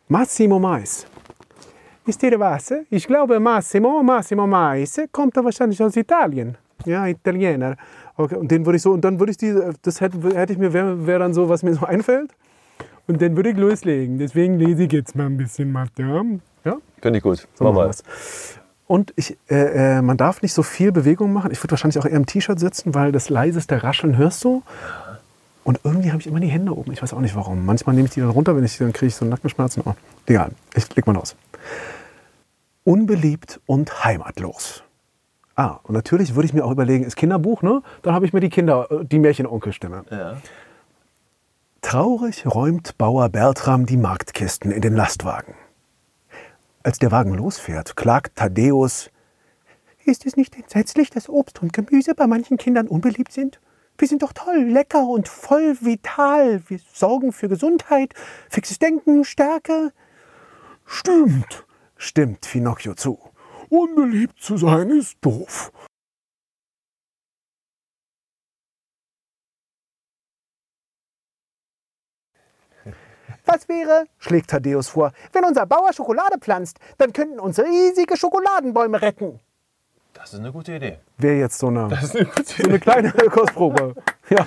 Massimo 0.08 0.60
Mais. 0.60 1.08
Wisst 2.06 2.24
ihr 2.24 2.40
was? 2.40 2.74
Ich 2.90 3.06
glaube, 3.06 3.40
Massimo, 3.40 4.02
Massimo 4.02 4.48
Mais 4.48 5.00
kommt 5.12 5.38
da 5.38 5.44
wahrscheinlich 5.44 5.82
aus 5.84 5.96
Italien. 5.96 6.58
Ja, 6.86 7.06
Italiener. 7.06 7.76
Okay, 8.18 8.36
und 8.36 8.50
den 8.50 8.66
würde 8.66 8.78
ich 8.78 8.82
so, 8.82 8.92
und 8.92 9.02
dann 9.02 9.20
würde 9.20 9.32
ich 9.32 9.38
die, 9.38 9.56
das 9.84 10.02
hätte, 10.02 10.18
hätte 10.36 10.54
ich 10.54 10.60
mir, 10.60 10.74
wäre 10.74 11.06
wär 11.06 11.20
dann 11.20 11.34
so, 11.34 11.48
was 11.48 11.62
mir 11.62 11.74
so 11.76 11.86
einfällt. 11.86 12.32
Und 13.08 13.22
dann 13.22 13.36
würde 13.36 13.50
ich 13.50 13.58
loslegen. 13.58 14.18
Deswegen 14.18 14.58
lese 14.58 14.84
ich 14.84 14.92
jetzt 14.92 15.16
mal 15.16 15.26
ein 15.26 15.38
bisschen 15.38 15.72
Mathe. 15.72 16.04
Ja? 16.64 16.78
Finde 17.02 17.18
ich 17.18 17.24
gut. 17.24 17.48
So 17.54 17.66
Mach 17.66 17.74
machen 17.74 17.84
wir 17.84 17.88
mal. 17.88 17.96
Und 18.88 19.14
ich, 19.16 19.38
äh, 19.50 19.98
äh, 19.98 20.02
man 20.02 20.18
darf 20.18 20.42
nicht 20.42 20.54
so 20.54 20.64
viel 20.64 20.92
Bewegung 20.92 21.32
machen. 21.32 21.52
Ich 21.52 21.64
würde 21.64 21.72
wahrscheinlich 21.72 21.98
auch 21.98 22.06
eher 22.06 22.18
im 22.18 22.26
T-Shirt 22.26 22.60
sitzen, 22.60 22.94
weil 22.94 23.12
das 23.12 23.30
leiseste 23.30 23.84
Rascheln 23.84 24.18
hörst 24.18 24.44
du. 24.44 24.64
Und 25.64 25.80
irgendwie 25.84 26.12
habe 26.12 26.22
ich 26.22 26.28
immer 26.28 26.40
die 26.40 26.48
Hände 26.48 26.76
oben. 26.76 26.92
Ich 26.92 27.02
weiß 27.02 27.14
auch 27.14 27.20
nicht 27.20 27.36
warum. 27.36 27.66
Manchmal 27.66 27.96
nehme 27.96 28.08
ich 28.08 28.14
die 28.14 28.20
dann 28.20 28.30
runter, 28.30 28.56
wenn 28.56 28.64
ich 28.64 28.78
dann 28.78 28.94
kriege 28.94 29.08
ich 29.08 29.16
so 29.16 29.26
Nackenschmerzen. 29.26 29.84
Oh, 29.86 29.94
egal, 30.26 30.52
ich 30.76 30.94
leg 30.96 31.06
mal 31.06 31.14
los. 31.14 31.36
Unbeliebt 32.84 33.60
und 33.68 34.04
heimatlos. 34.04 34.84
Ah, 35.56 35.80
und 35.84 35.94
natürlich 35.94 36.34
würde 36.34 36.48
ich 36.48 36.54
mir 36.54 36.66
auch 36.66 36.72
überlegen, 36.72 37.04
ist 37.04 37.16
Kinderbuch, 37.16 37.62
ne? 37.62 37.84
Dann 38.02 38.16
habe 38.16 38.26
ich 38.26 38.34
mir 38.34 38.40
die 38.40 38.50
Kinder, 38.50 38.88
äh, 38.90 39.06
die 39.06 39.20
Märchenonkelstimme. 39.20 40.06
Ja. 40.10 40.38
Traurig 41.82 42.46
räumt 42.48 42.98
Bauer 42.98 43.30
Bertram 43.30 43.86
die 43.86 43.98
Marktkisten 43.98 44.72
in 44.72 44.82
den 44.82 44.96
Lastwagen. 44.96 45.54
Als 46.84 46.98
der 46.98 47.12
Wagen 47.12 47.36
losfährt, 47.36 47.96
klagt 47.96 48.38
Thaddäus: 48.38 49.12
Ist 50.06 50.26
es 50.26 50.36
nicht 50.36 50.56
entsetzlich, 50.56 51.12
dass 51.12 51.30
Obst 51.30 51.62
und 51.62 51.74
Gemüse 51.74 52.16
bei 52.16 52.26
manchen 52.26 52.58
Kindern 52.58 52.88
unbeliebt 52.88 53.32
sind? 53.32 53.60
Wir 54.02 54.08
sind 54.08 54.24
doch 54.24 54.34
toll, 54.34 54.64
lecker 54.64 55.06
und 55.06 55.28
voll 55.28 55.78
vital. 55.80 56.64
Wir 56.68 56.80
sorgen 56.92 57.32
für 57.32 57.48
Gesundheit, 57.48 58.16
fixes 58.50 58.80
Denken, 58.80 59.24
Stärke. 59.24 59.94
Stimmt, 60.88 61.68
stimmt 61.98 62.48
Finocchio 62.48 62.96
zu. 62.96 63.20
Unbeliebt 63.70 64.42
zu 64.42 64.58
sein 64.58 64.90
ist 64.90 65.20
doof. 65.22 65.72
Was 73.46 73.70
wäre, 73.70 74.08
schlägt 74.18 74.50
Thaddeus 74.50 74.90
vor, 74.90 75.14
wenn 75.32 75.46
unser 75.46 75.68
Bauer 75.68 75.94
Schokolade 75.94 76.40
pflanzt? 76.40 76.80
Dann 76.98 77.14
könnten 77.14 77.40
uns 77.40 77.60
riesige 77.60 78.18
Schokoladenbäume 78.18 79.00
retten. 79.00 79.42
Das 80.14 80.34
ist 80.34 80.40
eine 80.40 80.52
gute 80.52 80.76
Idee. 80.76 80.98
Wäre 81.18 81.38
jetzt 81.40 81.58
so 81.58 81.68
eine, 81.68 81.88
Das 81.90 82.04
ist 82.04 82.16
eine 82.16 82.26
gute 82.26 82.44
so 82.62 82.64
eine 82.68 82.80
kleine 82.80 83.12
Kostprobe. 83.12 83.96
Ja. 84.30 84.46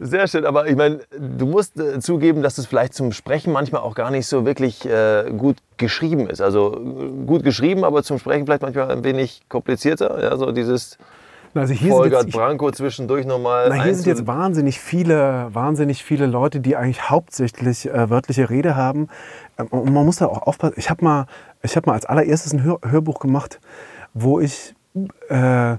Sehr 0.00 0.28
schön, 0.28 0.46
aber 0.46 0.68
ich 0.68 0.76
meine, 0.76 1.00
du 1.10 1.44
musst 1.44 1.78
äh, 1.78 1.98
zugeben, 1.98 2.40
dass 2.40 2.56
es 2.56 2.66
vielleicht 2.66 2.94
zum 2.94 3.10
Sprechen 3.12 3.52
manchmal 3.52 3.82
auch 3.82 3.94
gar 3.96 4.10
nicht 4.12 4.26
so 4.28 4.46
wirklich 4.46 4.88
äh, 4.88 5.24
gut 5.36 5.56
geschrieben 5.76 6.30
ist. 6.30 6.40
Also 6.40 6.76
äh, 6.76 7.26
gut 7.26 7.42
geschrieben, 7.42 7.84
aber 7.84 8.02
zum 8.04 8.18
Sprechen 8.20 8.46
vielleicht 8.46 8.62
manchmal 8.62 8.90
ein 8.92 9.02
wenig 9.02 9.42
komplizierter. 9.48 10.22
Ja, 10.22 10.36
so 10.36 10.52
dieses 10.52 10.98
Also 11.52 11.74
hier 11.74 11.88
sind 11.88 11.98
Folgert 11.98 12.24
jetzt, 12.26 12.32
Branko 12.32 12.70
zwischendurch 12.70 13.26
nochmal. 13.26 13.70
na, 13.70 13.82
hier 13.82 13.94
sind 13.94 14.06
jetzt 14.06 14.26
wahnsinnig 14.28 14.78
viele, 14.78 15.48
wahnsinnig 15.52 16.04
viele 16.04 16.26
Leute, 16.26 16.60
die 16.60 16.76
eigentlich 16.76 17.10
hauptsächlich 17.10 17.90
äh, 17.90 18.08
wörtliche 18.08 18.48
Rede 18.50 18.76
haben. 18.76 19.08
Ähm, 19.58 19.66
und 19.66 19.92
man 19.92 20.06
muss 20.06 20.16
da 20.18 20.26
auch 20.26 20.42
aufpassen. 20.42 20.74
Ich 20.78 20.90
habe 20.90 21.04
mal, 21.04 21.26
ich 21.62 21.76
hab 21.76 21.86
mal 21.86 21.94
als 21.94 22.06
allererstes 22.06 22.52
ein 22.52 22.62
Hör 22.62 22.78
Hörbuch 22.88 23.18
gemacht, 23.18 23.58
wo 24.14 24.38
ich 24.38 24.74
äh, 25.28 25.76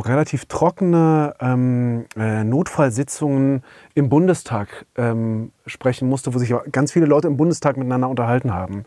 relativ 0.00 0.46
trockene 0.46 1.34
ähm, 1.40 2.06
äh, 2.16 2.44
Notfallsitzungen 2.44 3.62
im 3.94 4.08
Bundestag 4.08 4.86
ähm, 4.96 5.52
sprechen 5.66 6.08
musste, 6.08 6.32
wo 6.32 6.38
sich 6.38 6.54
ganz 6.70 6.92
viele 6.92 7.06
Leute 7.06 7.28
im 7.28 7.36
Bundestag 7.36 7.76
miteinander 7.76 8.08
unterhalten 8.08 8.54
haben. 8.54 8.84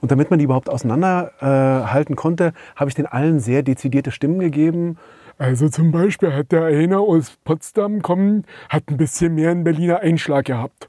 Und 0.00 0.10
damit 0.10 0.30
man 0.30 0.38
die 0.38 0.46
überhaupt 0.46 0.68
auseinanderhalten 0.68 2.14
äh, 2.14 2.16
konnte, 2.16 2.52
habe 2.74 2.90
ich 2.90 2.96
den 2.96 3.06
allen 3.06 3.38
sehr 3.38 3.62
dezidierte 3.62 4.10
Stimmen 4.10 4.40
gegeben. 4.40 4.98
Also 5.38 5.68
zum 5.68 5.92
Beispiel 5.92 6.34
hat 6.34 6.50
der 6.50 6.64
eine 6.64 6.98
aus 6.98 7.36
Potsdam 7.44 8.02
kommen, 8.02 8.44
hat 8.68 8.84
ein 8.88 8.96
bisschen 8.96 9.36
mehr 9.36 9.52
einen 9.52 9.62
Berliner 9.62 10.00
Einschlag 10.00 10.46
gehabt. 10.46 10.88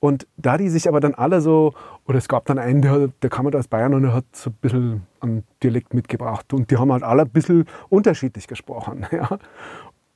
Und 0.00 0.26
da 0.36 0.56
die 0.56 0.70
sich 0.70 0.88
aber 0.88 1.00
dann 1.00 1.14
alle 1.14 1.40
so, 1.40 1.74
oder 2.08 2.16
es 2.16 2.26
gab 2.26 2.46
dann 2.46 2.58
einen, 2.58 2.80
der, 2.80 3.08
der 3.22 3.28
kam 3.28 3.44
halt 3.44 3.54
aus 3.54 3.68
Bayern 3.68 3.92
und 3.92 4.02
der 4.02 4.14
hat 4.14 4.24
so 4.32 4.48
ein 4.48 4.56
bisschen 4.62 5.06
einen 5.20 5.44
Dialekt 5.62 5.92
mitgebracht. 5.92 6.54
Und 6.54 6.70
die 6.70 6.78
haben 6.78 6.90
halt 6.90 7.02
alle 7.02 7.22
ein 7.22 7.28
bisschen 7.28 7.66
unterschiedlich 7.90 8.48
gesprochen. 8.48 9.06
Ja. 9.12 9.38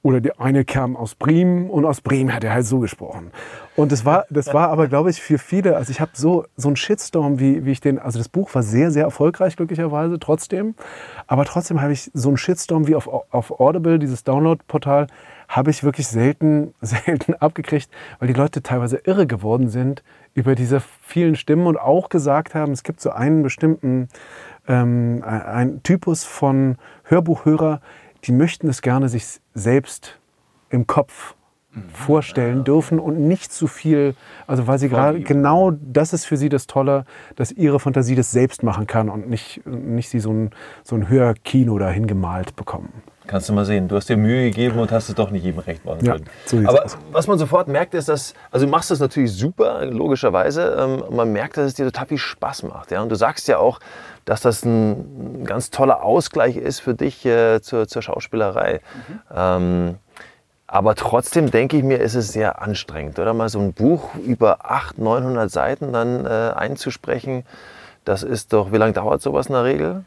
Oder 0.05 0.21
der 0.21 0.41
eine 0.41 0.65
kam 0.65 0.97
aus 0.97 1.15
Bremen 1.15 1.71
und 1.71 1.85
aus 1.85 2.01
Bremen 2.01 2.35
hat 2.35 2.43
er 2.43 2.53
halt 2.53 2.67
so 2.67 2.81
gesprochen. 2.81 3.31
Und 3.77 3.93
das 3.93 4.05
war, 4.05 4.27
das 4.31 4.53
war 4.53 4.69
aber, 4.69 4.89
glaube 4.89 5.11
ich, 5.11 5.23
für 5.23 5.39
viele, 5.39 5.77
also 5.77 5.93
ich 5.93 6.01
habe 6.01 6.11
so, 6.15 6.45
so 6.57 6.69
einen 6.69 6.77
Shitstorm, 6.77 7.39
wie, 7.39 7.65
wie 7.65 7.71
ich 7.71 7.81
den, 7.81 8.01
also 8.01 8.19
das 8.19 8.29
Buch 8.29 8.53
war 8.53 8.65
sehr, 8.65 8.91
sehr 8.91 9.05
erfolgreich, 9.05 9.55
glücklicherweise, 9.55 10.19
trotzdem. 10.19 10.75
Aber 11.29 11.45
trotzdem 11.45 11.81
habe 11.81 11.93
ich 11.93 12.11
so 12.15 12.29
einen 12.29 12.37
Shitstorm 12.37 12.89
wie 12.89 12.97
auf, 12.97 13.07
auf 13.09 13.61
Audible, 13.61 14.01
dieses 14.01 14.25
Download-Portal, 14.25 15.07
habe 15.49 15.71
ich 15.71 15.85
wirklich 15.85 16.09
selten, 16.09 16.75
selten 16.81 17.35
abgekriegt, 17.35 17.89
weil 18.19 18.27
die 18.27 18.35
Leute 18.35 18.63
teilweise 18.63 18.97
irre 19.05 19.29
geworden 19.29 19.69
sind 19.69 20.03
über 20.35 20.55
diese 20.55 20.83
vielen 21.03 21.37
Stimmen 21.37 21.67
und 21.67 21.77
auch 21.77 22.09
gesagt 22.09 22.55
haben, 22.55 22.73
es 22.73 22.83
gibt 22.83 23.01
so 23.01 23.11
einen 23.11 23.43
bestimmten 23.43 24.09
ähm, 24.67 25.23
einen 25.25 25.83
Typus 25.83 26.25
von 26.25 26.77
Hörbuchhörer, 27.05 27.81
die 28.25 28.33
möchten 28.33 28.69
es 28.69 28.83
gerne 28.83 29.09
sich 29.09 29.41
selbst 29.55 30.19
im 30.71 30.87
Kopf 30.87 31.35
mhm. 31.73 31.89
vorstellen 31.91 32.65
dürfen 32.65 32.99
und 32.99 33.27
nicht 33.27 33.53
zu 33.53 33.67
viel, 33.67 34.15
also 34.47 34.67
weil 34.67 34.79
sie 34.79 34.89
gerade 34.89 35.21
genau 35.21 35.71
das 35.71 36.13
ist 36.13 36.25
für 36.25 36.37
sie 36.37 36.49
das 36.49 36.67
Tolle, 36.67 37.05
dass 37.37 37.53
ihre 37.53 37.81
Fantasie 37.81 38.15
das 38.15 38.31
selbst 38.31 38.63
machen 38.63 38.87
kann 38.87 39.09
und 39.09 39.29
nicht, 39.29 39.67
nicht 39.67 40.09
sie 40.09 40.21
so 40.21 40.33
ein, 40.33 40.51
so 40.83 40.97
ein 40.97 41.09
Hörkino 41.09 41.79
dahin 41.79 42.07
gemalt 42.07 42.57
bekommen. 42.57 43.03
Kannst 43.27 43.49
du 43.49 43.53
mal 43.53 43.65
sehen. 43.65 43.89
Du 43.89 43.97
hast 43.97 44.09
dir 44.09 44.17
Mühe 44.17 44.51
gegeben 44.51 44.79
und 44.79 44.91
hast 44.91 45.09
es 45.09 45.15
doch 45.15 45.31
nicht 45.31 45.45
jedem 45.45 45.61
recht 45.61 45.85
machen 45.85 46.01
können. 46.01 46.25
Ja, 46.25 46.33
so 46.45 46.59
Aber 46.69 46.85
aus. 46.85 46.99
was 47.13 47.27
man 47.27 47.39
sofort 47.39 47.69
merkt, 47.69 47.95
ist, 47.95 48.09
dass, 48.09 48.35
also 48.51 48.67
du 48.67 48.71
machst 48.73 48.91
das 48.91 48.99
natürlich 48.99 49.33
super, 49.33 49.85
logischerweise. 49.87 50.77
Ähm, 50.79 51.05
man 51.15 51.33
merkt, 51.33 51.57
dass 51.57 51.67
es 51.67 51.75
dir 51.75 51.85
total 51.85 52.07
viel 52.07 52.19
Spaß 52.19 52.65
macht. 52.65 52.91
Ja? 52.91 53.03
Und 53.03 53.11
du 53.11 53.15
sagst 53.15 53.49
ja 53.49 53.59
auch, 53.59 53.79
dass 54.25 54.41
das 54.41 54.65
ein 54.65 55.45
ganz 55.45 55.71
toller 55.71 56.03
Ausgleich 56.03 56.57
ist 56.57 56.81
für 56.81 56.95
dich 56.95 57.25
äh, 57.25 57.61
zur, 57.61 57.89
zur, 57.89 58.03
Schauspielerei. 58.03 58.81
Mhm. 59.09 59.21
Ähm, 59.35 59.95
aber 60.67 60.95
trotzdem 60.95 61.51
denke 61.51 61.77
ich 61.77 61.83
mir, 61.83 61.99
ist 61.99 62.15
es 62.15 62.33
sehr 62.33 62.63
anstrengend, 62.63 63.19
oder? 63.19 63.35
Mal 63.35 63.49
so 63.49 63.61
ein 63.61 63.73
Buch 63.73 64.15
über 64.25 64.71
800, 64.71 64.99
900 64.99 65.51
Seiten 65.51 65.93
dann 65.93 66.25
äh, 66.25 66.53
einzusprechen, 66.55 67.45
das 68.05 68.23
ist 68.23 68.53
doch, 68.53 68.73
wie 68.73 68.79
lange 68.79 68.95
dauert 68.95 69.23
sowas 69.23 69.47
in 69.47 69.53
der 69.53 69.65
Regel? 69.65 70.05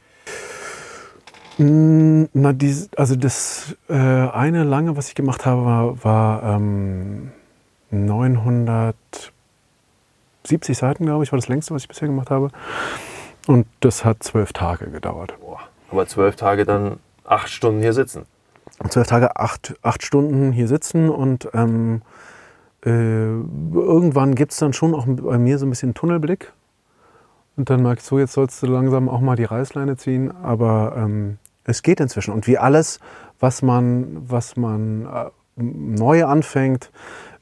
Mm, 1.57 2.25
na, 2.33 2.53
die, 2.53 2.87
also 2.97 3.15
das 3.15 3.75
äh, 3.87 3.93
eine 3.93 4.63
lange, 4.63 4.97
was 4.97 5.09
ich 5.09 5.15
gemacht 5.15 5.45
habe, 5.45 5.65
war, 5.65 6.03
war 6.03 6.55
ähm, 6.55 7.31
970 7.91 10.77
Seiten, 10.77 11.05
glaube 11.05 11.23
ich, 11.23 11.31
war 11.31 11.37
das 11.37 11.47
längste, 11.47 11.73
was 11.73 11.83
ich 11.83 11.87
bisher 11.87 12.07
gemacht 12.07 12.29
habe. 12.29 12.49
Und 13.47 13.67
das 13.79 14.03
hat 14.03 14.23
zwölf 14.23 14.53
Tage 14.53 14.89
gedauert. 14.89 15.35
Boah. 15.39 15.59
Aber 15.91 16.07
zwölf 16.07 16.35
Tage 16.35 16.65
dann 16.65 16.97
acht 17.23 17.49
Stunden 17.49 17.81
hier 17.81 17.93
sitzen. 17.93 18.25
Zwölf 18.89 19.07
Tage, 19.07 19.37
acht, 19.37 19.75
acht 19.81 20.03
Stunden 20.03 20.51
hier 20.51 20.67
sitzen 20.67 21.09
und 21.09 21.47
ähm, 21.53 22.01
äh, 22.85 22.89
irgendwann 22.89 24.35
gibt 24.35 24.51
es 24.51 24.57
dann 24.57 24.73
schon 24.73 24.93
auch 24.93 25.05
bei 25.07 25.37
mir 25.37 25.57
so 25.57 25.65
ein 25.65 25.69
bisschen 25.69 25.93
Tunnelblick. 25.93 26.51
Und 27.55 27.69
dann 27.69 27.81
merke 27.81 27.99
ich 27.99 28.05
so, 28.05 28.19
jetzt 28.19 28.33
sollst 28.33 28.61
du 28.61 28.67
langsam 28.67 29.07
auch 29.07 29.21
mal 29.21 29.37
die 29.37 29.45
Reißleine 29.45 29.95
ziehen. 29.95 30.35
Aber 30.43 30.93
ähm, 30.97 31.37
es 31.66 31.84
geht 31.84 31.99
inzwischen. 31.99 32.34
Und 32.34 32.47
wie 32.47 32.57
alles, 32.57 32.99
was 33.39 33.61
man, 33.61 34.30
was 34.30 34.55
man 34.55 35.05
äh, 35.05 35.30
neu 35.55 36.26
anfängt, 36.26 36.91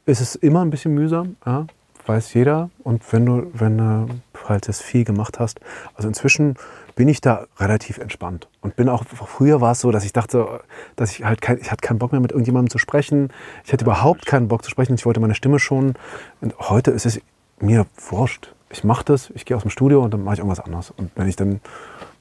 ist 0.05 0.21
es 0.21 0.35
immer 0.35 0.61
ein 0.61 0.69
bisschen 0.69 0.93
mühsam. 0.93 1.35
Ja? 1.45 1.67
Weiß 2.05 2.33
jeder. 2.33 2.69
Und 2.83 3.13
wenn 3.13 3.25
du, 3.25 3.51
wenn 3.53 3.77
du 3.77 4.07
halt 4.47 4.67
das 4.67 4.81
viel 4.81 5.05
gemacht 5.05 5.39
hast, 5.39 5.59
also 5.95 6.07
inzwischen 6.07 6.55
bin 6.95 7.07
ich 7.07 7.21
da 7.21 7.47
relativ 7.57 7.97
entspannt 7.97 8.47
und 8.61 8.75
bin 8.75 8.87
auch 8.87 9.05
früher 9.05 9.61
war 9.61 9.71
es 9.71 9.79
so, 9.79 9.91
dass 9.91 10.05
ich 10.05 10.13
dachte, 10.13 10.61
dass 10.95 11.11
ich 11.11 11.23
halt 11.23 11.41
kein, 11.41 11.57
ich 11.59 11.71
hatte 11.71 11.81
keinen 11.81 11.97
Bock 11.97 12.11
mehr 12.11 12.21
mit 12.21 12.31
irgendjemandem 12.31 12.69
zu 12.69 12.77
sprechen. 12.77 13.29
Ich 13.65 13.73
hatte 13.73 13.85
überhaupt 13.85 14.25
keinen 14.25 14.47
Bock 14.47 14.63
zu 14.63 14.69
sprechen. 14.69 14.95
Ich 14.95 15.05
wollte 15.05 15.19
meine 15.19 15.35
Stimme 15.35 15.59
schon. 15.59 15.95
Und 16.41 16.57
heute 16.59 16.91
ist 16.91 17.05
es 17.05 17.19
mir 17.59 17.85
wurscht. 18.09 18.53
Ich 18.69 18.83
mache 18.83 19.05
das, 19.05 19.31
ich 19.33 19.45
gehe 19.45 19.55
aus 19.55 19.63
dem 19.63 19.71
Studio 19.71 20.03
und 20.03 20.13
dann 20.13 20.23
mache 20.23 20.35
ich 20.35 20.39
irgendwas 20.39 20.59
anderes. 20.59 20.91
Und 20.91 21.11
wenn 21.15 21.27
ich 21.27 21.35
dann 21.35 21.61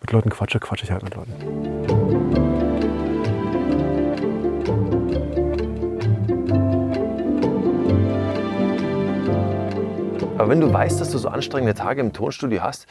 mit 0.02 0.12
Leuten 0.12 0.30
quatsche, 0.30 0.60
quatsche 0.60 0.84
ich 0.84 0.90
halt 0.90 1.02
mit 1.02 1.14
Leuten. 1.14 1.32
Aber 10.38 10.48
wenn 10.50 10.60
du 10.60 10.72
weißt, 10.72 11.00
dass 11.00 11.10
du 11.10 11.18
so 11.18 11.28
anstrengende 11.28 11.74
Tage 11.74 12.00
im 12.00 12.12
Tonstudio 12.12 12.62
hast, 12.62 12.88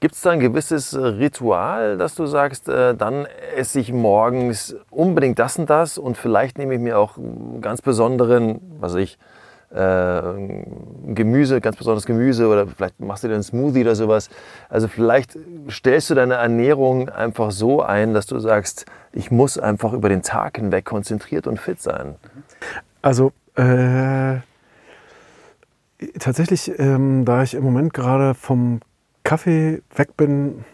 gibt 0.00 0.14
es 0.14 0.22
da 0.22 0.30
ein 0.30 0.40
gewisses 0.40 0.96
Ritual, 0.96 1.98
dass 1.98 2.14
du 2.14 2.26
sagst, 2.26 2.68
äh, 2.68 2.94
dann 2.94 3.26
esse 3.56 3.78
ich 3.78 3.92
morgens 3.92 4.74
unbedingt 4.90 5.38
das 5.38 5.58
und 5.58 5.68
das 5.68 5.98
und 5.98 6.16
vielleicht 6.16 6.58
nehme 6.58 6.74
ich 6.74 6.80
mir 6.80 6.98
auch 6.98 7.18
ganz 7.60 7.82
besonderen, 7.82 8.60
was 8.80 8.94
ich, 8.94 9.14
äh, 9.14 9.33
Gemüse, 9.70 11.60
ganz 11.60 11.76
besonderes 11.76 12.06
Gemüse 12.06 12.48
oder 12.48 12.66
vielleicht 12.66 13.00
machst 13.00 13.24
du 13.24 13.28
dir 13.28 13.34
einen 13.34 13.42
Smoothie 13.42 13.82
oder 13.82 13.96
sowas. 13.96 14.30
Also 14.68 14.88
vielleicht 14.88 15.36
stellst 15.68 16.10
du 16.10 16.14
deine 16.14 16.34
Ernährung 16.34 17.08
einfach 17.08 17.50
so 17.50 17.82
ein, 17.82 18.14
dass 18.14 18.26
du 18.26 18.38
sagst, 18.38 18.86
ich 19.12 19.30
muss 19.30 19.58
einfach 19.58 19.92
über 19.92 20.08
den 20.08 20.22
Tag 20.22 20.58
hinweg 20.58 20.84
konzentriert 20.84 21.46
und 21.46 21.58
fit 21.58 21.80
sein. 21.80 22.16
Also 23.02 23.32
äh, 23.56 24.36
tatsächlich, 26.18 26.78
ähm, 26.78 27.24
da 27.24 27.42
ich 27.42 27.54
im 27.54 27.64
Moment 27.64 27.94
gerade 27.94 28.34
vom 28.34 28.80
Kaffee 29.24 29.82
weg 29.96 30.16
bin, 30.16 30.64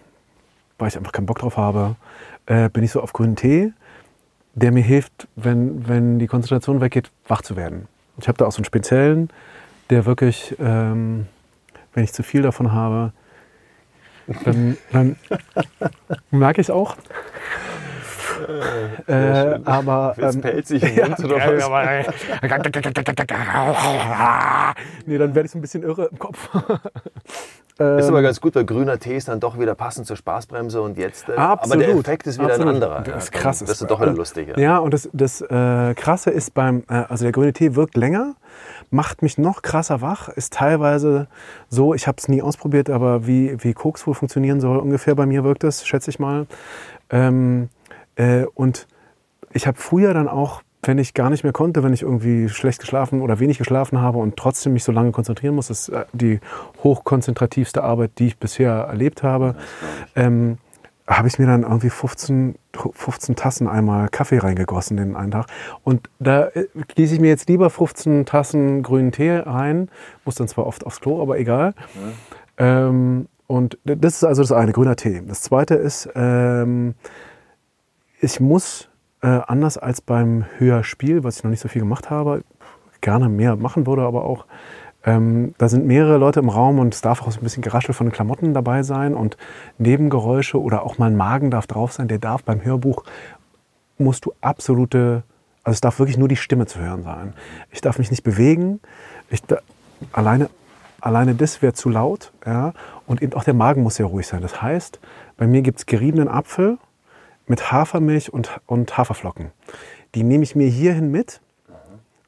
weil 0.79 0.89
ich 0.89 0.97
einfach 0.97 1.13
keinen 1.13 1.27
Bock 1.27 1.39
drauf 1.39 1.57
habe, 1.57 1.97
äh, 2.47 2.69
bin 2.69 2.83
ich 2.83 2.91
so 2.91 3.01
auf 3.01 3.13
grünen 3.13 3.37
Tee, 3.37 3.73
der 4.55 4.73
mir 4.73 4.83
hilft, 4.83 5.29
wenn, 5.37 5.89
wenn 5.89 6.19
die 6.19 6.27
Konzentration 6.27 6.81
weggeht, 6.81 7.11
wach 7.29 7.43
zu 7.43 7.57
werden. 7.57 7.89
Ich 8.21 8.29
habe 8.29 8.39
da 8.39 8.47
auch 8.47 8.53
so 8.53 8.59
einen 8.59 8.65
speziellen, 8.65 9.31
der 9.89 10.07
wirklich, 10.07 10.55
ähm, 10.61 11.27
wenn 11.95 12.05
ich 12.05 12.13
zu 12.13 12.23
viel 12.23 12.43
davon 12.43 12.73
habe, 12.73 13.13
dann, 14.45 14.77
dann 14.93 15.17
merke 16.31 16.61
ich 16.61 16.67
es 16.67 16.71
auch. 16.71 16.97
Äh, 19.07 19.61
aber 19.65 20.15
ähm, 20.19 20.41
pelzig 20.41 20.83
im 20.83 20.97
Mund 21.09 21.25
oder 21.25 21.37
was? 21.37 22.15
nee, 25.07 25.19
dann 25.19 25.35
werde 25.35 25.47
ich 25.47 25.53
so 25.53 25.59
ein 25.59 25.61
bisschen 25.61 25.83
irre 25.83 26.07
im 26.07 26.19
Kopf. 26.19 26.49
ist 27.81 28.09
aber 28.09 28.23
ganz 28.23 28.41
gut, 28.41 28.55
weil 28.55 28.65
grüner 28.65 28.99
Tee 28.99 29.17
ist 29.17 29.29
dann 29.29 29.41
doch 29.41 29.59
wieder 29.59 29.75
passend 29.75 30.07
zur 30.07 30.17
Spaßbremse 30.17 30.83
und 30.83 30.99
jetzt. 30.99 31.29
Äh, 31.29 31.33
aber 31.33 31.77
der 31.77 31.91
Effekt 31.91 32.27
ist 32.27 32.39
wieder 32.39 32.51
Absolut. 32.51 32.69
ein 32.69 32.75
anderer. 32.75 33.01
Das 33.03 33.25
ist 33.25 33.33
krass. 33.33 33.61
Das 33.61 33.71
ist 33.71 33.91
doch 33.91 34.01
wieder 34.01 34.13
lustig. 34.13 34.49
Ja, 34.49 34.59
ja 34.59 34.79
und 34.79 34.93
das, 34.93 35.09
das 35.13 35.41
äh, 35.41 35.95
Krasse 35.95 36.31
ist 36.31 36.55
beim, 36.55 36.83
äh, 36.89 37.05
also 37.09 37.25
der 37.25 37.33
grüne 37.33 37.53
Tee 37.53 37.75
wirkt 37.75 37.97
länger, 37.97 38.35
macht 38.91 39.23
mich 39.23 39.39
noch 39.39 39.63
krasser 39.63 40.01
wach, 40.01 40.29
ist 40.29 40.53
teilweise 40.53 41.29
so, 41.69 41.95
ich 41.95 42.07
habe 42.07 42.17
es 42.19 42.29
nie 42.29 42.43
ausprobiert, 42.43 42.91
aber 42.91 43.27
wie, 43.27 43.57
wie 43.63 43.73
Koks 43.73 44.07
wohl 44.07 44.15
funktionieren 44.15 44.61
soll, 44.61 44.79
ungefähr 44.79 45.15
bei 45.15 45.27
mir 45.27 45.45
wirkt 45.45 45.65
es, 45.65 45.87
schätze 45.87 46.11
ich 46.11 46.19
mal. 46.19 46.47
Ähm, 47.11 47.69
äh, 48.17 48.45
und 48.55 48.87
ich 49.53 49.67
habe 49.67 49.79
früher 49.79 50.15
dann 50.15 50.29
auch, 50.29 50.63
wenn 50.83 50.99
ich 50.99 51.15
gar 51.15 51.31
nicht 51.31 51.45
mehr 51.45 51.53
konnte, 51.53 51.83
wenn 51.83 51.93
ich 51.93 52.03
irgendwie 52.03 52.49
schlecht 52.49 52.81
geschlafen 52.81 53.21
oder 53.21 53.39
wenig 53.39 53.59
geschlafen 53.59 54.01
habe 54.01 54.19
und 54.19 54.37
trotzdem 54.37 54.73
mich 54.73 54.85
so 54.85 54.93
lange 54.93 55.13
konzentrieren 55.13 55.55
muss, 55.55 55.69
das 55.69 55.89
ist 55.89 55.95
äh, 55.95 56.05
die 56.13 56.41
hochkonzentrativste 56.83 57.83
Arbeit, 57.83 58.13
die 58.19 58.29
ich 58.29 58.39
bisher 58.39 58.73
erlebt 58.73 59.23
habe, 59.23 59.57
ähm, 60.17 60.59
habe 61.07 61.29
ich 61.29 61.39
mir 61.39 61.47
dann 61.47 61.63
irgendwie 61.63 61.91
15, 61.91 62.55
15 62.93 63.37
Tassen 63.37 63.67
einmal 63.67 64.09
Kaffee 64.09 64.39
reingegossen 64.39 64.97
den 64.97 65.17
einen 65.17 65.33
Tag. 65.33 65.47
Und 65.83 66.09
da 66.19 66.49
äh, 66.49 66.67
gieße 66.95 67.15
ich 67.15 67.21
mir 67.21 67.29
jetzt 67.29 67.49
lieber 67.49 67.69
15 67.69 68.27
Tassen 68.27 68.83
grünen 68.83 69.13
Tee 69.13 69.37
rein, 69.39 69.89
muss 70.25 70.37
dann 70.37 70.49
zwar 70.49 70.67
oft 70.67 70.87
aufs 70.87 71.01
Klo, 71.01 71.21
aber 71.21 71.39
egal. 71.39 71.75
Ja. 72.59 72.89
Ähm, 72.89 73.29
und 73.47 73.79
das 73.85 74.15
ist 74.15 74.25
also 74.25 74.43
das 74.43 74.53
eine, 74.53 74.73
grüner 74.73 74.95
Tee. 74.95 75.21
Das 75.27 75.43
zweite 75.43 75.75
ist, 75.75 76.09
ähm, 76.15 76.95
ich 78.21 78.39
muss 78.39 78.90
äh, 79.23 79.41
anders 79.47 79.79
als 79.79 80.01
beim 80.01 80.45
Hörspiel, 80.59 81.25
was 81.25 81.39
ich 81.39 81.45
noch 81.45 81.51
nicht 81.51 81.61
so 81.61 81.69
viel 81.69 81.83
gemacht 81.83 82.11
habe, 82.11 82.43
gerne 83.01 83.29
mehr 83.29 83.57
machen 83.57 83.87
würde, 83.87 84.03
aber 84.03 84.25
auch 84.25 84.47
ähm, 85.05 85.55
da 85.57 85.69
sind 85.69 85.87
mehrere 85.87 86.19
Leute 86.19 86.41
im 86.41 86.51
Raum 86.51 86.79
und 86.79 86.95
es 86.95 87.01
darf 87.01 87.23
auch 87.23 87.31
so 87.31 87.41
ein 87.41 87.43
bisschen 87.43 87.63
Geraschel 87.63 87.95
von 87.95 88.07
den 88.07 88.13
Klamotten 88.13 88.53
dabei 88.53 88.83
sein 88.83 89.15
und 89.15 89.37
Nebengeräusche 89.79 90.61
oder 90.61 90.85
auch 90.85 90.99
mal 90.99 91.07
ein 91.07 91.17
Magen 91.17 91.51
darf 91.51 91.67
drauf 91.67 91.93
sein. 91.93 92.09
Der 92.09 92.19
darf 92.19 92.43
beim 92.43 92.63
Hörbuch 92.63 93.05
musst 93.97 94.27
du 94.27 94.35
absolute, 94.43 95.23
also 95.65 95.75
es 95.75 95.81
darf 95.81 95.99
wirklich 95.99 96.19
nur 96.19 96.29
die 96.29 96.37
Stimme 96.37 96.67
zu 96.67 96.81
hören 96.81 97.03
sein. 97.03 97.33
Ich 97.71 97.81
darf 97.81 97.99
mich 97.99 98.11
nicht 98.11 98.25
bewegen. 98.25 98.81
Ich 99.31 99.43
da, 99.43 99.61
alleine, 100.13 100.51
alleine 101.01 101.35
das 101.35 101.63
wäre 101.63 101.73
zu 101.73 101.89
laut. 101.89 102.33
Ja? 102.45 102.75
Und 103.07 103.23
eben 103.23 103.33
auch 103.33 103.45
der 103.45 103.55
Magen 103.55 103.83
muss 103.83 103.97
sehr 103.97 104.07
ruhig 104.07 104.27
sein. 104.27 104.43
Das 104.43 104.61
heißt, 104.61 105.01
bei 105.39 105.47
mir 105.47 105.63
gibt 105.63 105.79
es 105.79 105.87
geriebenen 105.87 106.29
Apfel 106.29 106.77
mit 107.51 107.73
Hafermilch 107.73 108.33
und, 108.33 108.61
und 108.67 108.97
Haferflocken. 108.97 109.51
Die 110.15 110.23
nehme 110.23 110.45
ich 110.45 110.55
mir 110.55 110.69
hierhin 110.69 111.11
mit. 111.11 111.41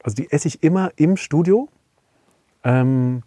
Also 0.03 0.15
die 0.15 0.29
esse 0.29 0.49
ich 0.49 0.61
immer 0.63 0.91
im 0.97 1.15
Studio. 1.15 1.69
Ähm, 2.65 3.23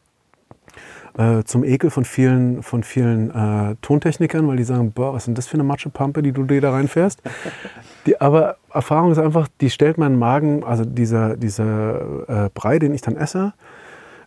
äh, 1.16 1.42
zum 1.44 1.64
Ekel 1.64 1.88
von 1.88 2.04
vielen, 2.04 2.62
von 2.62 2.82
vielen 2.82 3.30
äh, 3.30 3.76
Tontechnikern, 3.80 4.46
weil 4.46 4.58
die 4.58 4.64
sagen, 4.64 4.92
boah, 4.92 5.14
was 5.14 5.22
ist 5.22 5.26
denn 5.28 5.34
das 5.34 5.46
für 5.46 5.54
eine 5.54 5.64
Matschepampe, 5.64 6.22
die 6.22 6.32
du 6.32 6.44
dir 6.44 6.60
da 6.60 6.70
reinfährst. 6.70 7.22
Die, 8.04 8.20
aber 8.20 8.58
Erfahrung 8.72 9.10
ist 9.10 9.18
einfach, 9.18 9.48
die 9.60 9.68
stellt 9.68 9.98
meinen 9.98 10.16
Magen, 10.16 10.62
also 10.62 10.84
dieser, 10.84 11.36
dieser 11.36 12.44
äh, 12.44 12.50
Brei, 12.54 12.78
den 12.78 12.94
ich 12.94 13.00
dann 13.00 13.16
esse, 13.16 13.52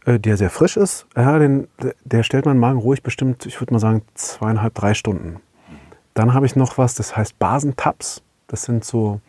äh, 0.05 0.19
der 0.19 0.35
sehr 0.35 0.49
frisch 0.49 0.75
ist, 0.75 1.07
ja, 1.15 1.39
den, 1.39 1.69
der 2.03 2.23
stellt 2.23 2.45
meinen 2.45 2.59
Magen 2.59 2.79
ruhig 2.79 3.03
bestimmt, 3.03 3.45
ich 3.45 3.61
würde 3.61 3.71
mal 3.71 3.79
sagen, 3.79 4.01
zweieinhalb, 4.15 4.73
drei 4.73 4.93
Stunden. 4.95 5.39
Dann 6.13 6.33
habe 6.33 6.45
ich 6.45 6.55
noch 6.55 6.77
was, 6.77 6.95
das 6.95 7.15
heißt 7.15 7.39
Basentabs. 7.39 8.21
Das 8.47 8.63
sind 8.63 8.83
so, 8.83 9.21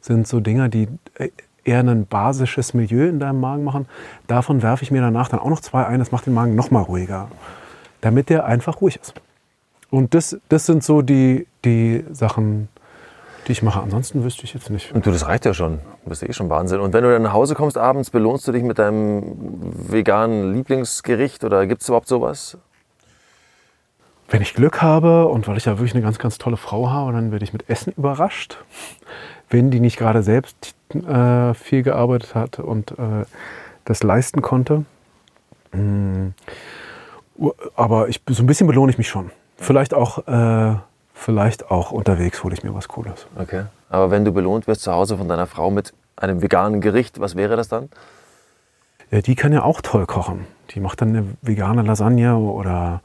sind 0.00 0.26
so 0.26 0.40
Dinger, 0.40 0.68
die 0.68 0.88
äh, 1.16 1.30
eher 1.64 1.80
ein 1.80 2.06
basisches 2.06 2.74
Milieu 2.74 3.08
in 3.08 3.18
deinem 3.18 3.40
Magen 3.40 3.64
machen. 3.64 3.86
Davon 4.26 4.62
werfe 4.62 4.82
ich 4.82 4.90
mir 4.90 5.00
danach 5.00 5.28
dann 5.28 5.40
auch 5.40 5.48
noch 5.48 5.60
zwei 5.60 5.86
ein. 5.86 5.98
Das 5.98 6.12
macht 6.12 6.26
den 6.26 6.34
Magen 6.34 6.54
noch 6.54 6.70
mal 6.70 6.82
ruhiger, 6.82 7.28
damit 8.00 8.28
der 8.28 8.44
einfach 8.44 8.80
ruhig 8.80 8.98
ist. 9.00 9.14
Und 9.90 10.14
das, 10.14 10.36
das 10.48 10.66
sind 10.66 10.82
so 10.82 11.02
die, 11.02 11.46
die 11.64 12.04
Sachen, 12.10 12.68
die 13.46 13.52
ich 13.52 13.62
mache. 13.62 13.80
Ansonsten 13.80 14.24
wüsste 14.24 14.44
ich 14.44 14.54
jetzt 14.54 14.70
nicht. 14.70 14.92
Und 14.92 15.06
du, 15.06 15.10
das 15.10 15.26
reicht 15.26 15.44
ja 15.44 15.54
schon. 15.54 15.78
Du 16.02 16.10
bist 16.10 16.22
eh 16.22 16.32
schon 16.32 16.50
Wahnsinn. 16.50 16.80
Und 16.80 16.92
wenn 16.92 17.04
du 17.04 17.12
dann 17.12 17.22
nach 17.22 17.32
Hause 17.32 17.54
kommst 17.54 17.78
abends, 17.78 18.10
belohnst 18.10 18.46
du 18.48 18.52
dich 18.52 18.62
mit 18.62 18.78
deinem 18.78 19.36
veganen 19.72 20.52
Lieblingsgericht 20.52 21.44
oder 21.44 21.66
gibt 21.66 21.82
es 21.82 21.88
überhaupt 21.88 22.08
sowas? 22.08 22.58
Wenn 24.28 24.42
ich 24.42 24.54
Glück 24.54 24.82
habe 24.82 25.26
und 25.26 25.46
weil 25.48 25.56
ich 25.56 25.66
ja 25.66 25.78
wirklich 25.78 25.94
eine 25.94 26.02
ganz, 26.02 26.18
ganz 26.18 26.38
tolle 26.38 26.56
Frau 26.56 26.90
habe, 26.90 27.12
dann 27.12 27.30
werde 27.30 27.44
ich 27.44 27.52
mit 27.52 27.68
Essen 27.68 27.92
überrascht. 27.96 28.58
Wenn 29.50 29.70
die 29.70 29.80
nicht 29.80 29.98
gerade 29.98 30.22
selbst 30.22 30.74
äh, 30.94 31.54
viel 31.54 31.82
gearbeitet 31.82 32.34
hat 32.34 32.58
und 32.58 32.92
äh, 32.92 33.24
das 33.84 34.02
leisten 34.02 34.42
konnte. 34.42 34.84
Mm. 35.72 36.28
Aber 37.76 38.08
ich, 38.08 38.22
so 38.28 38.42
ein 38.42 38.46
bisschen 38.46 38.66
belohne 38.66 38.90
ich 38.90 38.98
mich 38.98 39.08
schon. 39.08 39.30
Vielleicht 39.56 39.92
auch, 39.92 40.26
äh, 40.26 40.76
vielleicht 41.12 41.70
auch 41.70 41.90
unterwegs 41.90 42.42
hole 42.44 42.54
ich 42.54 42.62
mir 42.62 42.74
was 42.74 42.88
Cooles. 42.88 43.26
Okay. 43.36 43.64
Aber 43.90 44.10
wenn 44.10 44.24
du 44.24 44.32
belohnt 44.32 44.66
wirst 44.66 44.82
zu 44.82 44.92
Hause 44.92 45.18
von 45.18 45.28
deiner 45.28 45.46
Frau 45.46 45.70
mit 45.70 45.92
einem 46.16 46.42
veganen 46.42 46.80
Gericht, 46.80 47.20
was 47.20 47.36
wäre 47.36 47.56
das 47.56 47.68
dann? 47.68 47.88
Ja, 49.10 49.20
die 49.20 49.34
kann 49.34 49.52
ja 49.52 49.62
auch 49.62 49.80
toll 49.80 50.06
kochen. 50.06 50.46
Die 50.70 50.80
macht 50.80 51.00
dann 51.00 51.08
eine 51.10 51.26
vegane 51.42 51.82
Lasagne 51.82 52.36
oder 52.36 53.02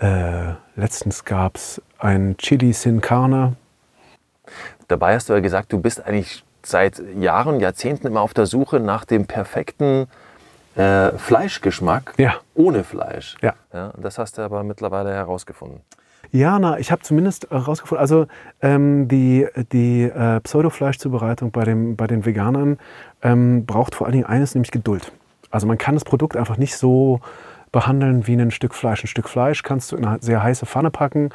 äh, 0.00 0.54
letztens 0.76 1.24
gab 1.24 1.56
es 1.56 1.82
ein 1.98 2.36
Chili 2.38 2.72
Sin 2.72 3.00
Carne. 3.00 3.56
Dabei 4.86 5.14
hast 5.14 5.28
du 5.28 5.34
ja 5.34 5.40
gesagt, 5.40 5.72
du 5.72 5.80
bist 5.80 6.04
eigentlich 6.04 6.44
seit 6.62 7.02
Jahren, 7.16 7.60
Jahrzehnten 7.60 8.06
immer 8.06 8.20
auf 8.20 8.34
der 8.34 8.46
Suche 8.46 8.80
nach 8.80 9.04
dem 9.04 9.26
perfekten 9.26 10.06
äh, 10.76 11.10
Fleischgeschmack 11.12 12.14
ja. 12.16 12.34
ohne 12.54 12.84
Fleisch. 12.84 13.36
Ja. 13.42 13.54
ja. 13.72 13.92
Das 13.96 14.18
hast 14.18 14.38
du 14.38 14.42
aber 14.42 14.62
mittlerweile 14.62 15.12
herausgefunden. 15.12 15.80
Ja, 16.30 16.58
na, 16.58 16.78
ich 16.78 16.92
habe 16.92 17.02
zumindest 17.02 17.50
herausgefunden, 17.50 18.00
also 18.00 18.26
ähm, 18.60 19.08
die, 19.08 19.46
die 19.72 20.02
äh, 20.02 20.40
Pseudofleischzubereitung 20.40 21.50
bei, 21.52 21.64
dem, 21.64 21.96
bei 21.96 22.06
den 22.06 22.26
Veganern 22.26 22.78
ähm, 23.22 23.64
braucht 23.64 23.94
vor 23.94 24.06
allen 24.06 24.12
Dingen 24.12 24.26
eines, 24.26 24.54
nämlich 24.54 24.70
Geduld. 24.70 25.10
Also 25.50 25.66
man 25.66 25.78
kann 25.78 25.94
das 25.94 26.04
Produkt 26.04 26.36
einfach 26.36 26.58
nicht 26.58 26.76
so 26.76 27.20
behandeln 27.72 28.26
wie 28.26 28.34
ein 28.34 28.50
Stück 28.50 28.74
Fleisch. 28.74 29.04
Ein 29.04 29.08
Stück 29.08 29.28
Fleisch 29.28 29.62
kannst 29.62 29.92
du 29.92 29.96
in 29.96 30.04
eine 30.04 30.22
sehr 30.22 30.42
heiße 30.42 30.66
Pfanne 30.66 30.90
packen, 30.90 31.30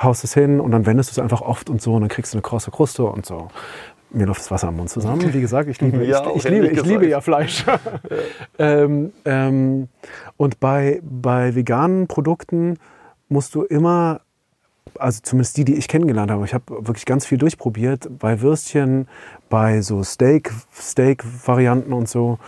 haust 0.00 0.24
es 0.24 0.34
hin 0.34 0.60
und 0.60 0.70
dann 0.70 0.86
wendest 0.86 1.10
du 1.10 1.12
es 1.12 1.18
einfach 1.18 1.40
oft 1.40 1.70
und 1.70 1.82
so 1.82 1.94
und 1.94 2.02
dann 2.02 2.08
kriegst 2.08 2.32
du 2.32 2.36
eine 2.36 2.42
krosse 2.42 2.70
Kruste 2.70 3.04
und 3.04 3.26
so. 3.26 3.48
Mir 4.10 4.26
läuft 4.26 4.40
das 4.40 4.50
Wasser 4.50 4.68
am 4.68 4.76
Mund 4.76 4.88
zusammen. 4.88 5.34
Wie 5.34 5.40
gesagt, 5.40 5.68
ich 5.68 5.80
liebe, 5.80 6.04
ja, 6.06 6.26
ich, 6.30 6.44
ich, 6.44 6.50
liebe, 6.50 6.68
ich 6.68 6.82
liebe 6.84 7.06
ja 7.06 7.20
Fleisch. 7.20 7.64
ja. 7.66 7.78
ähm, 8.58 9.12
ähm, 9.24 9.88
und 10.36 10.60
bei, 10.60 11.00
bei 11.02 11.54
veganen 11.54 12.06
Produkten 12.06 12.78
musst 13.28 13.54
du 13.54 13.64
immer, 13.64 14.22
also 14.98 15.20
zumindest 15.22 15.58
die, 15.58 15.66
die 15.66 15.74
ich 15.74 15.88
kennengelernt 15.88 16.30
habe, 16.30 16.44
ich 16.46 16.54
habe 16.54 16.86
wirklich 16.86 17.04
ganz 17.04 17.26
viel 17.26 17.36
durchprobiert, 17.36 18.08
bei 18.18 18.40
Würstchen, 18.40 19.08
bei 19.50 19.82
so 19.82 20.02
Steak, 20.02 20.52
Steak-Varianten 20.74 21.92
und 21.92 22.08
so, 22.08 22.38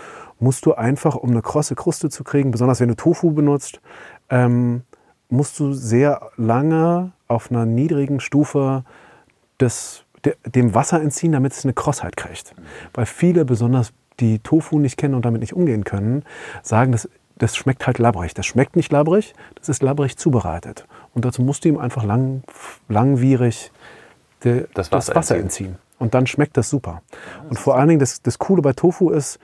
musst 0.41 0.67
du 0.67 0.75
einfach, 0.75 1.15
um 1.15 1.31
eine 1.31 1.43
krosse 1.43 1.75
Kruste 1.75 2.09
zu 2.09 2.25
kriegen, 2.25 2.51
besonders 2.51 2.81
wenn 2.81 2.89
du 2.89 2.97
Tofu 2.97 3.31
benutzt, 3.31 3.81
ähm, 4.29 4.83
musst 5.29 5.59
du 5.61 5.73
sehr 5.73 6.31
lange 6.37 7.13
auf 7.29 7.51
einer 7.51 7.67
niedrigen 7.67 8.21
Stufe 8.21 8.85
des 9.61 10.05
dem 10.45 10.75
Wasser 10.75 11.01
entziehen, 11.01 11.33
damit 11.33 11.53
es 11.53 11.65
eine 11.65 11.73
Krossheit 11.73 12.17
kriegt. 12.17 12.55
Weil 12.93 13.07
viele, 13.07 13.45
besonders 13.45 13.93
die 14.21 14.39
Tofu 14.39 14.79
nicht 14.79 14.97
kennen 14.97 15.15
und 15.15 15.25
damit 15.25 15.41
nicht 15.41 15.55
umgehen 15.55 15.85
können, 15.85 16.25
sagen, 16.63 16.93
das, 16.93 17.09
das 17.39 17.57
schmeckt 17.57 17.87
halt 17.87 17.99
labbrig. 17.99 18.35
Das 18.35 18.45
schmeckt 18.45 18.77
nicht 18.77 18.93
labbrig, 18.93 19.35
das 19.55 19.69
ist 19.69 19.83
labbrig 19.83 20.19
zubereitet. 20.19 20.87
Und 21.15 21.25
dazu 21.25 21.43
musst 21.43 21.65
du 21.65 21.71
ihm 21.71 21.79
einfach 21.79 22.05
lang, 22.05 22.43
langwierig 22.89 23.73
de, 24.45 24.67
das, 24.75 24.93
Wasser, 24.93 25.15
das 25.15 25.17
Wasser 25.17 25.37
entziehen. 25.37 25.69
entziehen. 25.69 25.91
Und 25.99 26.15
dann 26.15 26.27
schmeckt 26.27 26.57
das 26.57 26.71
super. 26.71 27.03
Und 27.49 27.59
vor 27.59 27.77
allen 27.77 27.89
Dingen, 27.89 28.01
das, 28.01 28.23
das 28.23 28.39
Coole 28.39 28.63
bei 28.63 28.73
Tofu 28.73 29.11
ist, 29.11 29.39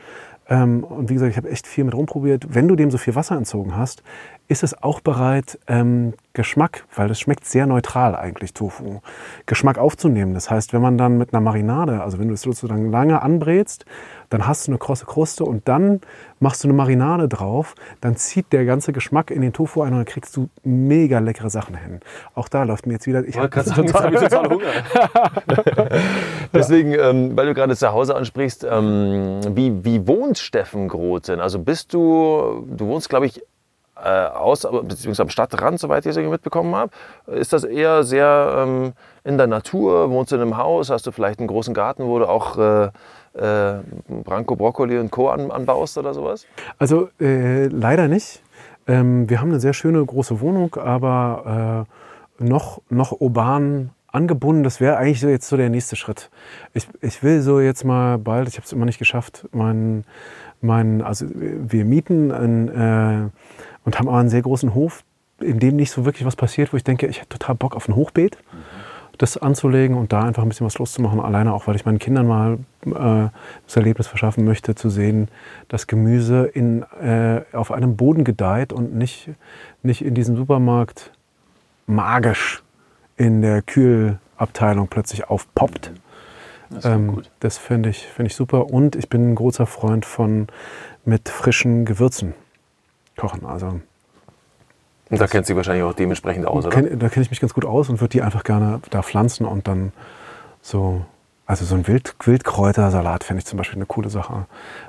und 0.48 1.08
wie 1.08 1.14
gesagt, 1.14 1.30
ich 1.30 1.36
habe 1.36 1.50
echt 1.50 1.66
viel 1.66 1.84
mit 1.84 1.94
rumprobiert, 1.94 2.54
wenn 2.54 2.68
du 2.68 2.76
dem 2.76 2.90
so 2.90 2.98
viel 2.98 3.14
Wasser 3.14 3.36
entzogen 3.36 3.76
hast, 3.76 4.02
ist 4.48 4.62
es 4.62 4.80
auch 4.82 5.00
bereit, 5.00 5.58
ähm, 5.66 6.14
Geschmack, 6.32 6.84
weil 6.94 7.08
das 7.08 7.18
schmeckt 7.18 7.46
sehr 7.46 7.66
neutral 7.66 8.14
eigentlich, 8.14 8.52
Tofu, 8.52 9.00
Geschmack 9.46 9.78
aufzunehmen. 9.78 10.34
Das 10.34 10.50
heißt, 10.50 10.72
wenn 10.72 10.82
man 10.82 10.98
dann 10.98 11.16
mit 11.16 11.32
einer 11.32 11.40
Marinade, 11.40 12.02
also 12.02 12.18
wenn 12.18 12.28
du 12.28 12.34
es 12.34 12.42
sozusagen 12.42 12.90
lange 12.90 13.22
anbrätst, 13.22 13.86
dann 14.28 14.46
hast 14.46 14.66
du 14.66 14.72
eine 14.72 14.78
krosse 14.78 15.06
Kruste 15.06 15.44
und 15.44 15.66
dann 15.66 16.00
machst 16.38 16.62
du 16.62 16.68
eine 16.68 16.76
Marinade 16.76 17.28
drauf, 17.28 17.74
dann 18.00 18.16
zieht 18.16 18.52
der 18.52 18.66
ganze 18.66 18.92
Geschmack 18.92 19.30
in 19.30 19.40
den 19.40 19.52
Tofu 19.52 19.82
ein 19.82 19.92
und 19.92 19.98
dann 20.00 20.04
kriegst 20.04 20.36
du 20.36 20.48
mega 20.62 21.20
leckere 21.20 21.48
Sachen 21.48 21.74
hin. 21.76 22.00
Auch 22.34 22.48
da 22.48 22.64
läuft 22.64 22.86
mir 22.86 22.94
jetzt 22.94 23.06
wieder. 23.06 23.24
Ich 23.26 23.38
habe 23.38 23.48
total, 23.48 24.12
total 24.12 24.48
Hunger. 24.50 24.66
Deswegen, 26.52 26.92
ähm, 26.92 27.36
weil 27.36 27.46
du 27.46 27.54
gerade 27.54 27.74
zu 27.74 27.90
Hause 27.92 28.14
ansprichst, 28.14 28.66
ähm, 28.68 29.40
wie, 29.54 29.84
wie 29.84 30.06
wohnt 30.06 30.38
Steffen 30.38 30.88
Groten? 30.88 31.40
Also 31.40 31.58
bist 31.60 31.94
du, 31.94 32.66
du 32.68 32.86
wohnst, 32.88 33.08
glaube 33.08 33.26
ich, 33.26 33.42
äh, 34.02 34.08
aus, 34.08 34.62
beziehungsweise 34.62 35.22
am 35.22 35.28
Stadtrand, 35.28 35.80
soweit 35.80 36.04
ich 36.06 36.16
es 36.16 36.28
mitbekommen 36.28 36.74
habe. 36.74 36.92
Ist 37.26 37.52
das 37.52 37.64
eher 37.64 38.04
sehr 38.04 38.64
ähm, 38.66 38.92
in 39.24 39.38
der 39.38 39.46
Natur? 39.46 40.10
Wohnst 40.10 40.32
du 40.32 40.36
in 40.36 40.42
einem 40.42 40.56
Haus? 40.56 40.90
Hast 40.90 41.06
du 41.06 41.12
vielleicht 41.12 41.38
einen 41.38 41.48
großen 41.48 41.74
Garten, 41.74 42.04
wo 42.04 42.18
du 42.18 42.28
auch 42.28 42.58
äh, 42.58 42.84
äh, 43.34 43.80
Branko, 44.24 44.56
Brokkoli 44.56 44.98
und 44.98 45.10
Co. 45.10 45.28
An, 45.28 45.50
anbaust 45.50 45.98
oder 45.98 46.14
sowas? 46.14 46.46
Also 46.78 47.08
äh, 47.20 47.66
leider 47.66 48.08
nicht. 48.08 48.42
Ähm, 48.86 49.28
wir 49.28 49.40
haben 49.40 49.50
eine 49.50 49.60
sehr 49.60 49.72
schöne 49.72 50.04
große 50.04 50.40
Wohnung, 50.40 50.76
aber 50.76 51.86
äh, 52.38 52.44
noch, 52.44 52.80
noch 52.88 53.20
urban 53.20 53.90
angebunden. 54.06 54.62
Das 54.62 54.80
wäre 54.80 54.96
eigentlich 54.96 55.20
so 55.20 55.28
jetzt 55.28 55.48
so 55.48 55.56
der 55.56 55.70
nächste 55.70 55.96
Schritt. 55.96 56.30
Ich, 56.72 56.88
ich 57.00 57.22
will 57.22 57.42
so 57.42 57.60
jetzt 57.60 57.84
mal 57.84 58.18
bald, 58.18 58.48
ich 58.48 58.56
habe 58.56 58.64
es 58.64 58.72
immer 58.72 58.84
nicht 58.86 58.98
geschafft, 58.98 59.46
mein, 59.52 60.04
mein, 60.60 61.02
also 61.02 61.26
wir 61.30 61.84
mieten 61.84 62.32
ein, 62.32 62.68
äh, 62.68 63.28
und 63.86 63.98
haben 63.98 64.08
aber 64.08 64.18
einen 64.18 64.28
sehr 64.28 64.42
großen 64.42 64.74
Hof, 64.74 65.04
in 65.40 65.58
dem 65.58 65.76
nicht 65.76 65.90
so 65.90 66.04
wirklich 66.04 66.26
was 66.26 66.36
passiert, 66.36 66.72
wo 66.72 66.76
ich 66.76 66.84
denke, 66.84 67.06
ich 67.06 67.20
hätte 67.20 67.38
total 67.38 67.54
Bock 67.54 67.74
auf 67.74 67.88
ein 67.88 67.94
Hochbeet, 67.94 68.36
mhm. 68.36 68.56
das 69.16 69.38
anzulegen 69.38 69.96
und 69.96 70.12
da 70.12 70.24
einfach 70.24 70.42
ein 70.42 70.48
bisschen 70.48 70.66
was 70.66 70.76
loszumachen. 70.78 71.20
Alleine 71.20 71.54
auch, 71.54 71.66
weil 71.66 71.76
ich 71.76 71.86
meinen 71.86 72.00
Kindern 72.00 72.26
mal 72.26 72.58
äh, 72.84 73.30
das 73.64 73.76
Erlebnis 73.76 74.08
verschaffen 74.08 74.44
möchte, 74.44 74.74
zu 74.74 74.90
sehen, 74.90 75.28
dass 75.68 75.86
Gemüse 75.86 76.46
in, 76.46 76.82
äh, 77.00 77.42
auf 77.52 77.70
einem 77.70 77.96
Boden 77.96 78.24
gedeiht 78.24 78.72
und 78.72 78.94
nicht, 78.94 79.30
nicht 79.82 80.04
in 80.04 80.14
diesem 80.14 80.36
Supermarkt 80.36 81.12
magisch 81.86 82.64
in 83.16 83.40
der 83.40 83.62
Kühlabteilung 83.62 84.88
plötzlich 84.88 85.30
aufpoppt. 85.30 85.92
Das, 86.70 86.84
ähm, 86.84 87.22
das 87.38 87.56
finde 87.56 87.90
ich, 87.90 88.04
find 88.04 88.28
ich 88.28 88.34
super. 88.34 88.66
Und 88.66 88.96
ich 88.96 89.08
bin 89.08 89.30
ein 89.30 89.34
großer 89.36 89.66
Freund 89.66 90.04
von 90.04 90.48
mit 91.04 91.28
frischen 91.28 91.84
Gewürzen 91.84 92.34
kochen. 93.16 93.44
Also 93.46 93.80
und 95.08 95.20
da 95.20 95.26
kennt 95.26 95.46
sie 95.46 95.54
wahrscheinlich 95.54 95.84
auch 95.84 95.94
dementsprechend 95.94 96.46
aus, 96.46 96.66
oder? 96.66 96.82
Da 96.82 97.08
kenne 97.08 97.22
ich 97.22 97.30
mich 97.30 97.40
ganz 97.40 97.54
gut 97.54 97.64
aus 97.64 97.88
und 97.88 98.00
würde 98.00 98.12
die 98.12 98.22
einfach 98.22 98.42
gerne 98.42 98.80
da 98.90 99.02
pflanzen 99.02 99.46
und 99.46 99.68
dann 99.68 99.92
so, 100.62 101.04
also 101.46 101.64
so 101.64 101.76
ein 101.76 101.86
Wild, 101.86 102.16
Wildkräutersalat 102.24 103.22
fände 103.22 103.38
ich 103.38 103.46
zum 103.46 103.56
Beispiel 103.56 103.78
eine 103.78 103.86
coole 103.86 104.10
Sache. 104.10 104.46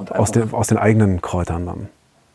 Aus 0.09 0.31
den, 0.31 0.53
aus 0.53 0.67
den 0.67 0.79
eigenen 0.79 1.21
Kräutern 1.21 1.67
dann. 1.67 1.89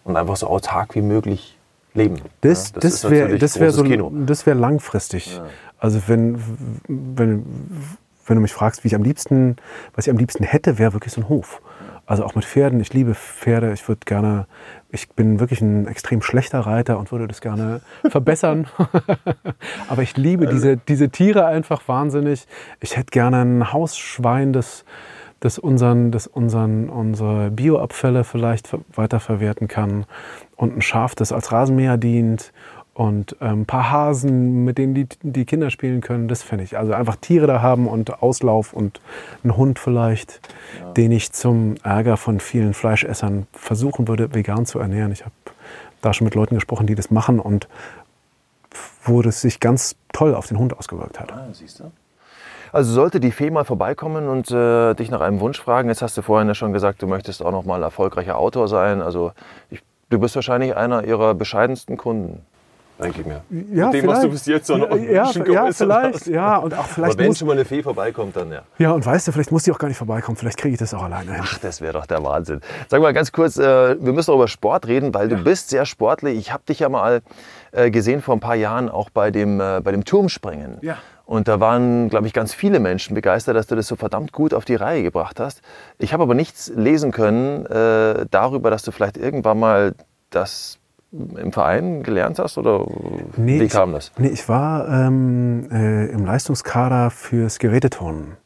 Und 0.04 0.16
einfach 0.16 0.36
so 0.36 0.46
autark 0.46 0.94
wie 0.94 1.02
möglich 1.02 1.58
leben. 1.94 2.20
Das, 2.40 2.70
ja, 2.70 2.80
das, 2.80 3.00
das 3.00 3.10
wäre 3.10 3.40
wär 3.40 3.72
so, 3.72 4.46
wär 4.46 4.54
langfristig. 4.54 5.36
Ja. 5.36 5.46
Also 5.78 6.02
wenn, 6.06 6.40
wenn, 6.86 7.44
wenn 8.26 8.36
du 8.36 8.42
mich 8.42 8.52
fragst, 8.52 8.84
wie 8.84 8.88
ich 8.88 8.94
am 8.94 9.02
liebsten, 9.02 9.56
was 9.94 10.06
ich 10.06 10.10
am 10.10 10.18
liebsten 10.18 10.44
hätte, 10.44 10.78
wäre 10.78 10.92
wirklich 10.92 11.12
so 11.12 11.20
ein 11.20 11.28
Hof. 11.28 11.60
Also 12.04 12.24
auch 12.24 12.34
mit 12.34 12.44
Pferden. 12.44 12.80
Ich 12.80 12.92
liebe 12.92 13.14
Pferde. 13.14 13.72
Ich 13.72 13.86
würde 13.88 14.00
gerne, 14.04 14.46
ich 14.90 15.08
bin 15.10 15.40
wirklich 15.40 15.60
ein 15.60 15.86
extrem 15.86 16.20
schlechter 16.20 16.60
Reiter 16.60 16.98
und 16.98 17.12
würde 17.12 17.28
das 17.28 17.40
gerne 17.40 17.80
verbessern. 18.08 18.66
Aber 19.88 20.02
ich 20.02 20.16
liebe 20.16 20.46
diese, 20.46 20.76
diese 20.76 21.10
Tiere 21.10 21.46
einfach 21.46 21.86
wahnsinnig. 21.86 22.46
Ich 22.80 22.96
hätte 22.96 23.10
gerne 23.10 23.42
ein 23.42 23.72
Hausschwein, 23.72 24.52
das, 24.52 24.84
das, 25.40 25.58
unseren, 25.58 26.10
das 26.10 26.26
unseren, 26.26 26.88
unsere 26.88 27.50
Bioabfälle 27.50 28.24
vielleicht 28.24 28.76
weiterverwerten 28.94 29.68
kann. 29.68 30.06
Und 30.56 30.76
ein 30.76 30.82
Schaf, 30.82 31.14
das 31.14 31.32
als 31.32 31.52
Rasenmäher 31.52 31.96
dient 31.96 32.52
und 32.94 33.40
ein 33.40 33.52
ähm, 33.52 33.66
paar 33.66 33.90
Hasen, 33.90 34.64
mit 34.64 34.76
denen 34.76 34.94
die, 34.94 35.06
die 35.22 35.44
Kinder 35.46 35.70
spielen 35.70 36.02
können, 36.02 36.28
das 36.28 36.42
fände 36.42 36.64
ich. 36.64 36.76
Also 36.76 36.92
einfach 36.92 37.16
Tiere 37.16 37.46
da 37.46 37.62
haben 37.62 37.88
und 37.88 38.22
Auslauf 38.22 38.72
und 38.72 39.00
einen 39.42 39.56
Hund 39.56 39.78
vielleicht, 39.78 40.40
ja. 40.80 40.92
den 40.92 41.10
ich 41.10 41.32
zum 41.32 41.76
Ärger 41.82 42.16
von 42.18 42.38
vielen 42.38 42.74
Fleischessern 42.74 43.46
versuchen 43.52 44.08
würde, 44.08 44.34
vegan 44.34 44.66
zu 44.66 44.78
ernähren. 44.78 45.10
Ich 45.12 45.24
habe 45.24 45.34
da 46.02 46.12
schon 46.12 46.26
mit 46.26 46.34
Leuten 46.34 46.54
gesprochen, 46.54 46.86
die 46.86 46.94
das 46.94 47.10
machen 47.10 47.40
und 47.40 47.66
wo 49.04 49.22
das 49.22 49.40
sich 49.40 49.58
ganz 49.58 49.96
toll 50.12 50.34
auf 50.34 50.46
den 50.46 50.58
Hund 50.58 50.76
ausgewirkt 50.76 51.18
hat. 51.18 51.32
Ah, 51.32 51.48
siehst 51.52 51.80
du? 51.80 51.84
Also 52.72 52.92
sollte 52.92 53.20
die 53.20 53.32
Fee 53.32 53.50
mal 53.50 53.64
vorbeikommen 53.64 54.28
und 54.28 54.50
äh, 54.50 54.94
dich 54.94 55.10
nach 55.10 55.20
einem 55.20 55.40
Wunsch 55.40 55.60
fragen, 55.60 55.88
jetzt 55.88 56.00
hast 56.00 56.16
du 56.16 56.22
vorhin 56.22 56.48
ja 56.48 56.54
schon 56.54 56.72
gesagt, 56.72 57.02
du 57.02 57.06
möchtest 57.06 57.42
auch 57.42 57.52
noch 57.52 57.64
mal 57.64 57.82
erfolgreicher 57.82 58.38
Autor 58.38 58.68
sein. 58.68 59.02
Also 59.02 59.32
ich, 59.70 59.82
du 60.08 60.18
bist 60.18 60.34
wahrscheinlich 60.36 60.74
einer 60.74 61.04
ihrer 61.04 61.34
bescheidensten 61.34 61.98
Kunden 61.98 62.40
denke 62.98 63.20
ich 63.20 63.26
mir. 63.26 63.42
Ja, 63.72 63.86
Mit 63.86 63.94
dem, 64.02 64.06
was 64.06 64.20
du 64.20 64.30
bis 64.30 64.46
jetzt 64.46 64.66
so 64.66 64.76
noch 64.76 64.96
ja, 64.96 65.30
ja, 65.30 65.72
vielleicht, 65.72 66.14
hast. 66.14 66.26
ja, 66.26 66.56
und 66.56 66.74
auch 66.74 66.86
vielleicht 66.86 67.14
Aber 67.14 67.24
wenn 67.24 67.34
schon 67.34 67.48
mal 67.48 67.54
eine 67.54 67.64
Fee 67.64 67.82
vorbeikommt, 67.82 68.36
dann 68.36 68.50
ja. 68.50 68.62
Ja, 68.78 68.92
und 68.92 69.04
weißt 69.04 69.28
du, 69.28 69.32
vielleicht 69.32 69.52
muss 69.52 69.64
die 69.64 69.72
auch 69.72 69.78
gar 69.78 69.88
nicht 69.88 69.98
vorbeikommen, 69.98 70.36
vielleicht 70.36 70.58
kriege 70.58 70.74
ich 70.74 70.78
das 70.78 70.94
auch 70.94 71.02
alleine 71.02 71.32
hin. 71.32 71.40
Ach, 71.44 71.58
das 71.58 71.80
wäre 71.80 71.92
doch 71.92 72.06
der 72.06 72.22
Wahnsinn. 72.22 72.60
Sag 72.88 73.02
mal 73.02 73.12
ganz 73.12 73.32
kurz, 73.32 73.56
äh, 73.56 73.96
wir 74.00 74.12
müssen 74.12 74.30
auch 74.30 74.36
über 74.36 74.48
Sport 74.48 74.86
reden, 74.86 75.14
weil 75.14 75.30
ja. 75.30 75.36
du 75.36 75.44
bist 75.44 75.70
sehr 75.70 75.86
sportlich. 75.86 76.38
Ich 76.38 76.52
habe 76.52 76.62
dich 76.68 76.80
ja 76.80 76.88
mal 76.88 77.22
äh, 77.72 77.90
gesehen 77.90 78.20
vor 78.20 78.34
ein 78.34 78.40
paar 78.40 78.56
Jahren 78.56 78.88
auch 78.88 79.10
bei 79.10 79.30
dem, 79.30 79.60
äh, 79.60 79.80
bei 79.82 79.92
dem 79.92 80.04
Turmspringen. 80.04 80.78
Ja. 80.82 80.98
Und 81.24 81.48
da 81.48 81.60
waren, 81.60 82.08
glaube 82.10 82.26
ich, 82.26 82.32
ganz 82.32 82.52
viele 82.52 82.80
Menschen 82.80 83.14
begeistert, 83.14 83.56
dass 83.56 83.66
du 83.66 83.76
das 83.76 83.86
so 83.86 83.96
verdammt 83.96 84.32
gut 84.32 84.52
auf 84.52 84.64
die 84.64 84.74
Reihe 84.74 85.02
gebracht 85.02 85.40
hast. 85.40 85.62
Ich 85.98 86.12
habe 86.12 86.24
aber 86.24 86.34
nichts 86.34 86.70
lesen 86.74 87.12
können 87.12 87.64
äh, 87.66 88.26
darüber, 88.30 88.70
dass 88.70 88.82
du 88.82 88.90
vielleicht 88.90 89.16
irgendwann 89.16 89.58
mal 89.58 89.94
das 90.30 90.78
im 91.12 91.52
Verein 91.52 92.02
gelernt 92.02 92.38
hast 92.38 92.56
oder 92.58 92.86
nee, 93.36 93.60
wie 93.60 93.68
kam 93.68 93.92
das? 93.92 94.12
Nee, 94.16 94.28
ich 94.28 94.48
war 94.48 94.88
ähm, 94.88 95.68
äh, 95.70 96.06
im 96.06 96.24
Leistungskader 96.24 97.10
fürs 97.10 97.58
Geräteturnen. 97.58 98.36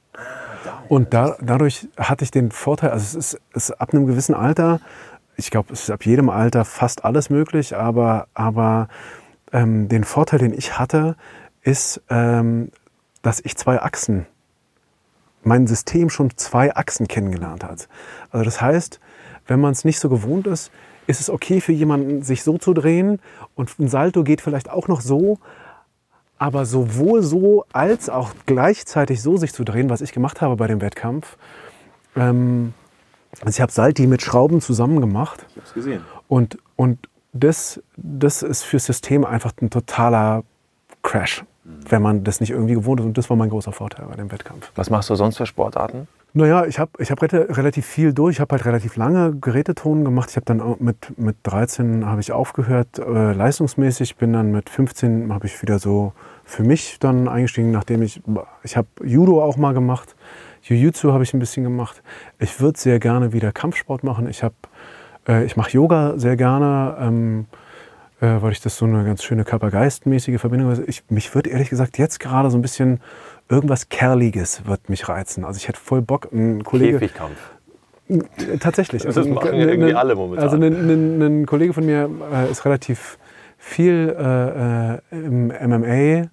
Und 0.89 1.15
da, 1.15 1.37
dadurch 1.41 1.89
hatte 1.97 2.25
ich 2.25 2.31
den 2.31 2.51
Vorteil, 2.51 2.91
also 2.91 3.19
es 3.19 3.35
ist, 3.35 3.41
es 3.53 3.71
ist 3.71 3.81
ab 3.81 3.93
einem 3.93 4.07
gewissen 4.07 4.35
Alter, 4.35 4.81
ich 5.37 5.51
glaube, 5.51 5.73
es 5.73 5.85
ist 5.85 5.91
ab 5.91 6.05
jedem 6.07 6.31
Alter 6.31 6.65
fast 6.65 7.05
alles 7.05 7.31
möglich, 7.31 7.77
aber, 7.77 8.27
aber 8.35 8.89
ähm, 9.53 9.89
den 9.89 10.05
Vorteil, 10.05 10.39
den 10.39 10.53
ich 10.53 10.79
hatte, 10.79 11.17
ist, 11.63 12.01
ähm, 12.09 12.71
dass 13.23 13.41
ich 13.41 13.57
zwei 13.57 13.81
Achsen, 13.83 14.27
mein 15.43 15.67
System 15.67 16.11
schon 16.11 16.37
zwei 16.37 16.75
Achsen 16.75 17.07
kennengelernt 17.07 17.65
hat. 17.65 17.89
Also 18.31 18.45
das 18.45 18.61
heißt, 18.61 19.01
wenn 19.47 19.61
man 19.61 19.73
es 19.73 19.85
nicht 19.85 20.01
so 20.01 20.09
gewohnt 20.09 20.47
ist, 20.47 20.73
ist 21.07 21.21
es 21.21 21.31
okay 21.31 21.61
für 21.61 21.73
jemanden, 21.73 22.23
sich 22.23 22.43
so 22.43 22.59
zu 22.59 22.75
drehen 22.75 23.21
und 23.55 23.79
ein 23.79 23.89
Salto 23.89 24.25
geht 24.25 24.41
vielleicht 24.41 24.71
auch 24.71 24.89
noch 24.89 25.01
so, 25.01 25.39
aber 26.39 26.67
sowohl 26.67 27.23
so 27.23 27.65
als 27.73 28.11
auch 28.11 28.33
gleichzeitig 28.47 29.23
so 29.23 29.37
sich 29.37 29.53
zu 29.53 29.65
drehen, 29.65 29.89
was 29.89 30.01
ich 30.01 30.13
gemacht 30.13 30.41
habe 30.41 30.57
bei 30.57 30.67
dem 30.67 30.81
Wettkampf. 30.81 31.37
Ähm, 32.15 32.75
also 33.41 33.49
ich 33.49 33.61
habe 33.61 33.73
Salti 33.73 34.07
mit 34.07 34.23
Schrauben 34.23 34.61
zusammen 34.61 35.01
gemacht. 35.01 35.47
Ich 35.51 35.57
habe 35.57 35.67
es 35.67 35.75
gesehen. 35.75 36.03
Und, 36.29 36.59
und 36.77 36.99
das, 37.33 37.83
das 37.97 38.43
ist 38.43 38.63
fürs 38.63 38.85
System 38.85 39.25
einfach 39.25 39.53
ein 39.61 39.71
totaler 39.71 40.43
Crash, 41.03 41.45
mhm. 41.65 41.71
wenn 41.89 42.03
man 42.03 42.25
das 42.25 42.41
nicht 42.41 42.51
irgendwie 42.51 42.75
gewohnt 42.75 43.01
ist. 43.01 43.07
Und 43.07 43.19
das 43.19 43.31
war 43.31 43.37
mein 43.37 43.51
großer 43.51 43.73
Vorteil 43.73 44.07
bei 44.07 44.17
dem 44.17 44.31
Wettkampf. 44.31 44.71
Was 44.75 44.91
machst 44.91 45.11
du 45.11 45.15
sonst 45.15 45.37
für 45.37 45.47
Sportarten? 45.47 46.09
Naja, 46.37 46.67
ich 46.67 46.79
habe 46.79 46.91
ich 46.99 47.11
hab 47.11 47.23
relativ 47.23 47.87
viel 47.87 48.13
durch. 48.13 48.35
Ich 48.35 48.41
habe 48.41 48.55
halt 48.55 48.67
relativ 48.67 48.97
lange 48.97 49.35
Gerätetonen 49.41 50.05
gemacht. 50.05 50.29
Ich 50.29 50.37
habe 50.37 50.45
dann 50.45 50.77
mit, 50.81 51.19
mit 51.19 51.37
13 51.45 52.05
habe 52.05 52.21
ich 52.21 52.31
aufgehört, 52.31 52.99
äh, 52.99 53.33
leistungsmäßig. 53.33 54.17
Bin 54.17 54.35
dann 54.35 54.53
mit 54.53 54.69
15 54.69 55.33
habe 55.33 55.47
ich 55.47 55.63
wieder 55.63 55.79
so 55.79 56.13
für 56.45 56.63
mich 56.63 56.99
dann 56.99 57.27
eingestiegen, 57.27 57.71
nachdem 57.71 58.03
ich, 58.03 58.21
ich 58.65 58.77
habe 58.77 58.87
Judo 59.03 59.43
auch 59.43 59.57
mal 59.57 59.73
gemacht. 59.73 60.15
Jiu-Jitsu 60.63 61.11
habe 61.11 61.25
ich 61.25 61.33
ein 61.33 61.39
bisschen 61.39 61.65
gemacht. 61.65 62.03
Ich 62.39 62.61
würde 62.61 62.79
sehr 62.79 62.99
gerne 62.99 63.33
wieder 63.33 63.51
Kampfsport 63.51 64.05
machen. 64.05 64.29
Ich, 64.29 64.43
äh, 64.43 65.45
ich 65.47 65.57
mache 65.57 65.71
Yoga 65.71 66.19
sehr 66.19 66.37
gerne. 66.37 66.99
Ähm, 67.01 67.47
äh, 68.21 68.41
weil 68.41 68.53
ich 68.53 68.61
das 68.61 68.77
so 68.77 68.87
eine 68.87 69.05
ganz 69.05 69.23
schöne 69.23 69.45
Körper-Geist-mäßige 69.45 70.41
Verbindung. 70.41 70.85
Ich, 70.87 71.05
mich 71.11 71.35
würde 71.35 71.51
ehrlich 71.51 71.71
gesagt 71.71 71.99
jetzt 71.99 72.21
gerade 72.21 72.51
so 72.51 72.59
ein 72.59 72.63
bisschen 72.63 73.01
irgendwas 73.49 73.89
Kerliges 73.89 74.67
wird 74.67 74.89
mich 74.89 75.09
reizen. 75.09 75.45
Also 75.45 75.59
ich 75.59 75.69
hätte 75.69 75.79
voll 75.79 76.03
Bock, 76.03 76.29
ein 76.33 76.65
Kollege... 76.65 76.99
Käfigkampf. 76.99 77.39
Tatsächlich. 78.61 79.05
Also 79.05 79.23
das 79.23 79.29
machen 79.29 79.55
ja 79.55 79.67
irgendwie 79.67 79.95
alle 79.95 80.15
momentan. 80.15 80.45
Also 80.45 80.57
ein, 80.57 81.23
ein, 81.23 81.47
Kollege 81.47 81.73
von 81.73 81.85
mir 81.85 82.09
äh, 82.33 82.51
ist 82.51 82.65
relativ 82.65 83.19
viel 83.59 84.15
äh, 84.17 84.95
äh 84.95 84.99
im 85.11 85.49
MMA 85.49 86.29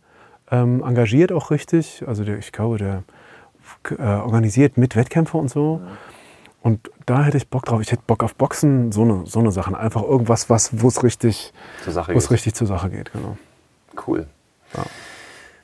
ähm, 0.51 0.83
engagiert 0.85 1.31
auch 1.31 1.49
richtig. 1.49 2.03
Also 2.05 2.23
der, 2.23 2.37
ich 2.37 2.51
glaube, 2.51 2.77
der 2.77 3.03
äh, 3.97 4.03
organisiert 4.03 4.77
mit 4.77 4.95
Wettkämpfe 4.95 5.37
und 5.37 5.49
so. 5.49 5.81
Ja. 5.83 5.91
Und 6.63 6.89
da 7.05 7.23
hätte 7.23 7.35
ich 7.35 7.49
Bock 7.49 7.65
drauf. 7.65 7.81
Ich 7.81 7.91
hätte 7.91 8.03
Bock 8.07 8.23
auf 8.23 8.35
Boxen, 8.35 8.93
so 8.93 9.01
eine, 9.01 9.25
so 9.25 9.39
eine 9.39 9.51
Sachen. 9.51 9.75
Einfach 9.75 10.01
irgendwas, 10.01 10.49
wo 10.49 10.87
es 10.87 11.03
richtig, 11.03 11.53
richtig 12.31 12.55
zur 12.55 12.67
Sache 12.67 12.89
geht. 12.89 13.11
Genau. 13.11 13.37
Cool. 14.07 14.27
Ja. 14.73 14.83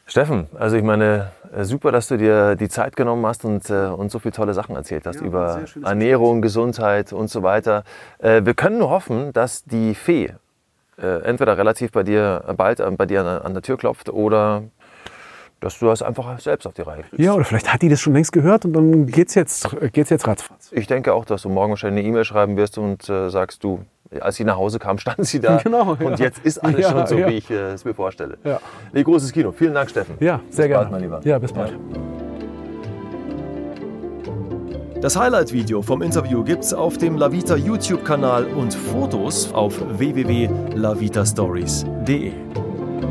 Steffen, 0.06 0.48
also 0.58 0.76
ich 0.76 0.84
meine, 0.84 1.32
äh, 1.56 1.64
super, 1.64 1.92
dass 1.92 2.08
du 2.08 2.18
dir 2.18 2.56
die 2.56 2.68
Zeit 2.68 2.96
genommen 2.96 3.26
hast 3.26 3.46
und, 3.46 3.70
äh, 3.70 3.86
und 3.86 4.12
so 4.12 4.20
viele 4.20 4.34
tolle 4.34 4.54
Sachen 4.54 4.76
erzählt 4.76 5.06
hast 5.06 5.22
ja, 5.22 5.26
über 5.26 5.62
Ernährung, 5.84 6.42
Gesundheit 6.42 7.14
und 7.14 7.30
so 7.30 7.44
weiter. 7.44 7.84
Äh, 8.18 8.44
wir 8.44 8.56
können 8.56 8.80
nur 8.80 8.90
hoffen, 8.90 9.32
dass 9.34 9.64
die 9.66 9.94
Fee 9.94 10.34
äh, 10.98 11.22
entweder 11.22 11.58
relativ 11.58 11.92
bei 11.92 12.04
dir 12.04 12.44
bald 12.58 12.80
äh, 12.80 12.92
bei 12.92 13.06
dir 13.06 13.22
an, 13.22 13.28
an 13.28 13.54
der 13.54 13.62
Tür 13.62 13.78
klopft 13.78 14.10
oder 14.10 14.64
dass 15.60 15.80
du 15.80 15.88
das 15.88 16.02
einfach 16.02 16.40
selbst 16.40 16.66
auf 16.66 16.74
die 16.74 16.82
Reihe 16.82 17.04
kriegst. 17.04 17.20
Ja, 17.20 17.34
oder 17.34 17.44
vielleicht 17.44 17.74
hat 17.74 17.82
die 17.82 17.90
das 17.90 18.00
schon 18.00 18.14
längst 18.14 18.32
gehört 18.32 18.66
und 18.66 18.74
dann 18.74 19.08
geht's 19.08 19.36
jetzt, 19.36 19.76
geht's 19.94 20.10
jetzt 20.10 20.28
ratzfatz. 20.28 20.70
Ich 20.72 20.88
denke 20.88 21.14
auch, 21.14 21.26
dass 21.26 21.42
du 21.42 21.50
morgen 21.50 21.72
wahrscheinlich 21.72 22.04
eine 22.04 22.10
E-Mail 22.10 22.26
schreiben 22.26 22.58
wirst 22.58 22.78
und 22.78 23.10
äh, 23.10 23.30
sagst, 23.30 23.64
du, 23.64 23.82
als 24.20 24.38
sie 24.38 24.44
nach 24.44 24.58
Hause 24.58 24.80
kam, 24.80 24.98
stand 24.98 25.26
sie 25.26 25.40
da. 25.40 25.58
Genau, 25.64 25.96
ja. 26.00 26.06
Und 26.06 26.20
jetzt 26.20 26.46
ist 26.46 26.60
alles 26.60 26.82
ja, 26.82 26.92
schon 26.92 27.08
so, 27.08 27.18
ja. 27.18 27.28
wie 27.28 27.38
ich 27.38 27.50
äh, 27.50 27.74
es 27.74 27.86
mir 27.86 27.94
vorstelle. 27.94 28.38
Ja. 28.44 28.60
Nee, 28.94 29.04
großes 29.04 29.32
Kino. 29.32 29.52
Vielen 29.52 29.74
Dank, 29.74 29.90
Steffen. 29.90 30.16
Ja, 30.20 30.40
sehr 30.50 30.66
bis 30.66 30.74
gerne. 30.74 30.86
Bald, 30.86 30.92
mein 30.92 31.02
Lieber. 31.02 31.22
Ja, 31.24 31.40
bis 31.40 31.52
bald. 31.52 31.74
Das 35.02 35.18
Highlight-Video 35.18 35.82
vom 35.82 36.02
Interview 36.02 36.44
gibt's 36.44 36.74
auf 36.74 36.98
dem 36.98 37.16
Lavita 37.16 37.56
YouTube-Kanal 37.56 38.46
und 38.46 38.74
Fotos 38.74 39.54
auf 39.54 39.80
www.lavitastories.de. 39.98 42.34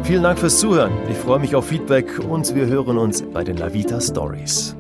Vielen 0.03 0.23
Dank 0.23 0.39
fürs 0.39 0.59
Zuhören. 0.59 0.93
Ich 1.11 1.19
freue 1.19 1.39
mich 1.39 1.55
auf 1.55 1.67
Feedback 1.67 2.19
und 2.19 2.55
wir 2.55 2.67
hören 2.67 2.97
uns 2.97 3.23
bei 3.23 3.45
den 3.45 3.59
Lavita 3.59 4.01
Stories. 4.01 4.78